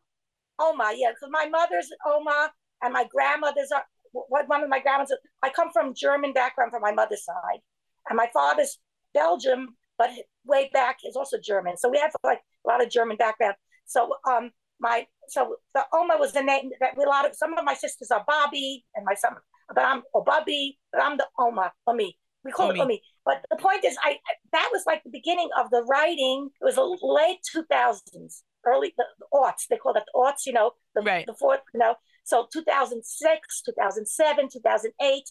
Oma. 0.59 0.93
Yeah, 0.95 1.11
because 1.11 1.29
my 1.31 1.47
mother's 1.49 1.91
Oma 2.07 2.51
and 2.83 2.93
my 2.93 3.05
grandmother's 3.05 3.71
are 3.73 3.85
what 4.13 4.49
one 4.49 4.63
of 4.63 4.69
my 4.69 4.81
grandmothers. 4.81 5.17
I 5.43 5.51
come 5.51 5.71
from 5.73 5.95
German 5.95 6.33
background 6.33 6.73
from 6.73 6.83
my 6.83 6.93
mother's 6.93 7.25
side, 7.25 7.61
and 8.09 8.17
my 8.17 8.29
father's 8.33 8.79
Belgium, 9.15 9.77
but 9.97 10.11
way 10.45 10.71
back 10.73 10.99
is 11.05 11.17
also 11.17 11.39
German. 11.43 11.77
So 11.77 11.89
we 11.89 11.99
have 11.99 12.13
like 12.25 12.41
a 12.67 12.69
lot 12.69 12.83
of 12.83 12.91
German 12.91 13.17
background. 13.17 13.55
So 13.87 14.15
um, 14.29 14.51
my 14.81 15.07
so 15.29 15.57
the 15.75 15.85
Oma 15.93 16.17
was 16.19 16.33
the 16.33 16.43
name 16.43 16.71
that 16.81 16.97
we, 16.97 17.05
a 17.05 17.09
lot 17.09 17.29
of 17.29 17.35
some 17.37 17.57
of 17.57 17.65
my 17.65 17.75
sisters 17.75 18.11
are 18.11 18.25
Bubby 18.27 18.85
and 18.95 19.05
my 19.05 19.15
son, 19.15 19.35
but 19.75 19.85
I'm 19.85 20.03
or 20.13 20.25
Bubby, 20.25 20.79
but 20.93 21.03
I'm 21.03 21.17
the 21.17 21.27
Oma, 21.39 21.73
Omi. 21.87 22.17
We 22.45 22.53
call 22.53 22.71
Omi. 22.71 22.79
it 22.79 22.83
Omi. 22.83 23.03
But 23.25 23.45
the 23.51 23.57
point 23.57 23.85
is, 23.85 23.97
I 24.03 24.19
that 24.53 24.71
was 24.73 24.85
like 24.87 25.03
the 25.05 25.11
beginning 25.11 25.51
of 25.59 25.71
the 25.71 25.83
writing. 25.83 26.49
It 26.61 26.65
was 26.65 26.77
the 26.77 26.99
late 27.03 27.39
two 27.51 27.65
thousands, 27.71 28.45
early 28.65 28.95
the, 28.97 29.05
the 29.19 29.27
aughts. 29.35 29.67
They 29.69 29.77
call 29.77 29.95
it 29.95 30.05
the 30.07 30.19
aughts. 30.19 30.47
You 30.47 30.53
know, 30.53 30.73
the, 30.95 31.03
Right. 31.03 31.27
the 31.27 31.35
fourth. 31.35 31.61
You 31.75 31.81
know, 31.81 31.95
so 32.25 32.47
2006, 32.53 33.63
2007, 33.63 34.49
2008. 34.53 35.23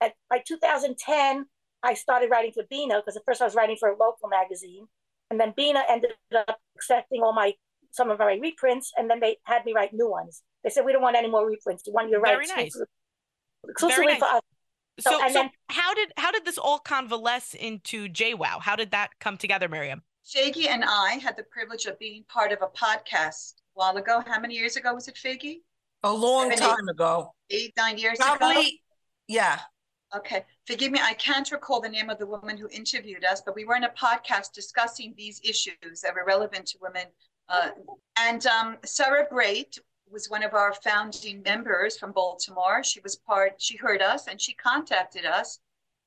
At 0.00 0.14
by 0.28 0.42
2010, 0.46 1.46
I 1.82 1.94
started 1.94 2.30
writing 2.30 2.52
for 2.52 2.64
Bina 2.68 3.00
because 3.00 3.16
at 3.16 3.22
first 3.24 3.40
I 3.40 3.44
was 3.44 3.54
writing 3.54 3.76
for 3.78 3.88
a 3.88 3.96
local 3.96 4.28
magazine, 4.28 4.86
and 5.30 5.40
then 5.40 5.52
Bina 5.56 5.82
ended 5.88 6.12
up 6.48 6.60
accepting 6.76 7.22
all 7.22 7.32
my 7.32 7.54
some 7.92 8.10
of 8.10 8.18
my 8.18 8.34
reprints, 8.34 8.90
and 8.96 9.08
then 9.08 9.20
they 9.20 9.36
had 9.44 9.64
me 9.64 9.72
write 9.72 9.92
new 9.92 10.10
ones. 10.10 10.42
They 10.64 10.70
said 10.70 10.84
we 10.84 10.92
don't 10.92 11.02
want 11.02 11.16
any 11.16 11.30
more 11.30 11.46
reprints. 11.46 11.84
We 11.86 11.92
want 11.92 12.08
you 12.08 12.16
to 12.16 12.20
write 12.20 12.32
Very 12.32 12.46
nice. 12.46 12.66
exclusively, 12.66 12.86
exclusively 13.68 14.06
Very 14.06 14.18
for 14.18 14.24
us. 14.26 14.40
So, 15.00 15.10
So, 15.12 15.22
and 15.22 15.32
so 15.32 15.40
then- 15.42 15.50
how 15.68 15.94
did 15.94 16.12
how 16.16 16.30
did 16.32 16.44
this 16.44 16.58
all 16.58 16.78
convalesce 16.78 17.54
into 17.54 18.08
JWOW? 18.08 18.60
How 18.60 18.76
did 18.76 18.90
that 18.90 19.10
come 19.20 19.36
together, 19.38 19.68
Miriam? 19.68 20.02
Faigie 20.26 20.68
and 20.68 20.84
I 20.84 21.14
had 21.14 21.36
the 21.36 21.44
privilege 21.44 21.86
of 21.86 21.98
being 21.98 22.24
part 22.28 22.52
of 22.52 22.58
a 22.62 22.68
podcast 22.68 23.54
a 23.58 23.62
while 23.74 23.96
ago. 23.96 24.22
How 24.26 24.38
many 24.40 24.54
years 24.54 24.76
ago 24.76 24.94
was 24.94 25.08
it, 25.08 25.16
Faigie? 25.16 25.62
A 26.04 26.12
long 26.12 26.50
Seven, 26.50 26.64
eight- 26.64 26.68
time 26.76 26.88
ago. 26.88 27.34
Eight, 27.50 27.72
nine 27.76 27.98
years 27.98 28.18
ago? 28.20 28.62
Yeah. 29.28 29.58
Okay, 30.14 30.44
forgive 30.66 30.92
me, 30.92 31.00
I 31.02 31.14
can't 31.14 31.50
recall 31.50 31.80
the 31.80 31.88
name 31.88 32.10
of 32.10 32.18
the 32.18 32.26
woman 32.26 32.58
who 32.58 32.68
interviewed 32.68 33.24
us, 33.24 33.40
but 33.40 33.54
we 33.54 33.64
were 33.64 33.76
in 33.76 33.84
a 33.84 33.88
podcast 33.90 34.52
discussing 34.52 35.14
these 35.16 35.40
issues 35.42 36.02
that 36.02 36.14
were 36.14 36.24
relevant 36.26 36.66
to 36.66 36.78
women. 36.82 37.06
Uh, 37.52 37.68
and 38.18 38.46
um, 38.46 38.78
Sarah 38.84 39.26
Brait 39.30 39.78
was 40.10 40.30
one 40.30 40.42
of 40.42 40.54
our 40.54 40.72
founding 40.72 41.42
members 41.42 41.98
from 41.98 42.12
Baltimore. 42.12 42.82
She 42.82 43.00
was 43.00 43.16
part, 43.16 43.60
she 43.60 43.76
heard 43.76 44.00
us 44.02 44.26
and 44.26 44.40
she 44.40 44.54
contacted 44.54 45.26
us. 45.26 45.60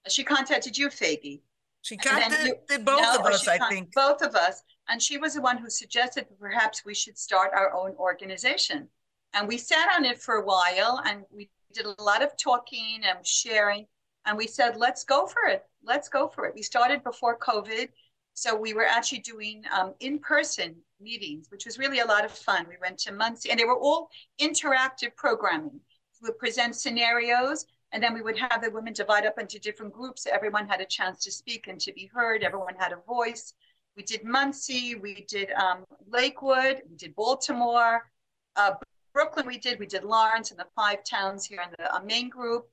She 0.08 0.23
contacted 0.23 0.77
you, 0.77 0.89
Faigie. 0.89 1.41
She 1.81 1.97
contacted 1.97 2.58
you- 2.69 2.79
both 2.79 3.01
No, 3.01 3.15
of 3.19 3.25
us, 3.27 3.47
I 3.47 3.60
think. 3.69 3.93
Both 3.93 4.23
of 4.23 4.36
us. 4.36 4.63
And 4.89 5.01
she 5.01 5.17
was 5.17 5.36
the 5.36 5.41
one 5.41 5.58
who 5.58 5.69
suggested 5.69 6.25
that 6.29 6.39
perhaps 6.39 6.84
we 6.84 6.95
should 6.95 7.17
start 7.17 7.51
our 7.53 7.73
own 7.73 7.95
organization. 7.95 8.88
And 9.34 9.47
we 9.47 9.58
sat 9.58 9.95
on 9.95 10.03
it 10.05 10.19
for 10.19 10.36
a 10.36 10.45
while 10.45 11.01
and 11.05 11.23
we 11.31 11.49
did 11.73 11.86
a 11.86 12.01
lot 12.01 12.23
of 12.23 12.36
talking 12.38 13.01
and 13.03 13.25
sharing. 13.25 13.86
And 14.25 14.36
we 14.38 14.47
said, 14.47 14.77
let's 14.77 15.03
go 15.03 15.27
for 15.27 15.43
it. 15.47 15.63
Let's 15.84 16.10
go 16.10 16.27
for 16.27 16.45
it. 16.45 16.55
We 16.55 16.63
started 16.63 17.03
before 17.03 17.38
COVID. 17.38 17.89
So 18.35 18.53
we 18.53 18.73
were 18.73 18.85
actually 18.85 19.19
doing 19.19 19.63
um, 19.73 19.95
in 20.01 20.19
person 20.19 20.75
meetings, 20.99 21.47
which 21.49 21.65
was 21.65 21.79
really 21.79 21.99
a 21.99 22.05
lot 22.05 22.25
of 22.25 22.31
fun. 22.31 22.67
We 22.69 22.75
went 22.81 22.99
to 22.99 23.13
Monsey 23.13 23.49
and 23.49 23.59
they 23.59 23.63
were 23.63 23.79
all 23.79 24.09
interactive 24.39 25.15
programming. 25.15 25.79
We 26.21 26.29
would 26.29 26.37
present 26.37 26.75
scenarios 26.75 27.65
and 27.93 28.03
then 28.03 28.13
we 28.13 28.21
would 28.21 28.37
have 28.37 28.61
the 28.61 28.69
women 28.69 28.91
divide 28.91 29.25
up 29.25 29.39
into 29.39 29.57
different 29.57 29.93
groups. 29.93 30.27
Everyone 30.27 30.67
had 30.67 30.81
a 30.81 30.85
chance 30.85 31.23
to 31.23 31.31
speak 31.31 31.67
and 31.67 31.79
to 31.79 31.93
be 31.93 32.11
heard. 32.13 32.43
Everyone 32.43 32.75
had 32.77 32.91
a 32.91 32.97
voice. 33.07 33.53
We 33.95 34.03
did 34.03 34.25
Monsey, 34.25 34.95
we 34.95 35.25
did 35.29 35.51
um, 35.51 35.85
Lakewood, 36.05 36.81
we 36.89 36.97
did 36.97 37.15
Baltimore, 37.15 38.11
uh, 38.57 38.73
Brooklyn. 39.13 39.47
We 39.47 39.57
did 39.57 39.79
we 39.79 39.85
did 39.85 40.03
Lawrence 40.03 40.51
and 40.51 40.59
the 40.59 40.67
five 40.75 41.05
towns 41.05 41.45
here 41.45 41.61
in 41.61 41.69
the 41.79 41.95
uh, 41.95 42.01
main 42.01 42.27
group. 42.27 42.67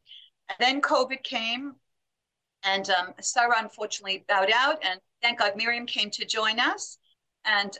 And 0.48 0.56
then 0.58 0.80
COVID 0.80 1.22
came, 1.22 1.76
and 2.64 2.88
um, 2.90 3.14
Sarah 3.20 3.56
unfortunately 3.58 4.24
bowed 4.28 4.50
out. 4.54 4.78
And 4.82 5.00
thank 5.20 5.38
God 5.38 5.52
Miriam 5.56 5.86
came 5.86 6.10
to 6.10 6.24
join 6.24 6.60
us. 6.60 6.98
And 7.44 7.76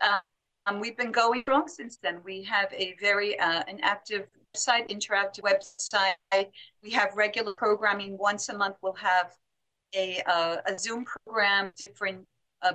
um, 0.67 0.81
we've 0.81 0.97
been 0.97 1.13
going 1.13 1.43
strong 1.43 1.69
since 1.69 1.99
then. 2.03 2.21
We 2.25 2.43
have 2.45 2.73
a 2.73 2.95
very 3.01 3.39
uh, 3.39 3.63
an 3.69 3.79
active 3.83 4.27
website, 4.55 4.91
interactive 4.91 5.41
website. 5.41 6.47
We 6.83 6.91
have 6.91 7.11
regular 7.15 7.55
programming. 7.57 8.19
Once 8.19 8.49
a 8.49 8.57
month, 8.57 8.77
we'll 8.83 8.93
have 8.95 9.33
a, 9.95 10.23
uh, 10.27 10.57
a 10.67 10.79
Zoom 10.79 11.05
program, 11.05 11.73
different 11.77 12.27
uh, 12.63 12.73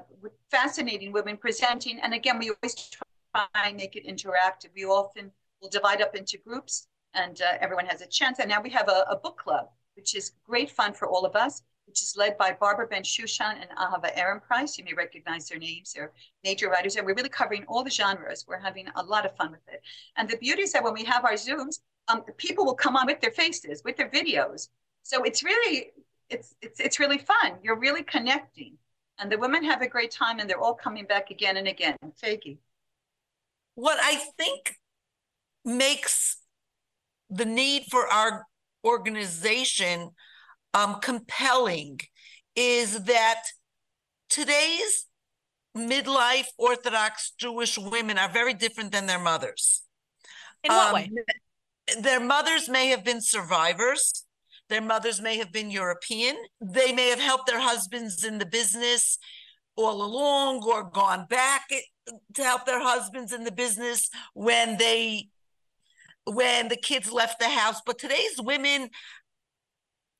fascinating 0.51 1.11
women 1.11 1.37
presenting. 1.37 1.99
And 1.99 2.13
again, 2.13 2.39
we 2.39 2.51
always 2.51 2.75
try 2.75 3.45
and 3.55 3.77
make 3.77 3.95
it 3.95 4.05
interactive. 4.05 4.67
We 4.75 4.85
often 4.85 5.31
will 5.61 5.69
divide 5.69 6.01
up 6.01 6.15
into 6.15 6.37
groups 6.37 6.87
and 7.13 7.41
uh, 7.41 7.57
everyone 7.59 7.85
has 7.85 8.01
a 8.01 8.07
chance. 8.07 8.39
And 8.39 8.49
now 8.49 8.61
we 8.61 8.69
have 8.71 8.89
a, 8.89 9.05
a 9.09 9.15
book 9.15 9.37
club, 9.37 9.69
which 9.95 10.15
is 10.15 10.33
great 10.45 10.69
fun 10.69 10.93
for 10.93 11.07
all 11.07 11.25
of 11.25 11.35
us, 11.35 11.63
which 11.88 12.02
is 12.02 12.15
led 12.17 12.38
by 12.38 12.52
Barbara 12.52 12.88
Bensoussan 12.88 13.56
and 13.62 13.69
Ahava 13.78 14.15
Ehrenpreis. 14.15 14.78
You 14.78 14.84
may 14.84 14.93
recognize 14.93 15.47
their 15.47 15.58
names. 15.58 15.93
They're 15.93 16.12
major 16.43 16.69
writers, 16.69 16.97
and 16.97 17.06
we're 17.06 17.15
really 17.15 17.30
covering 17.30 17.63
all 17.67 17.84
the 17.84 17.89
genres. 17.89 18.45
We're 18.47 18.60
having 18.60 18.88
a 18.95 19.04
lot 19.04 19.26
of 19.26 19.36
fun 19.36 19.52
with 19.52 19.67
it. 19.69 19.82
And 20.17 20.30
the 20.30 20.38
beauty 20.38 20.63
is 20.63 20.73
that 20.73 20.84
when 20.84 20.93
we 20.93 21.06
have 21.06 21.23
our 21.23 21.34
Zooms, 21.34 21.80
um, 22.10 22.23
people 22.38 22.65
will 22.65 22.76
come 22.76 22.95
on 22.95 23.08
with 23.08 23.21
their 23.21 23.32
faces, 23.32 23.82
with 23.84 23.97
their 23.97 24.10
videos. 24.10 24.67
So 25.04 25.23
it's 25.23 25.43
really, 25.43 25.91
it's 26.30 26.56
it's 26.62 26.80
it's 26.80 27.00
really 27.00 27.17
fun. 27.17 27.54
You're 27.63 27.80
really 27.80 28.04
connecting, 28.04 28.78
and 29.17 29.32
the 29.32 29.38
women 29.38 29.63
have 29.63 29.82
a 29.82 29.88
great 29.88 30.12
time, 30.12 30.39
and 30.39 30.50
they're 30.50 30.60
all 30.60 30.76
coming 30.76 31.06
back 31.06 31.32
again 31.32 31.58
and 31.58 31.67
again. 31.67 31.95
Faigie. 32.21 32.58
What 33.76 33.97
I 34.02 34.15
think 34.38 34.76
makes 35.63 36.38
the 37.30 37.45
need 37.45 37.84
for 37.89 38.08
our 38.08 38.45
organization 38.84 40.12
um, 40.77 40.99
compelling 41.01 41.99
is 42.55 43.03
that 43.05 43.41
today's 44.29 45.05
midlife 45.75 46.47
Orthodox 46.57 47.33
Jewish 47.37 47.77
women 47.77 48.17
are 48.17 48.29
very 48.29 48.53
different 48.53 48.91
than 48.91 49.05
their 49.07 49.19
mothers. 49.19 49.81
In 50.63 50.71
what 50.71 50.87
Um, 50.87 50.93
way? 50.93 51.11
Their 52.01 52.19
mothers 52.19 52.67
may 52.67 52.87
have 52.87 53.03
been 53.03 53.21
survivors. 53.21 54.25
Their 54.69 54.81
mothers 54.81 55.21
may 55.21 55.37
have 55.37 55.51
been 55.51 55.71
European. 55.71 56.35
They 56.61 56.91
may 56.91 57.09
have 57.09 57.19
helped 57.19 57.47
their 57.47 57.61
husbands 57.61 58.23
in 58.23 58.37
the 58.37 58.45
business 58.45 59.17
all 59.75 60.03
along 60.03 60.63
or 60.63 60.83
gone 60.83 61.25
back 61.27 61.69
to 62.35 62.43
help 62.43 62.65
their 62.65 62.81
husbands 62.81 63.31
in 63.31 63.43
the 63.43 63.51
business 63.51 64.09
when 64.33 64.77
they 64.77 65.29
when 66.25 66.67
the 66.67 66.75
kids 66.75 67.09
left 67.11 67.39
the 67.39 67.49
house. 67.49 67.79
But 67.85 67.97
today's 67.97 68.37
women 68.39 68.89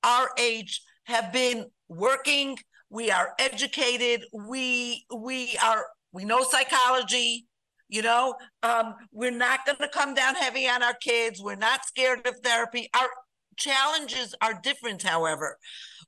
our 0.04 0.30
age 0.38 0.82
have 1.06 1.32
been 1.32 1.66
working, 1.90 2.58
we 2.90 3.12
are 3.12 3.34
educated, 3.40 4.24
we 4.34 5.06
we 5.16 5.58
are 5.64 5.86
we 6.12 6.26
know 6.26 6.44
psychology, 6.44 7.46
you 7.90 8.02
know? 8.02 8.36
Um, 8.64 8.96
we're 9.12 9.32
not 9.32 9.66
going 9.66 9.78
to 9.80 9.90
come 9.90 10.14
down 10.14 10.36
heavy 10.36 10.68
on 10.68 10.82
our 10.84 10.96
kids. 10.96 11.42
We're 11.42 11.56
not 11.56 11.86
scared 11.86 12.26
of 12.26 12.38
therapy. 12.44 12.90
Our 13.00 13.10
challenges 13.58 14.34
are 14.42 14.60
different 14.62 15.04
however. 15.04 15.58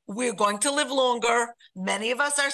We're 0.08 0.34
going 0.34 0.60
to 0.60 0.72
live 0.72 0.90
longer. 0.90 1.48
Many 1.76 2.12
of 2.12 2.20
us 2.20 2.40
are 2.40 2.50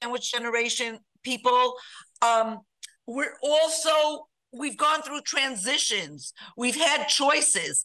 sandwich 0.00 0.32
generation 0.32 0.98
people. 1.22 1.74
Um, 2.22 2.60
we're 3.06 3.34
also 3.42 4.26
we've 4.52 4.78
gone 4.78 5.02
through 5.02 5.20
transitions. 5.22 6.32
We've 6.56 6.76
had 6.76 7.08
choices 7.08 7.84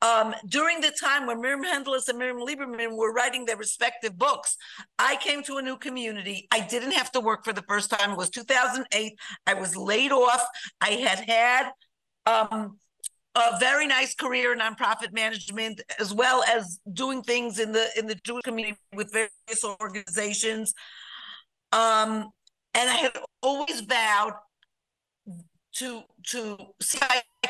um, 0.00 0.34
during 0.46 0.80
the 0.80 0.92
time 0.92 1.26
when 1.26 1.40
Miriam 1.40 1.64
Hendeles 1.64 2.08
and 2.08 2.18
Miriam 2.18 2.38
Lieberman 2.38 2.96
were 2.96 3.12
writing 3.12 3.44
their 3.44 3.56
respective 3.56 4.16
books, 4.16 4.56
I 4.98 5.16
came 5.16 5.42
to 5.44 5.56
a 5.56 5.62
new 5.62 5.76
community. 5.76 6.46
I 6.52 6.60
didn't 6.60 6.92
have 6.92 7.10
to 7.12 7.20
work 7.20 7.44
for 7.44 7.52
the 7.52 7.62
first 7.62 7.90
time. 7.90 8.12
It 8.12 8.16
was 8.16 8.30
2008. 8.30 9.18
I 9.46 9.54
was 9.54 9.76
laid 9.76 10.12
off. 10.12 10.46
I 10.80 10.90
had 10.90 11.18
had 11.28 11.70
um, 12.26 12.78
a 13.34 13.58
very 13.58 13.88
nice 13.88 14.14
career 14.14 14.52
in 14.52 14.60
nonprofit 14.60 15.12
management, 15.12 15.80
as 15.98 16.14
well 16.14 16.44
as 16.44 16.78
doing 16.92 17.22
things 17.22 17.58
in 17.58 17.72
the 17.72 17.88
in 17.96 18.06
the 18.06 18.14
Jewish 18.24 18.44
community 18.44 18.76
with 18.94 19.12
various 19.12 19.64
organizations. 19.64 20.74
Um, 21.72 22.30
and 22.74 22.88
I 22.88 22.94
had 22.94 23.18
always 23.42 23.80
vowed 23.80 24.34
to 25.74 26.02
to 26.28 26.56
see 26.80 26.98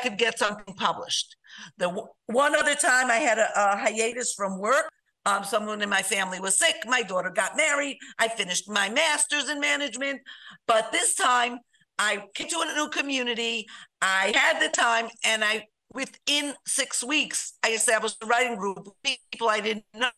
could 0.01 0.17
get 0.17 0.39
something 0.39 0.73
published. 0.75 1.35
The 1.77 1.89
one 2.27 2.55
other 2.55 2.75
time 2.75 3.09
I 3.11 3.17
had 3.17 3.37
a, 3.37 3.49
a 3.55 3.77
hiatus 3.77 4.33
from 4.33 4.59
work. 4.59 4.89
Um, 5.25 5.43
someone 5.43 5.81
in 5.81 5.89
my 5.89 6.01
family 6.01 6.39
was 6.39 6.57
sick. 6.57 6.75
My 6.85 7.03
daughter 7.03 7.29
got 7.29 7.57
married. 7.57 7.97
I 8.17 8.29
finished 8.29 8.69
my 8.69 8.89
master's 8.89 9.49
in 9.49 9.59
management, 9.59 10.21
but 10.65 10.91
this 10.91 11.13
time 11.15 11.59
I 11.99 12.23
came 12.33 12.47
to 12.47 12.63
a 12.65 12.73
new 12.75 12.89
community. 12.89 13.67
I 14.01 14.31
had 14.33 14.61
the 14.61 14.69
time, 14.69 15.09
and 15.25 15.43
I 15.43 15.65
within 15.93 16.53
six 16.65 17.03
weeks 17.03 17.53
I 17.63 17.71
established 17.71 18.17
a 18.23 18.25
writing 18.25 18.55
group 18.55 18.87
people 19.03 19.49
I 19.49 19.59
didn't 19.59 19.85
know. 19.93 20.09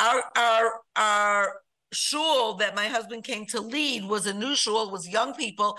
Our 0.00 0.24
our 0.36 0.80
our 0.96 1.60
shul 1.92 2.54
that 2.56 2.74
my 2.74 2.88
husband 2.88 3.24
came 3.24 3.46
to 3.46 3.60
lead 3.60 4.04
was 4.04 4.26
a 4.26 4.34
new 4.34 4.56
shul, 4.56 4.90
was 4.90 5.08
young 5.08 5.34
people, 5.34 5.78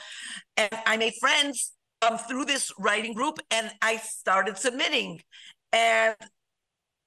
and 0.55 0.69
I 0.85 0.95
made 0.97 1.13
friends 1.19 1.73
um, 2.05 2.17
through 2.17 2.45
this 2.45 2.71
writing 2.79 3.13
group, 3.13 3.39
and 3.51 3.71
I 3.81 3.97
started 3.97 4.57
submitting, 4.57 5.21
and 5.71 6.15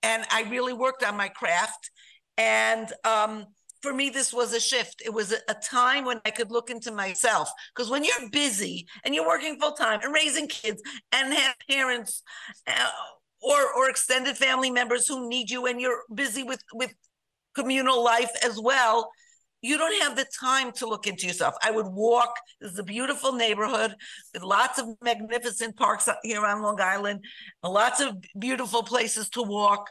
and 0.03 0.25
I 0.31 0.43
really 0.51 0.73
worked 0.73 1.03
on 1.03 1.17
my 1.17 1.29
craft, 1.29 1.91
and 2.37 2.93
um, 3.05 3.47
for 3.83 3.93
me, 3.93 4.11
this 4.11 4.33
was 4.33 4.53
a 4.53 4.61
shift. 4.61 5.03
It 5.05 5.13
was 5.13 5.33
a, 5.33 5.55
time 5.55 6.05
when 6.05 6.21
I 6.25 6.31
could 6.31 6.51
look 6.51 6.71
into 6.71 6.91
myself. 6.91 7.51
Because 7.75 7.91
when 7.91 8.05
you're 8.05 8.31
busy 8.31 8.87
and 9.05 9.15
you're 9.15 9.27
working 9.27 9.59
full 9.61 9.73
time 9.73 10.01
and 10.03 10.15
raising 10.15 10.49
kids 10.49 10.83
and 11.13 11.33
have 11.33 11.55
parents 11.71 12.23
uh, 12.67 12.91
or 13.41 13.73
or 13.77 13.89
extended 13.91 14.37
family 14.37 14.71
members 14.71 15.07
who 15.07 15.29
need 15.29 15.51
you, 15.51 15.67
and 15.67 15.81
you're 15.81 16.03
busy 16.13 16.43
with 16.43 16.63
with 16.75 16.93
communal 17.55 18.03
life 18.03 18.31
as 18.45 18.59
well, 18.61 19.11
you 19.61 19.77
don't 19.77 20.03
have 20.03 20.17
the 20.17 20.27
time 20.41 20.73
to 20.73 20.87
look 20.87 21.07
into 21.07 21.27
yourself. 21.27 21.55
I 21.63 21.71
would 21.71 21.87
walk. 21.87 22.35
This 22.61 22.73
is 22.73 22.79
a 22.79 22.85
beautiful 22.85 23.33
neighborhood 23.33 23.95
with 24.33 24.43
lots 24.43 24.79
of 24.79 24.87
magnificent 25.03 25.77
parks 25.77 26.09
here 26.23 26.45
on 26.45 26.63
Long 26.63 26.81
Island, 26.81 27.25
lots 27.63 28.01
of 28.01 28.17
beautiful 28.39 28.83
places 28.83 29.29
to 29.31 29.43
walk 29.43 29.89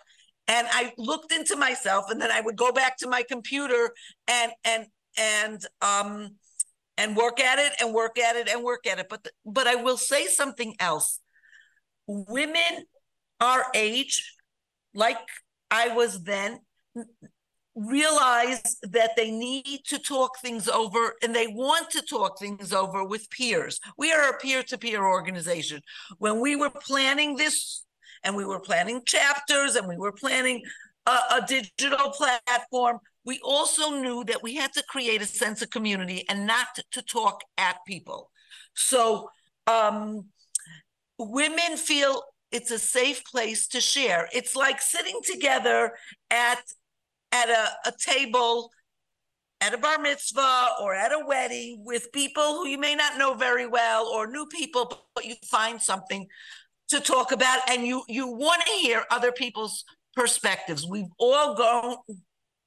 and 0.48 0.68
I 0.72 0.94
looked 0.98 1.32
into 1.34 1.56
myself, 1.56 2.06
and 2.10 2.22
then 2.22 2.32
I 2.32 2.42
would 2.42 2.56
go 2.56 2.72
back 2.72 2.98
to 3.00 3.08
my 3.08 3.24
computer 3.24 3.92
and 4.28 4.52
and 4.64 4.86
and 5.18 5.62
um 5.82 6.30
and 6.98 7.16
work 7.16 7.40
at 7.40 7.60
it 7.60 7.74
and 7.82 7.94
work 7.94 8.18
at 8.18 8.36
it 8.36 8.50
and 8.50 8.64
work 8.64 8.88
at 8.88 9.00
it. 9.00 9.08
But 9.10 9.24
the, 9.24 9.32
but 9.46 9.68
I 9.68 9.76
will 9.76 9.98
say 9.98 10.28
something 10.28 10.76
else. 10.80 11.20
Women 12.08 12.86
our 13.40 13.66
age, 13.76 14.36
like 14.96 15.20
I 15.70 15.90
was 15.90 16.24
then, 16.24 16.60
realize 17.78 18.78
that 18.82 19.12
they 19.16 19.30
need 19.30 19.82
to 19.86 20.00
talk 20.00 20.40
things 20.40 20.68
over 20.68 21.14
and 21.22 21.36
they 21.36 21.48
want 21.48 21.90
to 21.92 22.02
talk 22.02 22.40
things 22.40 22.74
over 22.74 23.04
with 23.04 23.30
peers. 23.30 23.80
We 23.98 24.12
are 24.12 24.30
a 24.30 24.38
peer 24.38 24.64
to 24.64 24.78
peer 24.78 25.06
organization. 25.06 25.82
When 26.18 26.42
we 26.42 26.56
were 26.56 26.72
planning 26.72 27.36
this 27.36 27.86
and 28.24 28.36
we 28.36 28.46
were 28.46 28.60
planning 28.60 29.02
chapters 29.06 29.76
and 29.76 29.88
we 29.88 29.96
were 29.96 30.12
planning 30.12 30.64
a, 31.06 31.12
a 31.12 31.46
digital 31.48 32.10
platform, 32.10 32.98
we 33.24 33.40
also 33.44 33.92
knew 33.92 34.24
that 34.24 34.42
we 34.42 34.56
had 34.56 34.74
to 34.74 34.84
create 34.90 35.22
a 35.22 35.26
sense 35.26 35.62
of 35.62 35.70
community 35.70 36.26
and 36.30 36.48
not 36.48 36.80
to 36.92 37.02
talk 37.04 37.42
at 37.60 37.78
people. 37.86 38.32
So 38.74 39.30
um, 39.68 40.26
women 41.20 41.78
feel 41.78 42.24
it's 42.52 42.72
a 42.72 42.80
safe 42.80 43.24
place 43.26 43.68
to 43.68 43.82
share. 43.82 44.30
It's 44.34 44.56
like 44.56 44.82
sitting 44.82 45.20
together 45.24 45.92
at 46.32 46.62
at 47.32 47.50
a, 47.50 47.90
a 47.90 47.94
table 48.00 48.70
at 49.60 49.74
a 49.74 49.78
bar 49.78 50.00
mitzvah 50.00 50.68
or 50.82 50.94
at 50.94 51.12
a 51.12 51.26
wedding 51.26 51.82
with 51.84 52.12
people 52.12 52.44
who 52.44 52.68
you 52.68 52.78
may 52.78 52.96
not 52.96 53.18
know 53.18 53.34
very 53.34 53.66
well 53.66 54.06
or 54.06 54.28
new 54.28 54.46
people, 54.48 55.08
but 55.16 55.26
you 55.26 55.36
find 55.50 55.82
something 55.82 56.28
to 56.90 57.00
talk 57.00 57.32
about 57.32 57.60
and 57.70 57.86
you 57.86 58.04
you 58.08 58.28
want 58.28 58.62
to 58.62 58.72
hear 58.74 59.04
other 59.12 59.32
people's 59.32 59.84
perspectives. 60.16 60.88
We've 60.88 61.12
all 61.20 61.56
gone 61.56 61.98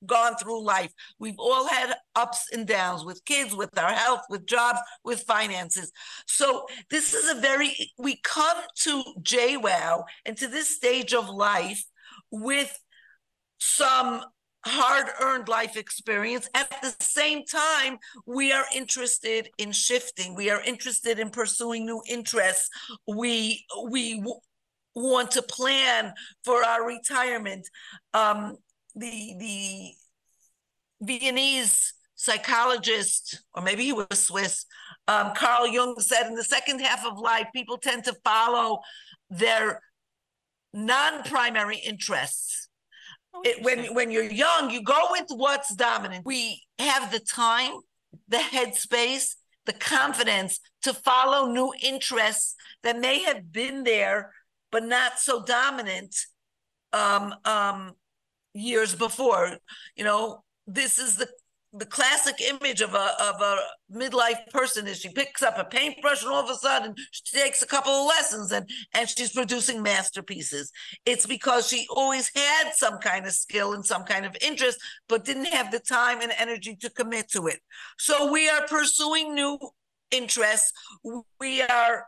gone 0.07 0.35
through 0.37 0.65
life. 0.65 0.93
We've 1.19 1.39
all 1.39 1.67
had 1.67 1.95
ups 2.17 2.47
and 2.53 2.67
downs 2.67 3.05
with 3.05 3.25
kids 3.25 3.55
with 3.55 3.79
our 3.79 3.93
health 3.93 4.23
with 4.29 4.47
jobs 4.47 4.81
with 5.05 5.23
finances. 5.23 5.93
So 6.27 6.67
this 6.91 7.15
is 7.15 7.31
a 7.31 7.41
very 7.41 7.75
we 7.99 8.21
come 8.23 8.59
to 8.83 9.03
JWOW 9.23 10.05
and 10.27 10.37
to 10.39 10.49
this 10.49 10.75
stage 10.75 11.15
of 11.15 11.29
life 11.29 11.85
with 12.31 12.79
some 13.59 14.23
hard 14.65 15.07
earned 15.21 15.49
life 15.49 15.77
experience. 15.77 16.49
At 16.55 16.71
the 16.83 16.95
same 17.01 17.45
time, 17.45 17.99
we 18.27 18.53
are 18.53 18.65
interested 18.75 19.49
in 19.59 19.73
shifting. 19.73 20.35
We 20.35 20.51
are 20.51 20.61
interested 20.63 21.19
in 21.19 21.31
pursuing 21.31 21.87
new 21.87 22.03
interests. 22.09 22.69
We 23.07 23.65
we 23.89 24.23
want 24.95 25.31
to 25.33 25.43
plan 25.43 26.13
for 26.45 26.65
our 26.65 26.87
retirement. 26.87 27.69
Um, 28.13 28.57
the 28.95 29.35
the 29.39 29.93
Viennese 31.01 31.95
psychologist, 32.15 33.43
or 33.55 33.63
maybe 33.63 33.85
he 33.85 33.95
was 33.95 34.07
Swiss, 34.13 34.67
um, 35.09 35.33
Carl 35.35 35.67
Jung 35.67 35.99
said 36.01 36.27
in 36.27 36.35
the 36.35 36.45
second 36.45 36.81
half 36.81 37.07
of 37.07 37.19
life, 37.19 37.47
people 37.55 37.79
tend 37.79 38.05
to 38.05 38.15
follow 38.23 38.81
their 39.31 39.81
non-primary 40.75 41.79
interests 41.79 42.61
Oh, 42.61 42.70
it, 43.45 43.63
when 43.63 43.95
when 43.95 44.11
you're 44.11 44.25
young, 44.25 44.71
you 44.71 44.83
go 44.83 45.09
with 45.11 45.27
what's 45.29 45.75
dominant. 45.75 46.27
We 46.27 46.63
have 46.79 47.11
the 47.11 47.21
time, 47.21 47.73
the 48.29 48.39
headspace, 48.39 49.37
the 49.67 49.73
confidence 49.73 50.61
to 50.83 50.93
follow 50.93 51.51
new 51.51 51.73
interests 51.83 52.55
that 52.83 52.99
may 52.99 53.23
have 53.23 53.53
been 53.53 53.85
there 53.85 54.33
but 54.71 54.85
not 54.85 55.19
so 55.19 55.43
dominant 55.45 56.17
um, 56.93 57.35
um, 57.45 57.93
years 58.55 58.95
before. 58.95 59.57
You 59.97 60.05
know, 60.05 60.45
this 60.67 60.99
is 60.99 61.17
the 61.17 61.29
the 61.73 61.87
classic 61.87 62.41
image 62.41 62.81
of 62.81 62.95
a 62.95 63.15
of 63.21 63.41
a 63.41 63.57
midlife 63.93 64.45
person 64.51 64.89
is 64.89 64.99
she 64.99 65.09
picks 65.09 65.43
up 65.43 65.57
a 65.57 65.65
paintbrush 65.65 66.23
and 66.23 66.33
all 66.33 66.43
of 66.43 66.51
a 66.51 66.55
sudden 66.55 66.95
she 67.13 67.39
takes 67.39 67.63
a 67.63 67.67
couple 67.67 67.93
of 67.93 68.07
lessons 68.07 68.51
and 68.51 68.69
and 68.93 69.09
she's 69.09 69.33
producing 69.33 69.81
masterpieces. 69.81 70.73
It's 71.07 71.27
because 71.27 71.69
she 71.69 71.87
always 71.91 72.31
had 72.35 72.73
some 72.75 72.99
kind 72.99 73.25
of 73.25 73.33
skill 73.33 73.73
and 73.73 73.85
some 73.87 74.05
kind 74.05 74.27
of 74.27 74.37
interest 74.41 74.81
but 75.09 75.25
didn't 75.25 75.47
have 75.47 75.71
the 75.71 75.79
time 75.79 76.21
and 76.21 76.33
energy 76.37 76.77
to 76.81 76.91
commit 76.91 77.31
to 77.33 77.47
it. 77.47 77.61
So 77.99 78.33
we 78.33 78.49
are 78.49 78.67
pursuing 78.67 79.35
new 79.35 79.59
interests. 80.11 80.73
We 81.39 81.63
are 81.63 82.07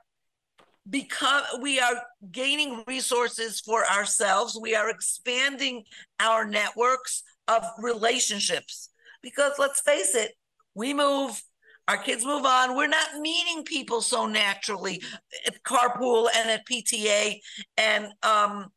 become 0.91 1.45
we 1.61 1.79
are 1.79 2.03
gaining 2.33 2.83
resources 2.89 3.61
for 3.61 3.89
ourselves. 3.89 4.59
We 4.61 4.75
are 4.75 4.91
expanding 4.91 5.85
our 6.19 6.45
networks 6.45 7.23
of 7.47 7.65
relationships 7.79 8.89
because 9.23 9.53
let's 9.59 9.81
face 9.81 10.15
it, 10.15 10.33
we 10.75 10.95
move, 10.95 11.41
our 11.89 11.97
kids 11.97 12.25
move 12.25 12.45
on. 12.45 12.77
We're 12.77 12.87
not 12.87 13.19
meeting 13.21 13.65
people 13.65 14.01
so 14.01 14.27
naturally 14.27 15.03
at 15.47 15.63
carpool 15.63 16.29
and 16.35 16.51
at 16.51 16.67
PTA. 16.67 17.39
And 17.77 18.09
um, 18.23 18.69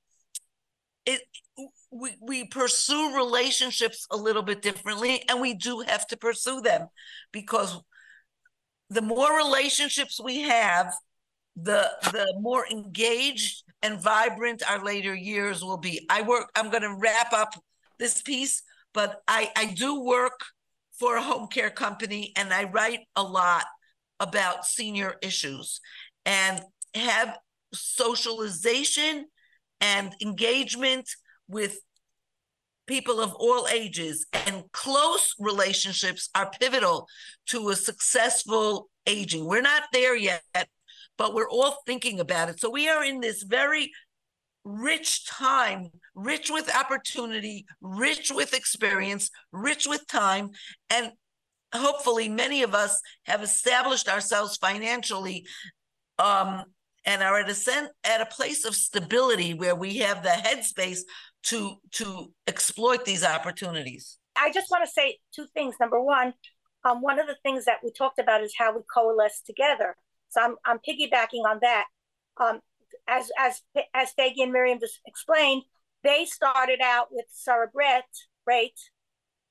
it 1.05 1.21
we, 1.91 2.11
we 2.21 2.45
pursue 2.45 3.15
relationships 3.15 4.05
a 4.11 4.17
little 4.17 4.43
bit 4.43 4.61
differently, 4.61 5.23
and 5.29 5.39
we 5.39 5.53
do 5.53 5.79
have 5.87 6.05
to 6.07 6.17
pursue 6.17 6.61
them 6.61 6.87
because 7.31 7.79
the 8.89 9.01
more 9.01 9.35
relationships 9.37 10.19
we 10.21 10.41
have, 10.41 10.93
the 11.55 11.89
the 12.11 12.33
more 12.39 12.67
engaged 12.69 13.63
and 13.81 14.01
vibrant 14.01 14.61
our 14.69 14.83
later 14.83 15.15
years 15.15 15.63
will 15.63 15.77
be. 15.77 16.05
I 16.09 16.21
work, 16.21 16.49
I'm 16.55 16.69
going 16.69 16.83
to 16.83 16.97
wrap 16.99 17.31
up 17.31 17.53
this 17.97 18.21
piece 18.21 18.61
but 18.95 19.21
I, 19.27 19.51
I 19.55 19.65
do 19.65 20.01
work 20.01 20.39
for 20.97 21.17
a 21.17 21.21
home 21.21 21.47
care 21.47 21.69
company 21.69 22.31
and 22.37 22.51
I 22.51 22.63
write 22.63 23.01
a 23.15 23.21
lot 23.21 23.65
about 24.19 24.65
senior 24.65 25.15
issues 25.21 25.81
and 26.25 26.61
have 26.95 27.37
socialization 27.73 29.25
and 29.81 30.15
engagement 30.21 31.09
with 31.49 31.77
people 32.87 33.19
of 33.19 33.33
all 33.33 33.67
ages 33.67 34.25
and 34.47 34.63
close 34.71 35.35
relationships 35.39 36.29
are 36.33 36.51
pivotal 36.61 37.07
to 37.47 37.69
a 37.69 37.75
successful 37.75 38.89
aging. 39.05 39.45
We're 39.45 39.61
not 39.61 39.83
there 39.91 40.15
yet, 40.15 40.41
but 41.17 41.33
we're 41.33 41.49
all 41.49 41.79
thinking 41.85 42.21
about 42.21 42.49
it. 42.49 42.61
So 42.61 42.69
we 42.69 42.87
are 42.87 43.03
in 43.03 43.19
this 43.19 43.43
very 43.43 43.91
rich 44.66 45.26
time, 45.28 45.89
rich 46.16 46.49
with 46.49 46.76
opportunity, 46.76 47.66
rich 47.80 48.32
with 48.32 48.53
experience, 48.53 49.30
rich 49.51 49.88
with 49.88 50.05
time. 50.07 50.49
And 50.89 51.11
hopefully, 51.74 52.28
many 52.28 52.63
of 52.63 52.74
us 52.74 52.99
have 53.24 53.43
established 53.43 54.09
ourselves 54.09 54.57
financially 54.57 55.45
um, 56.20 56.63
and 57.05 57.22
are 57.22 57.39
at 57.39 57.49
a 57.49 57.53
sen- 57.53 57.89
at 58.03 58.20
a 58.20 58.26
place 58.26 58.66
of 58.66 58.76
stability 58.76 59.53
where 59.53 59.76
we 59.76 59.97
have 59.97 60.24
the 60.24 60.30
headspace 60.30 60.99
to 61.43 61.76
to 61.91 62.32
exploit 62.47 63.05
these 63.05 63.24
opportunities. 63.24 64.18
I 64.36 64.51
just 64.51 64.70
want 64.70 64.84
to 64.84 64.91
say 64.91 65.20
two 65.34 65.45
things. 65.53 65.76
Number 65.80 66.01
one, 66.01 66.34
um, 66.84 67.01
one 67.01 67.20
of 67.20 67.28
the 67.28 67.38
things 67.43 67.66
that 67.66 67.78
we 67.84 67.91
talked 67.91 68.20
about 68.20 68.43
is 68.43 68.53
how 68.57 68.76
we 68.76 68.82
coalesce 68.93 69.41
together. 69.45 69.95
So 70.30 70.41
I'm 70.41 70.55
I'm 70.66 70.78
piggybacking 70.78 71.47
on 71.47 71.59
that. 71.61 71.86
Um, 72.38 72.59
as 73.08 73.32
as 73.38 73.62
as 73.93 74.14
Faigie 74.18 74.43
and 74.43 74.51
Miriam 74.51 74.80
just 74.80 74.99
explained, 75.06 75.64
they 76.03 76.26
started 76.26 76.80
out 76.84 77.08
with 77.12 77.26
Sarah 77.32 77.70
Brett, 77.72 78.06
right? 78.45 78.78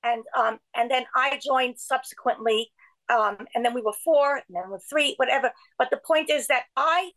and 0.05 0.23
um, 0.37 0.59
and 0.75 0.89
then 0.89 1.05
I 1.15 1.39
joined 1.43 1.79
subsequently, 1.79 2.71
um, 3.09 3.37
and 3.53 3.65
then 3.65 3.73
we 3.73 3.81
were 3.81 3.93
four, 4.03 4.35
and 4.35 4.43
then 4.49 4.63
we 4.67 4.73
were 4.73 4.81
three, 4.89 5.15
whatever. 5.17 5.51
But 5.77 5.89
the 5.89 5.99
point 6.05 6.29
is 6.29 6.47
that 6.47 6.63
I 6.77 7.11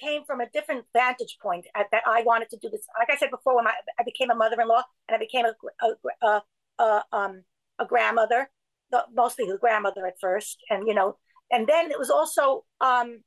came 0.00 0.24
from 0.24 0.40
a 0.40 0.48
different 0.52 0.84
vantage 0.92 1.38
point 1.40 1.66
at, 1.76 1.86
that 1.92 2.02
I 2.04 2.22
wanted 2.22 2.50
to 2.50 2.58
do 2.60 2.68
this. 2.68 2.84
Like 2.98 3.10
I 3.10 3.16
said 3.16 3.30
before, 3.30 3.54
when 3.54 3.68
I, 3.68 3.74
I 3.98 4.02
became 4.02 4.30
a 4.30 4.34
mother-in-law 4.34 4.82
and 5.08 5.14
I 5.14 5.18
became 5.18 5.44
a 5.46 5.54
a, 5.86 6.26
a, 6.26 6.42
a 6.82 7.04
um 7.12 7.44
a 7.78 7.86
grandmother, 7.86 8.50
the, 8.90 9.04
mostly 9.14 9.48
a 9.48 9.56
grandmother 9.56 10.06
at 10.06 10.14
first, 10.20 10.58
and 10.68 10.88
you 10.88 10.94
know, 10.94 11.16
and 11.50 11.66
then 11.66 11.90
it 11.90 11.98
was 11.98 12.10
also 12.10 12.64
um 12.80 13.22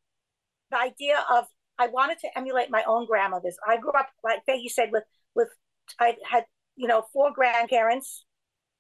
the 0.70 0.78
idea 0.78 1.24
of 1.32 1.45
I 1.80 1.88
wanted 1.88 2.19
to 2.19 2.38
emulate 2.38 2.71
my 2.71 2.84
own 2.88 3.05
grandmothers. 3.05 3.57
I 3.67 3.78
grew 3.78 3.91
up, 3.91 4.09
like 4.23 4.45
Peggy 4.45 4.69
said, 4.69 4.89
with 4.91 5.03
with 5.36 5.49
I 5.99 6.15
had 6.30 6.45
you 6.75 6.88
know 6.88 7.03
four 7.13 7.32
grandparents, 7.34 8.25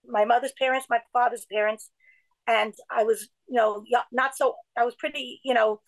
my 0.07 0.25
mother's 0.25 0.53
parents, 0.57 0.87
my 0.89 0.99
father's 1.13 1.45
parents, 1.51 1.89
and 2.47 2.73
I 2.89 3.03
was 3.03 3.29
you 3.47 3.55
know 3.55 3.83
not 4.11 4.35
so 4.35 4.55
I 4.77 4.85
was 4.85 4.95
pretty 4.95 5.39
you 5.43 5.53
know 5.53 5.81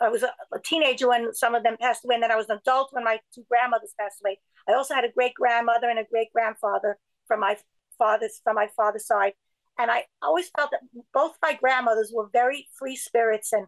I 0.00 0.08
was 0.08 0.22
a, 0.22 0.32
a, 0.52 0.58
teenager 0.64 1.08
when 1.08 1.32
some 1.34 1.54
of 1.54 1.62
them 1.62 1.76
passed 1.80 2.04
away, 2.04 2.14
and 2.14 2.22
then 2.22 2.32
I 2.32 2.36
was 2.36 2.48
an 2.48 2.58
adult 2.58 2.88
when 2.92 3.04
my 3.04 3.18
two 3.34 3.44
grandmothers 3.48 3.94
passed 3.98 4.20
away. 4.24 4.40
I 4.68 4.74
also 4.74 4.94
had 4.94 5.04
a 5.04 5.12
great 5.12 5.34
grandmother 5.34 5.88
and 5.88 5.98
a 5.98 6.04
great 6.10 6.32
grandfather 6.32 6.98
from 7.26 7.40
my 7.40 7.56
father's 7.98 8.40
from 8.44 8.56
my 8.56 8.68
father's 8.76 9.06
side, 9.06 9.32
and 9.78 9.90
I 9.90 10.04
always 10.22 10.50
felt 10.56 10.70
that 10.70 10.80
both 11.12 11.36
my 11.42 11.54
grandmothers 11.54 12.12
were 12.14 12.28
very 12.32 12.68
free 12.78 12.96
spirits 12.96 13.52
and 13.52 13.66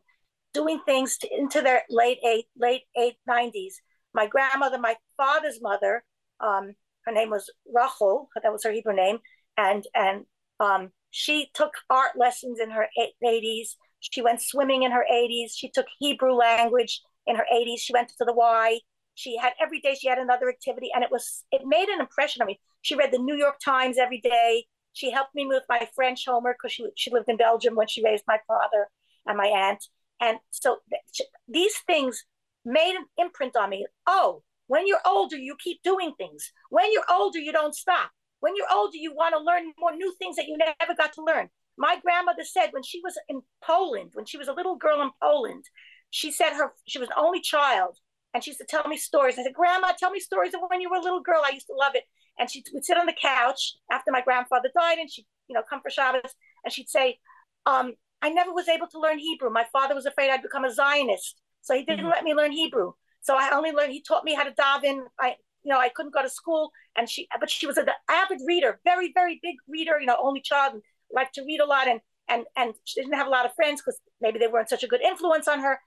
doing 0.57 0.81
things 0.87 1.19
to, 1.19 1.29
into 1.33 1.61
their 1.63 1.83
late 1.91 2.19
eight 2.25 2.47
late 2.59 2.83
eight 2.97 3.17
nineties. 3.27 3.81
My 4.15 4.27
grandmother, 4.27 4.79
my 4.79 4.97
father's 5.17 5.61
mother, 5.61 6.05
um, 6.41 6.75
her 7.05 7.13
name 7.13 7.31
was 7.31 7.51
Rachel, 7.73 8.29
that 8.43 8.53
was 8.53 8.65
her 8.65 8.73
Hebrew 8.73 8.95
name, 8.95 9.19
and 9.57 9.85
and 9.95 10.25
um, 10.61 10.91
she 11.11 11.51
took 11.55 11.73
art 11.91 12.13
lessons 12.17 12.59
in 12.61 12.71
her 12.71 12.87
eighties 13.23 13.77
she 14.01 14.23
went 14.23 14.43
swimming 14.43 14.83
in 14.83 14.93
her 14.93 15.05
80s. 15.11 15.53
She 15.57 15.69
took 15.69 15.87
Hebrew 15.99 16.33
language 16.33 17.03
in 17.27 17.37
her 17.37 17.47
80s. 17.53 17.79
She 17.79 17.93
went 17.93 18.09
to 18.09 18.25
the 18.25 18.33
Y. 18.33 18.81
She 19.15 19.37
had 19.37 19.55
every 19.61 19.81
day 19.81 19.95
she 19.95 20.09
had 20.09 20.19
another 20.19 20.49
activity, 20.49 20.91
and 20.95 21.03
it 21.03 21.11
was 21.11 21.45
it 21.51 21.63
made 21.65 21.89
an 21.89 22.01
impression 22.01 22.43
on 22.43 22.49
me. 22.49 22.61
She 22.83 22.95
read 22.95 23.13
the 23.13 23.19
New 23.19 23.35
York 23.35 23.57
Times 23.65 23.97
every 23.99 24.21
day. 24.21 24.67
She 24.93 25.11
helped 25.11 25.35
me 25.35 25.47
with 25.47 25.63
my 25.69 25.89
French 25.95 26.25
homework 26.27 26.59
because 26.61 26.73
she 26.73 26.87
she 26.97 27.11
lived 27.11 27.29
in 27.29 27.39
Belgium 27.39 27.75
when 27.75 27.89
she 27.89 28.05
raised 28.05 28.25
my 28.29 28.39
father 28.47 28.89
and 29.27 29.39
my 29.39 29.47
aunt. 29.47 29.83
And 30.21 30.39
so 30.51 30.79
th- 30.91 31.29
these 31.49 31.77
things 31.87 32.25
made 32.65 32.97
an 32.97 33.07
imprint 33.19 33.57
on 33.57 33.71
me. 33.71 33.87
Oh, 34.07 34.43
when 34.67 34.87
you're 34.87 35.07
older, 35.07 35.37
you 35.37 35.57
keep 35.63 35.83
doing 35.83 36.13
things. 36.19 36.53
When 36.71 36.93
you're 36.93 37.11
older, 37.11 37.39
you 37.39 37.53
don't 37.53 37.75
stop. 37.75 38.11
When 38.41 38.55
you're 38.57 38.73
older, 38.73 38.97
you 38.97 39.15
want 39.15 39.35
to 39.35 39.43
learn 39.43 39.73
more 39.79 39.95
new 39.95 40.13
things 40.19 40.37
that 40.37 40.47
you 40.47 40.57
never 40.57 40.95
got 40.97 41.13
to 41.15 41.25
learn. 41.25 41.49
My 41.79 41.99
grandmother 42.03 42.45
said 42.45 42.69
when 42.71 42.83
she 42.83 43.01
was 43.05 43.19
in 43.29 43.43
Poland, 43.63 44.11
when 44.15 44.25
she 44.25 44.39
was 44.39 44.49
a 44.49 44.53
little 44.53 44.77
girl 44.77 45.03
in 45.03 45.11
Poland, 45.23 45.65
she 46.11 46.33
said 46.33 46.55
her 46.55 46.73
she 46.87 46.99
was 46.99 47.09
an 47.09 47.15
only 47.19 47.41
child, 47.41 47.99
and 48.33 48.43
she 48.43 48.51
used 48.51 48.61
to 48.61 48.67
tell 48.67 48.87
me 48.89 48.97
stories. 48.97 49.39
I 49.39 49.43
said, 49.43 49.53
Grandma, 49.53 49.93
tell 49.99 50.11
me 50.11 50.21
stories 50.21 50.55
of 50.55 50.61
when 50.69 50.81
you 50.81 50.91
were 50.91 50.97
a 50.97 51.03
little 51.03 51.21
girl. 51.21 51.43
I 51.45 51.51
used 51.53 51.67
to 51.67 51.75
love 51.79 51.95
it. 51.95 52.05
And 52.39 52.51
she 52.51 52.63
would 52.73 52.85
sit 52.85 52.99
on 52.99 53.07
the 53.07 53.15
couch 53.21 53.75
after 53.91 54.11
my 54.11 54.21
grandfather 54.21 54.71
died, 54.79 54.99
and 54.99 55.11
she'd 55.11 55.27
you 55.49 55.55
know 55.55 55.63
come 55.69 55.81
for 55.81 55.91
Shabbos, 55.91 56.35
and 56.65 56.73
she'd 56.73 56.89
say, 56.89 57.19
um, 57.67 57.95
I 58.23 58.31
never 58.31 58.53
was 58.53 58.69
able 58.69 58.87
to 58.89 59.01
learn 59.01 59.19
Hebrew. 59.19 59.51
My 59.51 59.67
father 59.73 59.95
was 59.95 60.07
afraid 60.07 60.31
I'd 60.31 60.43
become 60.43 60.65
a 60.65 60.73
Zionist, 60.73 61.41
so 61.61 61.75
he 61.75 61.85
didn't 61.85 62.01
mm-hmm. 62.01 62.11
let 62.11 62.25
me 62.25 62.35
learn 62.35 62.53
Hebrew. 62.53 62.93
So 63.21 63.37
I 63.37 63.51
only 63.53 63.73
learned. 63.73 63.93
He 63.93 64.03
taught 64.03 64.25
me 64.25 64.35
how 64.35 64.45
to 64.45 64.53
daven. 64.53 65.03
I 65.21 65.35
you 65.63 65.73
know 65.73 65.79
I 65.79 65.89
couldn't 65.89 66.15
go 66.15 66.23
to 66.23 66.29
school, 66.29 66.71
and 66.97 67.09
she 67.09 67.29
but 67.41 67.51
she 67.51 67.67
was 67.67 67.77
an 67.77 67.87
avid 68.09 68.41
reader, 68.47 68.81
very 68.85 69.13
very 69.13 69.41
big 69.43 69.57
reader. 69.69 69.99
You 70.01 70.07
know, 70.07 70.17
only 70.21 70.41
child 70.41 70.75
and 70.75 70.83
liked 71.13 71.35
to 71.35 71.45
read 71.45 71.61
a 71.61 71.67
lot 71.67 71.89
and 71.89 72.01
and 72.29 72.45
and 72.57 72.75
she 72.85 73.01
didn't 73.01 73.17
have 73.17 73.27
a 73.27 73.31
lot 73.31 73.47
of 73.47 73.55
friends 73.55 73.81
because 73.81 74.01
maybe 74.21 74.39
they 74.39 74.49
weren't 74.49 74.69
such 74.69 74.83
a 74.83 74.89
good 74.89 75.01
influence 75.03 75.49
on 75.49 75.61
her. 75.61 75.79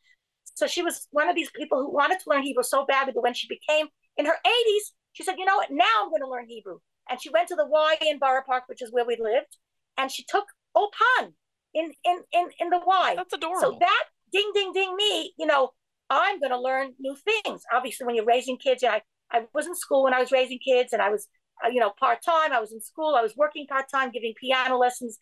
So 0.56 0.68
she 0.68 0.82
was 0.82 1.08
one 1.12 1.30
of 1.30 1.36
these 1.36 1.52
people 1.52 1.80
who 1.80 1.92
wanted 1.92 2.20
to 2.20 2.30
learn 2.30 2.44
Hebrew 2.44 2.64
so 2.64 2.86
badly, 2.86 3.14
but 3.14 3.24
when 3.24 3.34
she 3.34 3.48
became 3.48 3.88
in 4.18 4.26
her 4.26 4.38
80s, 4.46 4.92
she 5.14 5.24
said, 5.24 5.36
you 5.38 5.46
know 5.46 5.56
what, 5.56 5.72
now 5.72 5.86
I'm 6.02 6.10
going 6.10 6.22
to 6.22 6.30
learn 6.30 6.48
Hebrew. 6.48 6.80
And 7.10 7.22
she 7.22 7.30
went 7.30 7.48
to 7.50 7.56
the 7.56 7.66
Y 7.66 7.98
in 8.02 8.20
Borough 8.20 8.44
Park, 8.46 8.64
which 8.68 8.82
is 8.82 8.92
where 8.92 9.06
we 9.06 9.16
lived, 9.20 9.58
and 9.98 10.12
she 10.12 10.26
took 10.28 10.46
Ulpan 10.76 11.34
in 11.74 11.92
in 12.06 12.20
in 12.34 12.50
in 12.60 12.70
the 12.70 12.80
Y. 12.86 13.14
That's 13.16 13.34
adorable. 13.34 13.62
So 13.62 13.78
that 13.80 14.04
ding 14.32 14.52
ding 14.54 14.72
ding 14.74 14.96
me, 14.96 15.34
you 15.38 15.46
know, 15.46 15.72
I'm 16.10 16.40
going 16.40 16.52
to 16.52 16.60
learn 16.60 16.94
new 17.00 17.16
things. 17.16 17.64
Obviously, 17.74 18.06
when 18.06 18.16
you're 18.16 18.26
raising 18.26 18.58
kids, 18.58 18.84
I 18.84 19.02
I 19.32 19.46
was 19.54 19.68
in 19.68 19.76
school 19.76 20.04
when 20.04 20.14
I 20.14 20.20
was 20.20 20.32
raising 20.32 20.60
kids, 20.60 20.94
and 20.94 21.02
I 21.02 21.10
was 21.10 21.28
uh, 21.64 21.70
you 21.70 21.80
know, 21.80 21.92
part 22.00 22.20
time. 22.24 22.54
I 22.54 22.60
was 22.60 22.72
in 22.72 22.82
school. 22.82 23.16
I 23.16 23.22
was 23.22 23.36
working 23.36 23.68
part 23.68 23.90
time, 23.90 24.12
giving 24.12 24.34
piano 24.40 24.78
lessons, 24.78 25.18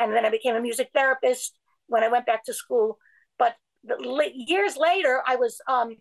and 0.00 0.12
then 0.12 0.24
I 0.24 0.30
became 0.30 0.56
a 0.56 0.60
music 0.60 0.90
therapist 0.94 1.58
when 1.86 2.02
I 2.02 2.08
went 2.08 2.26
back 2.26 2.44
to 2.44 2.54
school. 2.54 2.98
But 3.38 3.56
the, 3.84 4.30
years 4.34 4.76
later, 4.76 5.22
I 5.26 5.36
was 5.36 5.60
um, 5.68 5.96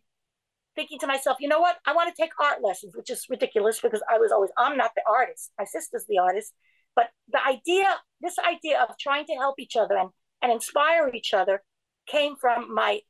thinking 0.75 0.99
to 0.99 1.07
myself, 1.07 1.37
you 1.39 1.49
know 1.49 1.59
what? 1.59 1.77
I 1.85 1.93
want 1.93 2.13
to 2.13 2.21
take 2.21 2.31
art 2.39 2.63
lessons, 2.63 2.95
which 2.95 3.09
is 3.09 3.25
ridiculous 3.29 3.79
because 3.81 4.01
I 4.09 4.17
was 4.17 4.31
always 4.31 4.51
I'm 4.57 4.77
not 4.77 4.91
the 4.95 5.03
artist. 5.09 5.51
My 5.57 5.65
sister's 5.65 6.05
the 6.07 6.19
artist. 6.19 6.53
But 6.95 7.09
the 7.31 7.39
idea, 7.45 7.85
this 8.21 8.35
idea 8.39 8.81
of 8.81 8.97
trying 8.99 9.25
to 9.25 9.33
help 9.33 9.55
each 9.59 9.75
other 9.75 9.97
and, 9.97 10.09
and 10.41 10.51
inspire 10.51 11.09
each 11.13 11.33
other 11.33 11.63
came 12.07 12.35
from 12.35 12.73
my 12.73 13.01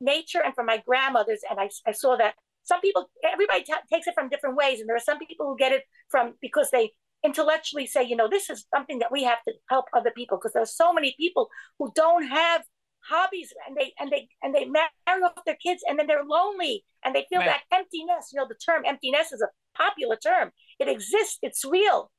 nature 0.00 0.42
and 0.44 0.54
from 0.54 0.66
my 0.66 0.82
grandmother's. 0.86 1.40
And 1.48 1.58
I, 1.58 1.70
I 1.86 1.92
saw 1.92 2.16
that 2.16 2.34
some 2.62 2.80
people 2.80 3.10
everybody 3.24 3.62
t- 3.62 3.72
takes 3.92 4.06
it 4.06 4.14
from 4.14 4.28
different 4.28 4.56
ways. 4.56 4.80
And 4.80 4.88
there 4.88 4.96
are 4.96 5.00
some 5.00 5.18
people 5.18 5.46
who 5.46 5.56
get 5.56 5.72
it 5.72 5.82
from 6.08 6.34
because 6.40 6.70
they 6.70 6.92
intellectually 7.24 7.86
say 7.86 8.04
you 8.04 8.14
know 8.14 8.28
this 8.28 8.50
is 8.50 8.66
something 8.74 8.98
that 8.98 9.10
we 9.10 9.24
have 9.24 9.42
to 9.48 9.54
help 9.70 9.86
other 9.94 10.10
people. 10.10 10.38
Because 10.38 10.52
there's 10.52 10.76
so 10.76 10.92
many 10.92 11.14
people 11.18 11.48
who 11.78 11.92
don't 11.94 12.26
have 12.26 12.62
hobbies 13.08 13.52
and 13.66 13.76
they 13.76 13.92
and 13.98 14.10
they 14.10 14.28
and 14.42 14.54
they 14.54 14.64
marry 14.64 15.22
off 15.22 15.44
their 15.46 15.56
kids 15.56 15.82
and 15.88 15.98
then 15.98 16.06
they're 16.06 16.24
lonely 16.24 16.84
and 17.04 17.14
they 17.14 17.26
feel 17.28 17.40
right. 17.40 17.46
that 17.46 17.76
emptiness. 17.76 18.30
You 18.32 18.40
know 18.40 18.48
the 18.48 18.54
term 18.54 18.82
emptiness 18.84 19.32
is 19.32 19.42
a 19.42 19.48
popular 19.76 20.16
term. 20.16 20.50
It 20.78 20.88
exists. 20.88 21.38
It's 21.42 21.64
real. 21.64 22.10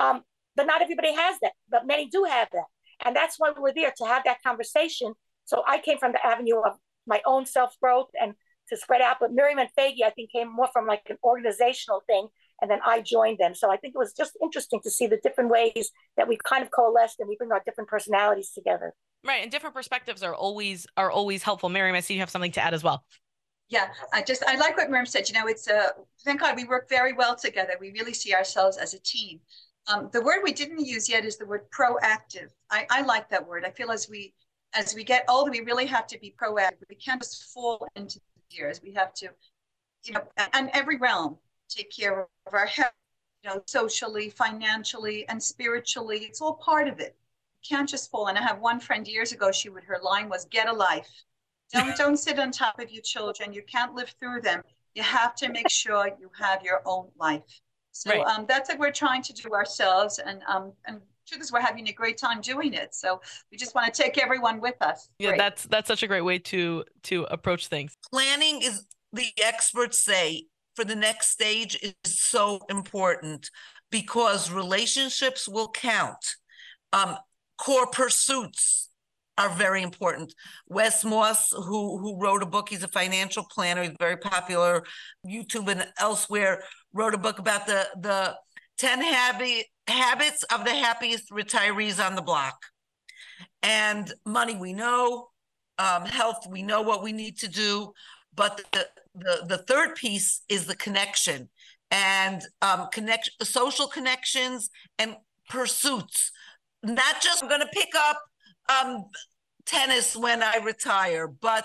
Um, 0.00 0.22
but 0.56 0.66
not 0.66 0.82
everybody 0.82 1.12
has 1.12 1.38
that 1.40 1.52
but 1.70 1.86
many 1.86 2.06
do 2.08 2.24
have 2.24 2.48
that 2.52 2.64
and 3.04 3.14
that's 3.14 3.36
why 3.38 3.52
we're 3.56 3.74
there 3.74 3.92
to 3.96 4.04
have 4.04 4.22
that 4.24 4.42
conversation 4.42 5.12
so 5.44 5.62
i 5.66 5.78
came 5.78 5.98
from 5.98 6.12
the 6.12 6.26
avenue 6.26 6.60
of 6.60 6.72
my 7.06 7.20
own 7.26 7.44
self-growth 7.44 8.08
and 8.20 8.34
to 8.68 8.76
spread 8.76 9.00
out. 9.00 9.16
But 9.20 9.32
Miriam 9.32 9.58
and 9.58 9.68
Faigie, 9.78 10.04
I 10.04 10.10
think, 10.10 10.30
came 10.32 10.54
more 10.54 10.68
from 10.72 10.86
like 10.86 11.02
an 11.08 11.16
organizational 11.22 12.02
thing. 12.06 12.28
And 12.60 12.70
then 12.70 12.78
I 12.84 13.00
joined 13.00 13.38
them. 13.38 13.54
So 13.54 13.70
I 13.70 13.76
think 13.76 13.94
it 13.94 13.98
was 13.98 14.12
just 14.12 14.32
interesting 14.42 14.80
to 14.84 14.90
see 14.90 15.06
the 15.06 15.18
different 15.22 15.50
ways 15.50 15.90
that 16.16 16.28
we 16.28 16.38
kind 16.44 16.62
of 16.62 16.70
coalesced 16.70 17.18
and 17.18 17.28
we 17.28 17.36
bring 17.36 17.52
our 17.52 17.62
different 17.64 17.90
personalities 17.90 18.52
together. 18.54 18.94
Right. 19.24 19.42
And 19.42 19.50
different 19.50 19.74
perspectives 19.74 20.22
are 20.22 20.34
always 20.34 20.86
are 20.96 21.10
always 21.10 21.42
helpful. 21.42 21.68
Miriam, 21.68 21.96
I 21.96 22.00
see 22.00 22.14
you 22.14 22.20
have 22.20 22.30
something 22.30 22.52
to 22.52 22.60
add 22.60 22.74
as 22.74 22.84
well. 22.84 23.04
Yeah, 23.70 23.88
I 24.12 24.22
just 24.22 24.44
I 24.46 24.56
like 24.56 24.76
what 24.76 24.88
Miriam 24.88 25.06
said. 25.06 25.28
You 25.28 25.34
know, 25.34 25.46
it's 25.46 25.68
a 25.68 25.92
thank 26.24 26.40
God 26.40 26.54
we 26.54 26.64
work 26.64 26.88
very 26.88 27.14
well 27.14 27.34
together. 27.34 27.72
We 27.80 27.90
really 27.92 28.12
see 28.12 28.34
ourselves 28.34 28.76
as 28.76 28.94
a 28.94 29.00
team. 29.00 29.40
Um, 29.86 30.08
the 30.12 30.22
word 30.22 30.40
we 30.42 30.52
didn't 30.52 30.84
use 30.84 31.08
yet 31.08 31.24
is 31.24 31.36
the 31.36 31.46
word 31.46 31.70
proactive. 31.70 32.48
I, 32.70 32.86
I 32.90 33.02
like 33.02 33.28
that 33.30 33.46
word. 33.46 33.64
I 33.64 33.70
feel 33.70 33.90
as 33.90 34.08
we 34.08 34.32
as 34.74 34.94
we 34.94 35.04
get 35.04 35.24
older, 35.28 35.50
we 35.50 35.60
really 35.60 35.86
have 35.86 36.06
to 36.08 36.18
be 36.18 36.34
proactive. 36.40 36.88
We 36.88 36.96
can't 36.96 37.22
just 37.22 37.44
fall 37.52 37.86
into 37.94 38.18
the 38.18 38.56
years. 38.56 38.80
We 38.82 38.92
have 38.94 39.14
to, 39.14 39.28
you 40.04 40.14
know, 40.14 40.22
and 40.52 40.68
every 40.72 40.96
realm 40.96 41.38
take 41.68 41.90
care 41.96 42.22
of 42.46 42.54
our 42.54 42.66
health, 42.66 42.92
you 43.42 43.50
know, 43.50 43.62
socially, 43.66 44.30
financially, 44.30 45.28
and 45.28 45.40
spiritually. 45.42 46.18
It's 46.24 46.40
all 46.40 46.54
part 46.54 46.88
of 46.88 46.98
it. 46.98 47.16
You 47.62 47.76
can't 47.76 47.88
just 47.88 48.10
fall. 48.10 48.26
And 48.28 48.36
I 48.36 48.42
have 48.42 48.58
one 48.58 48.80
friend 48.80 49.06
years 49.06 49.32
ago. 49.32 49.52
She 49.52 49.68
would 49.68 49.84
her 49.84 50.00
line 50.02 50.28
was 50.28 50.46
"Get 50.46 50.68
a 50.68 50.72
life." 50.72 51.10
Don't 51.72 51.96
don't 51.98 52.16
sit 52.16 52.38
on 52.38 52.50
top 52.50 52.78
of 52.80 52.90
your 52.90 53.02
children. 53.02 53.52
You 53.52 53.62
can't 53.62 53.94
live 53.94 54.14
through 54.18 54.40
them. 54.40 54.62
You 54.94 55.02
have 55.02 55.34
to 55.36 55.48
make 55.48 55.70
sure 55.70 56.10
you 56.18 56.30
have 56.38 56.62
your 56.62 56.82
own 56.84 57.10
life. 57.16 57.60
So 57.96 58.10
right. 58.10 58.26
um, 58.26 58.44
that's 58.48 58.68
what 58.68 58.78
we're 58.78 58.92
trying 58.92 59.22
to 59.22 59.32
do 59.32 59.52
ourselves, 59.52 60.18
and 60.18 60.42
um, 60.48 60.72
and 60.86 61.00
truth 61.26 61.42
is 61.42 61.52
we're 61.52 61.60
having 61.60 61.88
a 61.88 61.92
great 61.92 62.18
time 62.18 62.40
doing 62.40 62.74
it 62.74 62.94
so 62.94 63.20
we 63.50 63.56
just 63.56 63.74
want 63.74 63.92
to 63.92 64.02
take 64.02 64.22
everyone 64.22 64.60
with 64.60 64.74
us 64.82 65.08
yeah 65.18 65.30
great. 65.30 65.38
that's 65.38 65.64
that's 65.64 65.88
such 65.88 66.02
a 66.02 66.06
great 66.06 66.20
way 66.20 66.38
to 66.38 66.84
to 67.02 67.24
approach 67.30 67.68
things 67.68 67.96
planning 68.10 68.60
is 68.62 68.84
the 69.12 69.28
experts 69.42 69.98
say 69.98 70.44
for 70.76 70.84
the 70.84 70.94
next 70.94 71.28
stage 71.28 71.78
is 71.82 71.94
so 72.04 72.60
important 72.68 73.50
because 73.90 74.50
relationships 74.50 75.48
will 75.48 75.68
count 75.68 76.36
um, 76.92 77.16
core 77.56 77.86
pursuits 77.86 78.90
are 79.36 79.48
very 79.50 79.82
important. 79.82 80.34
Wes 80.68 81.04
Moss, 81.04 81.50
who 81.50 81.98
who 81.98 82.20
wrote 82.20 82.42
a 82.42 82.46
book, 82.46 82.68
he's 82.68 82.84
a 82.84 82.88
financial 82.88 83.44
planner, 83.50 83.82
he's 83.82 83.96
very 83.98 84.16
popular, 84.16 84.84
YouTube 85.26 85.68
and 85.68 85.86
elsewhere, 85.98 86.62
wrote 86.92 87.14
a 87.14 87.18
book 87.18 87.38
about 87.38 87.66
the 87.66 87.86
the 88.00 88.36
10 88.78 89.02
habit, 89.02 89.66
habits 89.86 90.42
of 90.44 90.64
the 90.64 90.74
happiest 90.74 91.30
retirees 91.30 92.04
on 92.04 92.16
the 92.16 92.22
block. 92.22 92.56
And 93.62 94.12
money 94.26 94.56
we 94.56 94.72
know, 94.72 95.28
um, 95.78 96.04
health 96.04 96.46
we 96.48 96.62
know 96.62 96.82
what 96.82 97.02
we 97.02 97.12
need 97.12 97.38
to 97.38 97.48
do, 97.48 97.92
but 98.34 98.60
the 98.72 98.86
the, 99.14 99.44
the 99.46 99.58
third 99.58 99.94
piece 99.94 100.42
is 100.48 100.66
the 100.66 100.76
connection 100.76 101.48
and 101.90 102.42
um, 102.62 102.88
connect 102.92 103.30
social 103.42 103.86
connections 103.86 104.70
and 104.98 105.16
pursuits. 105.48 106.32
Not 106.82 107.22
just 107.22 107.42
I'm 107.42 107.48
going 107.48 107.60
to 107.60 107.68
pick 107.72 107.90
up 107.96 108.20
um, 108.68 109.04
tennis 109.66 110.16
when 110.16 110.42
I 110.42 110.56
retire, 110.56 111.28
but 111.28 111.64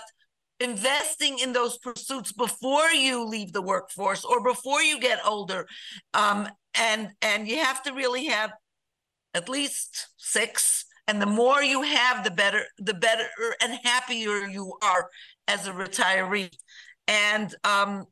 investing 0.58 1.38
in 1.38 1.52
those 1.52 1.78
pursuits 1.78 2.32
before 2.32 2.90
you 2.90 3.24
leave 3.24 3.52
the 3.52 3.62
workforce 3.62 4.24
or 4.24 4.42
before 4.42 4.82
you 4.82 5.00
get 5.00 5.18
older. 5.26 5.66
Um, 6.14 6.48
and 6.74 7.10
and 7.22 7.48
you 7.48 7.58
have 7.58 7.82
to 7.84 7.92
really 7.92 8.26
have 8.26 8.52
at 9.34 9.48
least 9.48 10.08
six. 10.16 10.84
And 11.06 11.20
the 11.20 11.26
more 11.26 11.62
you 11.62 11.82
have, 11.82 12.22
the 12.22 12.30
better, 12.30 12.62
the 12.78 12.94
better 12.94 13.26
and 13.60 13.78
happier 13.82 14.46
you 14.46 14.74
are 14.82 15.08
as 15.48 15.66
a 15.66 15.72
retiree. 15.72 16.54
And 17.08 17.52
um, 17.64 18.04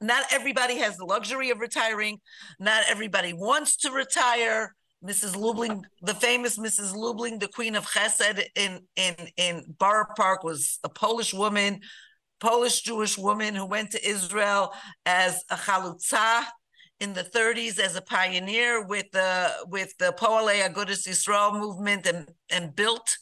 not 0.00 0.24
everybody 0.32 0.78
has 0.78 0.96
the 0.96 1.04
luxury 1.04 1.50
of 1.50 1.60
retiring. 1.60 2.18
Not 2.58 2.84
everybody 2.88 3.32
wants 3.32 3.76
to 3.78 3.92
retire. 3.92 4.74
Mrs. 5.04 5.34
Lubling, 5.34 5.82
the 6.02 6.14
famous 6.14 6.58
Mrs. 6.58 6.94
Lubling, 6.94 7.40
the 7.40 7.48
Queen 7.48 7.74
of 7.74 7.86
Chesed 7.86 8.44
in 8.54 8.80
in 8.96 9.14
in 9.36 9.64
Borough 9.78 10.12
Park, 10.16 10.44
was 10.44 10.78
a 10.84 10.88
Polish 10.88 11.32
woman, 11.32 11.80
Polish 12.40 12.82
Jewish 12.82 13.16
woman 13.16 13.54
who 13.54 13.66
went 13.66 13.90
to 13.92 14.08
Israel 14.08 14.72
as 15.06 15.42
a 15.50 15.56
chalutza 15.56 16.44
in 17.00 17.14
the 17.14 17.24
30s 17.24 17.78
as 17.78 17.96
a 17.96 18.02
pioneer 18.02 18.84
with 18.84 19.06
the 19.12 19.50
with 19.68 19.96
the 19.98 20.12
Poalei 20.12 20.62
Agudas 20.62 21.08
Yisrael 21.08 21.58
movement 21.58 22.06
and 22.06 22.30
and 22.50 22.76
built 22.76 23.16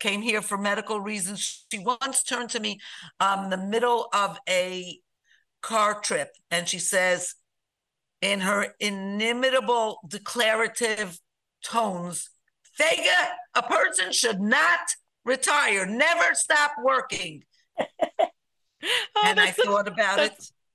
came 0.00 0.22
here 0.22 0.42
for 0.42 0.58
medical 0.58 1.00
reasons. 1.00 1.66
She 1.70 1.78
once 1.78 2.24
turned 2.24 2.50
to 2.50 2.60
me 2.60 2.80
um, 3.20 3.50
the 3.50 3.56
middle 3.56 4.08
of 4.12 4.38
a 4.48 4.98
car 5.62 6.00
trip 6.00 6.30
and 6.50 6.66
she 6.66 6.78
says, 6.78 7.34
in 8.20 8.40
her 8.40 8.74
inimitable 8.80 9.98
declarative 10.06 11.20
tones, 11.64 12.30
Fega, 12.78 13.28
a 13.54 13.62
person 13.62 14.12
should 14.12 14.40
not 14.40 14.80
retire, 15.24 15.86
never 15.86 16.34
stop 16.34 16.72
working. 16.82 17.42
oh, 17.80 18.26
and 19.24 19.40
I 19.40 19.50
thought 19.50 19.88
about 19.88 20.18
it. 20.18 20.32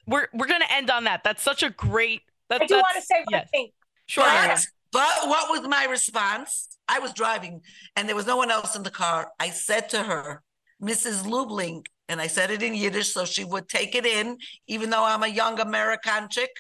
We're 0.08 0.28
we're 0.34 0.48
gonna 0.48 0.66
end 0.72 0.90
on 0.90 1.06
that. 1.06 1.24
That's 1.24 1.42
such 1.42 1.64
a 1.64 1.70
great. 1.70 2.22
That, 2.50 2.62
I 2.62 2.66
do 2.68 2.76
want 2.76 2.96
to 2.96 3.02
say 3.02 3.16
one 3.26 3.26
yes. 3.32 3.50
thing. 3.52 3.70
Sure. 4.06 4.24
But, 4.24 4.66
but 4.92 5.28
what 5.28 5.50
was 5.50 5.68
my 5.68 5.86
response? 5.86 6.76
I 6.88 7.00
was 7.00 7.14
driving 7.14 7.62
and 7.96 8.08
there 8.08 8.16
was 8.16 8.28
no 8.28 8.38
one 8.38 8.52
else 8.52 8.76
in 8.76 8.84
the 8.84 8.92
car. 8.92 9.32
I 9.40 9.50
said 9.50 9.90
to 9.90 10.04
her, 10.04 10.44
Mrs. 10.82 11.24
Lubling, 11.24 11.84
and 12.08 12.22
I 12.22 12.28
said 12.28 12.52
it 12.52 12.62
in 12.62 12.76
Yiddish 12.76 13.12
so 13.12 13.26
she 13.26 13.44
would 13.44 13.68
take 13.68 13.96
it 13.96 14.06
in, 14.06 14.38
even 14.68 14.90
though 14.90 15.04
I'm 15.04 15.24
a 15.24 15.28
young 15.28 15.60
American 15.60 16.30
chick, 16.30 16.52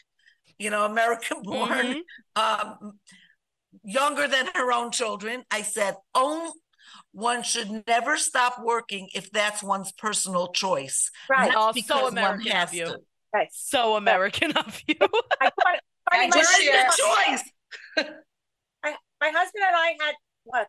you 0.57 0.69
know, 0.69 0.85
American 0.85 1.41
born, 1.43 2.03
mm-hmm. 2.37 2.69
um, 2.71 2.99
younger 3.83 4.27
than 4.27 4.47
her 4.53 4.71
own 4.71 4.91
children. 4.91 5.43
I 5.51 5.61
said, 5.61 5.95
oh, 6.13 6.53
one 7.11 7.43
should 7.43 7.83
never 7.87 8.17
stop 8.17 8.61
working 8.63 9.09
if 9.13 9.31
that's 9.31 9.63
one's 9.63 9.91
personal 9.91 10.47
choice. 10.47 11.09
Right. 11.29 11.51
Not 11.51 11.75
oh, 11.77 11.81
so 11.81 12.07
American 12.07 12.51
of 12.57 12.73
you. 12.73 12.85
To. 12.85 12.99
Right. 13.33 13.47
So 13.51 13.95
American 13.95 14.51
of 14.51 14.81
you. 14.87 14.95
I, 15.41 15.51
I, 15.65 15.79
I, 16.11 16.27
my, 16.27 16.37
choice. 16.37 17.43
I, 18.83 18.95
my 19.21 19.29
husband 19.29 19.63
and 19.65 19.75
I 19.75 19.95
had 19.99 20.15
what? 20.43 20.67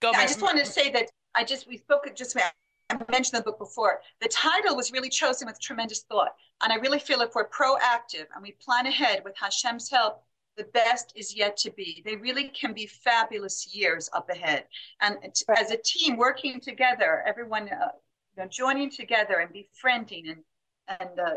Go 0.00 0.10
I 0.12 0.26
just 0.26 0.42
wanted 0.42 0.64
to 0.64 0.70
say 0.70 0.90
that 0.90 1.08
I 1.34 1.44
just 1.44 1.68
we 1.68 1.76
spoke 1.76 2.10
just 2.14 2.36
I 3.00 3.10
mentioned 3.10 3.38
the 3.38 3.44
book 3.44 3.58
before. 3.58 4.00
The 4.20 4.28
title 4.28 4.76
was 4.76 4.92
really 4.92 5.08
chosen 5.08 5.46
with 5.46 5.60
tremendous 5.60 6.02
thought, 6.02 6.34
and 6.62 6.72
I 6.72 6.76
really 6.76 6.98
feel 6.98 7.20
if 7.20 7.34
we're 7.34 7.48
proactive 7.48 8.26
and 8.34 8.42
we 8.42 8.52
plan 8.52 8.86
ahead 8.86 9.22
with 9.24 9.34
Hashem's 9.36 9.90
help, 9.90 10.22
the 10.56 10.64
best 10.74 11.12
is 11.16 11.34
yet 11.34 11.56
to 11.58 11.70
be. 11.70 12.02
They 12.04 12.16
really 12.16 12.48
can 12.48 12.74
be 12.74 12.86
fabulous 12.86 13.74
years 13.74 14.10
up 14.12 14.28
ahead, 14.30 14.66
and 15.00 15.16
as 15.56 15.70
a 15.70 15.78
team 15.82 16.16
working 16.16 16.60
together, 16.60 17.22
everyone 17.26 17.68
uh, 17.68 17.88
you 18.36 18.42
know, 18.42 18.48
joining 18.48 18.90
together 18.90 19.38
and 19.40 19.52
befriending 19.52 20.28
and 20.28 20.42
and 21.00 21.18
uh, 21.18 21.34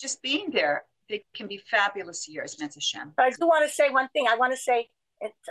just 0.00 0.20
being 0.22 0.50
there, 0.50 0.84
they 1.08 1.24
can 1.34 1.46
be 1.46 1.58
fabulous 1.70 2.28
years, 2.28 2.58
Mitzvah 2.60 2.80
Hashem. 2.80 3.12
But 3.16 3.26
I 3.26 3.30
do 3.30 3.46
want 3.46 3.66
to 3.66 3.74
say 3.74 3.90
one 3.90 4.08
thing. 4.08 4.26
I 4.28 4.36
want 4.36 4.52
to 4.52 4.58
say 4.58 4.88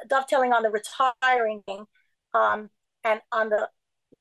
dovetailing 0.08 0.54
on 0.54 0.64
the 0.64 0.70
retiring 0.70 1.62
thing 1.66 1.86
um, 2.34 2.70
and 3.04 3.22
on 3.32 3.50
the 3.50 3.70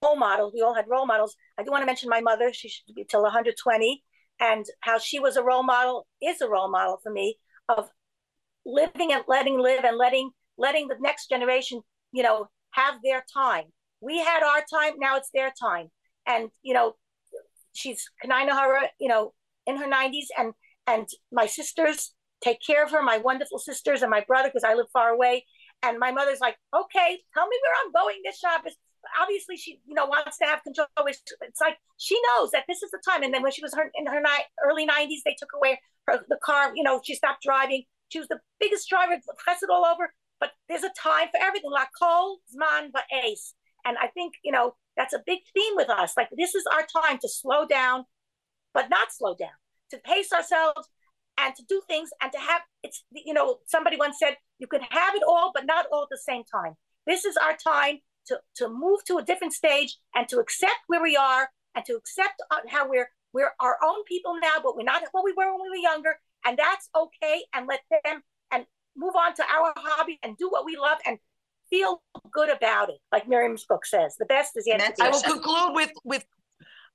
role 0.02 0.16
models. 0.16 0.52
We 0.54 0.62
all 0.62 0.74
had 0.74 0.86
role 0.88 1.06
models. 1.06 1.36
I 1.58 1.62
do 1.62 1.70
want 1.70 1.82
to 1.82 1.86
mention 1.86 2.08
my 2.08 2.20
mother. 2.20 2.52
She 2.52 2.68
should 2.68 2.94
be 2.94 3.04
till 3.04 3.22
120, 3.22 4.02
and 4.40 4.64
how 4.80 4.98
she 4.98 5.18
was 5.18 5.36
a 5.36 5.42
role 5.42 5.62
model 5.62 6.06
is 6.22 6.40
a 6.40 6.48
role 6.48 6.70
model 6.70 6.98
for 7.02 7.12
me 7.12 7.38
of 7.68 7.88
living 8.64 9.12
and 9.12 9.24
letting 9.28 9.58
live 9.58 9.84
and 9.84 9.96
letting 9.96 10.30
letting 10.56 10.88
the 10.88 10.96
next 11.00 11.28
generation, 11.28 11.80
you 12.12 12.22
know, 12.22 12.48
have 12.72 12.94
their 13.02 13.24
time. 13.32 13.64
We 14.00 14.18
had 14.18 14.42
our 14.42 14.62
time. 14.72 14.94
Now 14.98 15.16
it's 15.16 15.30
their 15.32 15.52
time. 15.60 15.88
And 16.26 16.50
you 16.62 16.74
know, 16.74 16.94
she's 17.74 18.10
Kanai 18.24 18.48
Nahara, 18.48 18.88
you 19.00 19.08
know, 19.08 19.32
in 19.66 19.76
her 19.76 19.88
90s, 19.88 20.26
and 20.36 20.52
and 20.86 21.08
my 21.32 21.46
sisters 21.46 22.14
take 22.42 22.58
care 22.64 22.84
of 22.84 22.90
her, 22.92 23.02
my 23.02 23.18
wonderful 23.18 23.58
sisters 23.58 24.02
and 24.02 24.10
my 24.10 24.22
brother, 24.26 24.48
because 24.48 24.64
I 24.64 24.74
live 24.74 24.86
far 24.92 25.10
away. 25.10 25.44
And 25.82 25.98
my 25.98 26.10
mother's 26.12 26.40
like, 26.40 26.56
okay, 26.74 27.18
tell 27.34 27.46
me 27.46 27.56
where 27.62 27.74
I'm 27.84 27.92
going 27.92 28.16
this 28.24 28.38
Shabbos. 28.38 28.74
Obviously, 29.20 29.56
she, 29.56 29.80
you 29.86 29.94
know, 29.94 30.06
wants 30.06 30.38
to 30.38 30.44
have 30.46 30.62
control. 30.62 30.86
It's 31.06 31.60
like 31.60 31.78
she 31.96 32.18
knows 32.28 32.50
that 32.52 32.64
this 32.68 32.82
is 32.82 32.90
the 32.90 33.00
time. 33.08 33.22
And 33.22 33.32
then 33.32 33.42
when 33.42 33.52
she 33.52 33.62
was 33.62 33.74
her, 33.74 33.90
in 33.94 34.06
her 34.06 34.20
ni- 34.20 34.48
early 34.64 34.86
90s, 34.86 35.22
they 35.24 35.36
took 35.38 35.50
away 35.54 35.80
her, 36.06 36.24
the 36.28 36.38
car. 36.44 36.72
You 36.74 36.82
know, 36.82 37.00
she 37.04 37.14
stopped 37.14 37.42
driving. 37.42 37.84
She 38.08 38.18
was 38.18 38.28
the 38.28 38.40
biggest 38.58 38.88
driver, 38.88 39.20
press 39.38 39.62
it 39.62 39.70
all 39.70 39.84
over. 39.84 40.12
But 40.40 40.50
there's 40.68 40.84
a 40.84 40.92
time 41.00 41.28
for 41.30 41.40
everything. 41.40 41.70
Like 41.70 41.88
Kol, 42.00 42.38
Zman, 42.54 42.90
but 42.92 43.04
Ace. 43.24 43.54
And 43.84 43.96
I 43.98 44.08
think, 44.08 44.34
you 44.44 44.52
know, 44.52 44.74
that's 44.96 45.14
a 45.14 45.22
big 45.24 45.40
theme 45.54 45.74
with 45.76 45.90
us. 45.90 46.14
Like 46.16 46.28
this 46.36 46.54
is 46.54 46.64
our 46.72 46.86
time 47.02 47.18
to 47.18 47.28
slow 47.28 47.66
down, 47.66 48.04
but 48.74 48.90
not 48.90 49.08
slow 49.12 49.34
down, 49.34 49.56
to 49.90 49.98
pace 49.98 50.32
ourselves, 50.32 50.88
and 51.38 51.54
to 51.54 51.62
do 51.68 51.80
things 51.86 52.10
and 52.20 52.32
to 52.32 52.38
have 52.38 52.62
it's 52.82 53.04
you 53.12 53.32
know 53.32 53.58
somebody 53.66 53.96
once 53.96 54.16
said 54.18 54.36
you 54.58 54.66
can 54.66 54.80
have 54.80 55.14
it 55.14 55.22
all 55.26 55.52
but 55.54 55.64
not 55.64 55.86
all 55.92 56.02
at 56.02 56.08
the 56.10 56.18
same 56.18 56.42
time 56.44 56.74
this 57.06 57.24
is 57.24 57.36
our 57.36 57.56
time 57.56 57.98
to 58.28 58.38
to 58.56 58.68
move 58.68 59.04
to 59.06 59.18
a 59.18 59.22
different 59.22 59.52
stage 59.52 59.96
and 60.14 60.28
to 60.28 60.38
accept 60.38 60.80
where 60.86 61.02
we 61.02 61.16
are 61.16 61.48
and 61.74 61.84
to 61.86 61.94
accept 61.94 62.42
uh, 62.50 62.56
how 62.68 62.88
we're 62.88 63.10
we're 63.32 63.52
our 63.60 63.76
own 63.84 64.04
people 64.04 64.36
now 64.40 64.54
but 64.62 64.76
we're 64.76 64.82
not 64.84 65.02
what 65.12 65.24
we 65.24 65.32
were 65.36 65.50
when 65.52 65.62
we 65.62 65.70
were 65.70 65.90
younger. 65.90 66.18
And 66.44 66.56
that's 66.56 66.88
okay 66.96 67.44
and 67.54 67.66
let 67.66 67.80
them 67.90 68.22
and 68.52 68.64
move 68.96 69.14
on 69.16 69.34
to 69.34 69.42
our 69.42 69.72
hobby 69.76 70.18
and 70.22 70.36
do 70.36 70.48
what 70.48 70.64
we 70.64 70.76
love 70.76 70.98
and 71.06 71.18
feel 71.68 72.02
good 72.32 72.48
about 72.48 72.88
it 72.88 72.98
like 73.12 73.28
miriam's 73.28 73.64
book 73.64 73.84
says. 73.84 74.16
The 74.18 74.26
best 74.26 74.56
is 74.56 74.64
yet 74.66 74.96
i 75.00 75.10
will 75.10 75.22
conclude 75.22 75.74
with 75.74 75.90
with 76.04 76.24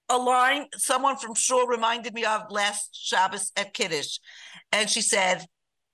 a 0.10 0.18
line 0.18 0.68
someone 0.76 1.18
from 1.18 1.34
Shul 1.34 1.68
reminded 1.68 2.14
me 2.14 2.26
of 2.26 2.50
last 2.50 2.90
Shabbos 2.94 3.52
at 3.56 3.74
Kiddush. 3.74 4.20
And 4.72 4.90
she 4.90 5.02
said, 5.02 5.46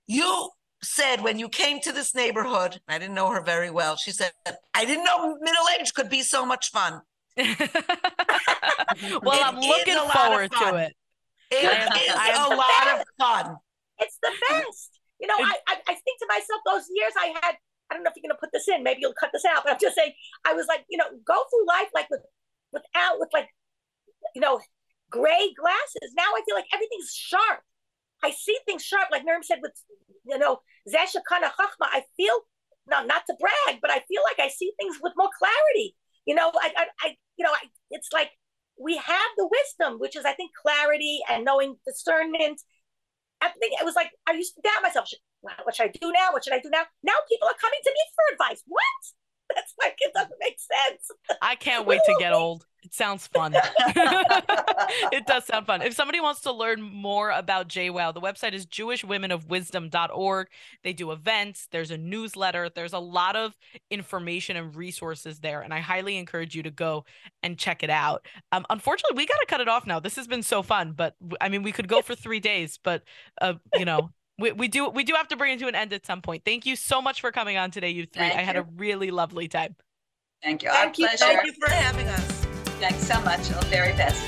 You 0.08 0.50
said 0.82 1.22
when 1.22 1.40
you 1.40 1.50
came 1.50 1.80
to 1.82 1.92
this 1.92 2.16
neighborhood, 2.16 2.80
I 2.88 2.98
didn't 3.00 3.16
know 3.16 3.30
her 3.32 3.42
very 3.42 3.70
well. 3.70 3.96
She 3.96 4.12
said, 4.12 4.32
I 4.74 4.86
didn't 4.86 5.04
know 5.04 5.36
middle 5.40 5.66
age 5.80 5.94
could 5.94 6.10
be 6.10 6.22
so 6.22 6.46
much 6.46 6.72
fun. 6.72 7.02
well, 7.38 7.48
it 7.48 9.46
I'm 9.46 9.60
looking 9.60 9.98
forward 10.14 10.52
to 10.52 10.76
it. 10.76 10.94
It 11.52 11.64
is 11.64 12.38
a 12.38 12.56
lot 12.56 13.00
of 13.00 13.06
fun. 13.20 13.58
It's 14.00 14.18
the 14.22 14.32
best. 14.50 15.00
You 15.20 15.28
know, 15.28 15.36
I, 15.38 15.56
I, 15.68 15.76
I 15.88 15.94
think 15.94 16.20
to 16.20 16.28
myself, 16.30 16.62
those 16.66 16.88
years 16.96 17.12
I 17.18 17.34
had, 17.42 17.56
I 17.92 17.96
don't 17.96 18.04
know 18.04 18.10
if 18.10 18.16
you're 18.16 18.30
going 18.30 18.36
to 18.36 18.40
put 18.40 18.52
this 18.54 18.68
in, 18.70 18.84
maybe 18.84 19.00
you'll 19.02 19.18
cut 19.20 19.32
this 19.34 19.44
out, 19.44 19.64
but 19.64 19.74
I'm 19.74 19.80
just 19.82 19.96
saying, 19.96 20.14
I 20.46 20.54
was 20.54 20.68
like, 20.68 20.86
you 20.90 20.98
know, 20.98 21.06
go 21.26 21.36
through 21.50 21.68
life 21.68 21.90
like 21.94 22.10
with, 22.10 22.22
without, 22.72 23.20
with 23.20 23.30
like 23.34 23.50
you 24.36 24.42
know, 24.42 24.60
gray 25.10 25.54
glasses. 25.58 26.14
Now 26.16 26.24
I 26.24 26.42
feel 26.46 26.56
like 26.56 26.68
everything's 26.74 27.14
sharp. 27.14 27.62
I 28.24 28.32
see 28.32 28.58
things 28.66 28.84
sharp, 28.84 29.10
like 29.12 29.24
Miriam 29.26 29.44
said 29.44 29.60
with, 29.62 29.74
you 30.26 30.38
know, 30.38 30.60
Zesha 30.88 31.22
Kana 31.28 31.48
Chachma. 31.48 31.88
I 31.92 32.04
feel, 32.18 32.34
no, 32.88 33.04
not 33.04 33.24
to 33.28 33.36
brag, 33.40 33.80
but 33.82 33.92
I 33.92 34.04
feel 34.08 34.22
like 34.24 34.40
I 34.40 34.50
see 34.50 34.72
things 34.80 34.98
with 35.02 35.14
more 35.18 35.30
clarity. 35.38 35.96
You 36.26 36.36
know, 36.36 36.52
I, 36.56 36.72
I, 36.78 36.86
I 37.02 37.16
you 37.38 37.46
know, 37.46 37.52
I, 37.52 37.68
it's 37.92 38.10
like 38.14 38.32
we 38.80 38.98
have 38.98 39.30
the 39.38 39.50
wisdom, 39.50 40.00
which 40.00 40.16
is, 40.16 40.26
I 40.26 40.34
think, 40.34 40.52
clarity 40.62 41.20
and 41.30 41.46
knowing 41.46 41.76
discernment. 41.86 42.62
I 43.42 43.50
think 43.50 43.80
it 43.80 43.86
was 43.86 43.96
like 43.96 44.12
I 44.28 44.34
used 44.34 44.56
to 44.56 44.62
doubt 44.62 44.84
myself. 44.84 45.10
What 45.42 45.76
should 45.76 45.88
I 45.88 45.92
do 45.92 46.12
now? 46.12 46.32
What 46.32 46.44
should 46.44 46.54
I 46.54 46.60
do 46.60 46.70
now? 46.70 46.84
Now 47.04 47.14
people 47.30 47.48
are 47.48 47.56
coming 47.60 47.80
to 47.84 47.92
me 47.92 48.04
for 48.16 48.34
advice. 48.34 48.64
What? 48.68 49.19
That's 49.56 49.74
like 49.82 49.98
it 50.00 50.14
doesn't 50.14 50.40
make 50.40 50.58
sense. 50.60 51.12
I 51.42 51.56
can't 51.56 51.86
wait 51.86 52.02
to 52.06 52.16
get 52.20 52.34
old. 52.34 52.66
It 52.84 52.94
sounds 52.94 53.28
fun. 53.28 53.54
it 53.80 55.26
does 55.26 55.46
sound 55.46 55.66
fun. 55.66 55.82
If 55.82 55.94
somebody 55.94 56.22
wants 56.22 56.42
to 56.42 56.54
learn 56.54 56.82
more 56.82 57.30
about 57.30 57.68
JWOW, 57.68 58.14
the 58.14 58.22
website 58.22 58.54
is 58.54 58.66
jewishwomenofwisdom.org. 58.68 60.48
They 60.84 60.94
do 60.94 61.12
events, 61.12 61.68
there's 61.72 61.92
a 61.92 61.98
newsletter, 61.98 62.70
there's 62.74 62.94
a 62.94 63.00
lot 63.00 63.36
of 63.36 63.58
information 63.92 64.56
and 64.56 64.74
resources 64.74 65.40
there. 65.40 65.62
And 65.62 65.74
I 65.74 65.80
highly 65.80 66.16
encourage 66.18 66.56
you 66.56 66.64
to 66.64 66.72
go 66.72 67.04
and 67.44 67.58
check 67.58 67.84
it 67.84 67.90
out. 67.90 68.26
Um, 68.54 68.66
unfortunately, 68.70 69.18
we 69.18 69.28
got 69.28 69.40
to 69.40 69.46
cut 69.46 69.60
it 69.60 69.68
off 69.68 69.86
now. 69.86 70.00
This 70.00 70.16
has 70.16 70.28
been 70.28 70.44
so 70.44 70.64
fun, 70.64 70.94
but 70.94 71.16
I 71.42 71.50
mean, 71.50 71.64
we 71.64 71.74
could 71.74 71.90
go 71.90 72.02
for 72.02 72.16
three 72.16 72.40
days, 72.40 72.80
but, 72.82 73.04
uh, 73.42 73.56
you 73.76 73.86
know, 73.86 74.12
we, 74.40 74.52
we 74.52 74.68
do 74.68 74.90
we 74.90 75.04
do 75.04 75.14
have 75.16 75.28
to 75.30 75.38
bring 75.38 75.54
it 75.54 75.60
to 75.60 75.68
an 75.68 75.76
end 75.76 75.94
at 75.94 76.06
some 76.06 76.22
point. 76.22 76.44
Thank 76.46 76.66
you 76.66 76.76
so 76.76 77.02
much 77.02 77.22
for 77.22 77.32
coming 77.32 77.58
on 77.58 77.72
today, 77.72 77.90
you 77.90 78.06
three. 78.06 78.22
Thank 78.22 78.36
I 78.36 78.42
had 78.42 78.56
a 78.56 78.64
really 78.78 79.12
lovely 79.12 79.48
time. 79.48 79.76
Thank 80.42 80.64
you. 80.64 80.70
Thank 80.70 81.00
Our 81.00 81.12
you. 81.12 81.18
Thank 81.18 81.46
you 81.46 81.54
for 81.54 81.70
having 81.70 82.08
us. 82.08 82.22
Thanks 82.80 83.06
so 83.06 83.20
much. 83.22 83.52
All 83.52 83.62
the 83.62 83.68
very 83.68 83.92
best. 83.94 84.24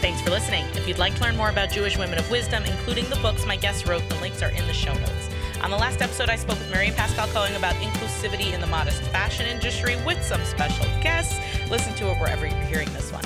Thanks 0.00 0.22
for 0.22 0.30
listening. 0.30 0.64
If 0.74 0.88
you'd 0.88 0.98
like 0.98 1.14
to 1.16 1.22
learn 1.22 1.36
more 1.36 1.50
about 1.50 1.70
Jewish 1.70 1.98
Women 1.98 2.18
of 2.18 2.30
Wisdom, 2.30 2.64
including 2.64 3.04
the 3.10 3.16
books 3.16 3.44
my 3.44 3.56
guests 3.56 3.86
wrote, 3.86 4.08
the 4.08 4.14
links 4.16 4.42
are 4.42 4.48
in 4.48 4.66
the 4.66 4.72
show 4.72 4.94
notes. 4.94 5.28
On 5.62 5.70
the 5.70 5.76
last 5.76 6.00
episode, 6.00 6.30
I 6.30 6.36
spoke 6.36 6.58
with 6.58 6.70
Miriam 6.70 6.94
Pascal 6.94 7.28
Cohen 7.28 7.54
about 7.54 7.74
inclusivity 7.74 8.54
in 8.54 8.62
the 8.62 8.66
modest 8.66 9.02
fashion 9.02 9.44
industry 9.44 9.96
with 10.06 10.22
some 10.24 10.42
special 10.44 10.86
guests. 11.02 11.38
Listen 11.68 11.94
to 11.96 12.10
it 12.10 12.18
wherever 12.18 12.46
you're 12.46 12.56
hearing 12.60 12.90
this 12.94 13.12
one. 13.12 13.24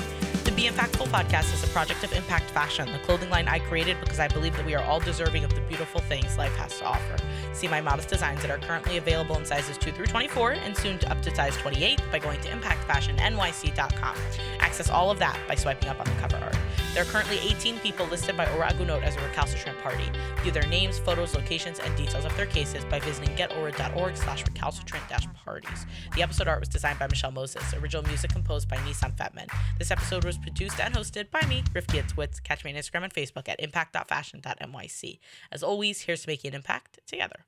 The 0.55 0.61
Be 0.61 0.69
Impactful 0.69 1.07
podcast 1.07 1.53
is 1.53 1.65
a 1.65 1.67
project 1.67 2.05
of 2.05 2.13
Impact 2.13 2.49
Fashion, 2.49 2.89
the 2.93 2.99
clothing 2.99 3.29
line 3.29 3.45
I 3.49 3.59
created 3.59 3.97
because 3.99 4.21
I 4.21 4.29
believe 4.29 4.55
that 4.55 4.65
we 4.65 4.73
are 4.73 4.81
all 4.83 5.01
deserving 5.01 5.43
of 5.43 5.53
the 5.53 5.59
beautiful 5.59 5.99
things 5.99 6.37
life 6.37 6.55
has 6.55 6.79
to 6.79 6.85
offer. 6.85 7.17
See 7.51 7.67
my 7.67 7.81
modest 7.81 8.07
designs 8.07 8.41
that 8.41 8.49
are 8.49 8.57
currently 8.59 8.95
available 8.95 9.37
in 9.37 9.43
sizes 9.43 9.77
2 9.77 9.91
through 9.91 10.05
24 10.05 10.53
and 10.53 10.77
soon 10.77 10.97
to 10.99 11.11
up 11.11 11.21
to 11.23 11.35
size 11.35 11.57
28 11.57 12.01
by 12.09 12.19
going 12.19 12.39
to 12.39 12.47
impactfashionnyc.com. 12.47 14.15
Access 14.61 14.89
all 14.89 15.11
of 15.11 15.19
that 15.19 15.37
by 15.45 15.55
swiping 15.55 15.89
up 15.89 15.99
on 15.99 16.05
the 16.05 16.21
cover 16.21 16.37
art. 16.37 16.55
There 16.95 17.03
are 17.03 17.07
currently 17.07 17.37
18 17.39 17.79
people 17.79 18.05
listed 18.05 18.37
by 18.37 18.49
Ora 18.53 18.67
Agunot 18.71 19.03
as 19.03 19.17
a 19.17 19.19
recalcitrant 19.19 19.77
party. 19.79 20.05
View 20.43 20.53
their 20.53 20.65
names, 20.67 20.97
photos, 20.97 21.35
locations, 21.35 21.79
and 21.79 21.93
details 21.97 22.23
of 22.23 22.33
their 22.37 22.45
cases 22.45 22.85
by 22.85 23.01
visiting 23.01 23.35
getora.org 23.35 24.15
slash 24.15 24.45
recalcitrant-parties. 24.45 25.85
The 26.15 26.23
episode 26.23 26.47
art 26.47 26.61
was 26.61 26.69
designed 26.69 26.97
by 26.97 27.07
Michelle 27.07 27.31
Moses. 27.31 27.73
Original 27.73 28.03
music 28.03 28.31
composed 28.31 28.69
by 28.69 28.77
Nissan 28.77 29.11
Fetman. 29.17 29.47
This 29.77 29.91
episode 29.91 30.23
was 30.23 30.37
produced 30.37 30.54
and 30.79 30.95
hosted 30.95 31.29
by 31.31 31.45
me, 31.47 31.63
Rifki 31.73 32.01
Itzwitz. 32.01 32.41
Catch 32.41 32.63
me 32.63 32.71
on 32.71 32.77
Instagram 32.77 33.03
and 33.03 33.13
Facebook 33.13 33.49
at 33.49 33.59
impact.fashion.myc. 33.59 35.19
As 35.51 35.63
always, 35.63 36.01
here's 36.01 36.21
to 36.21 36.29
making 36.29 36.49
an 36.49 36.55
impact 36.55 36.99
together. 37.05 37.45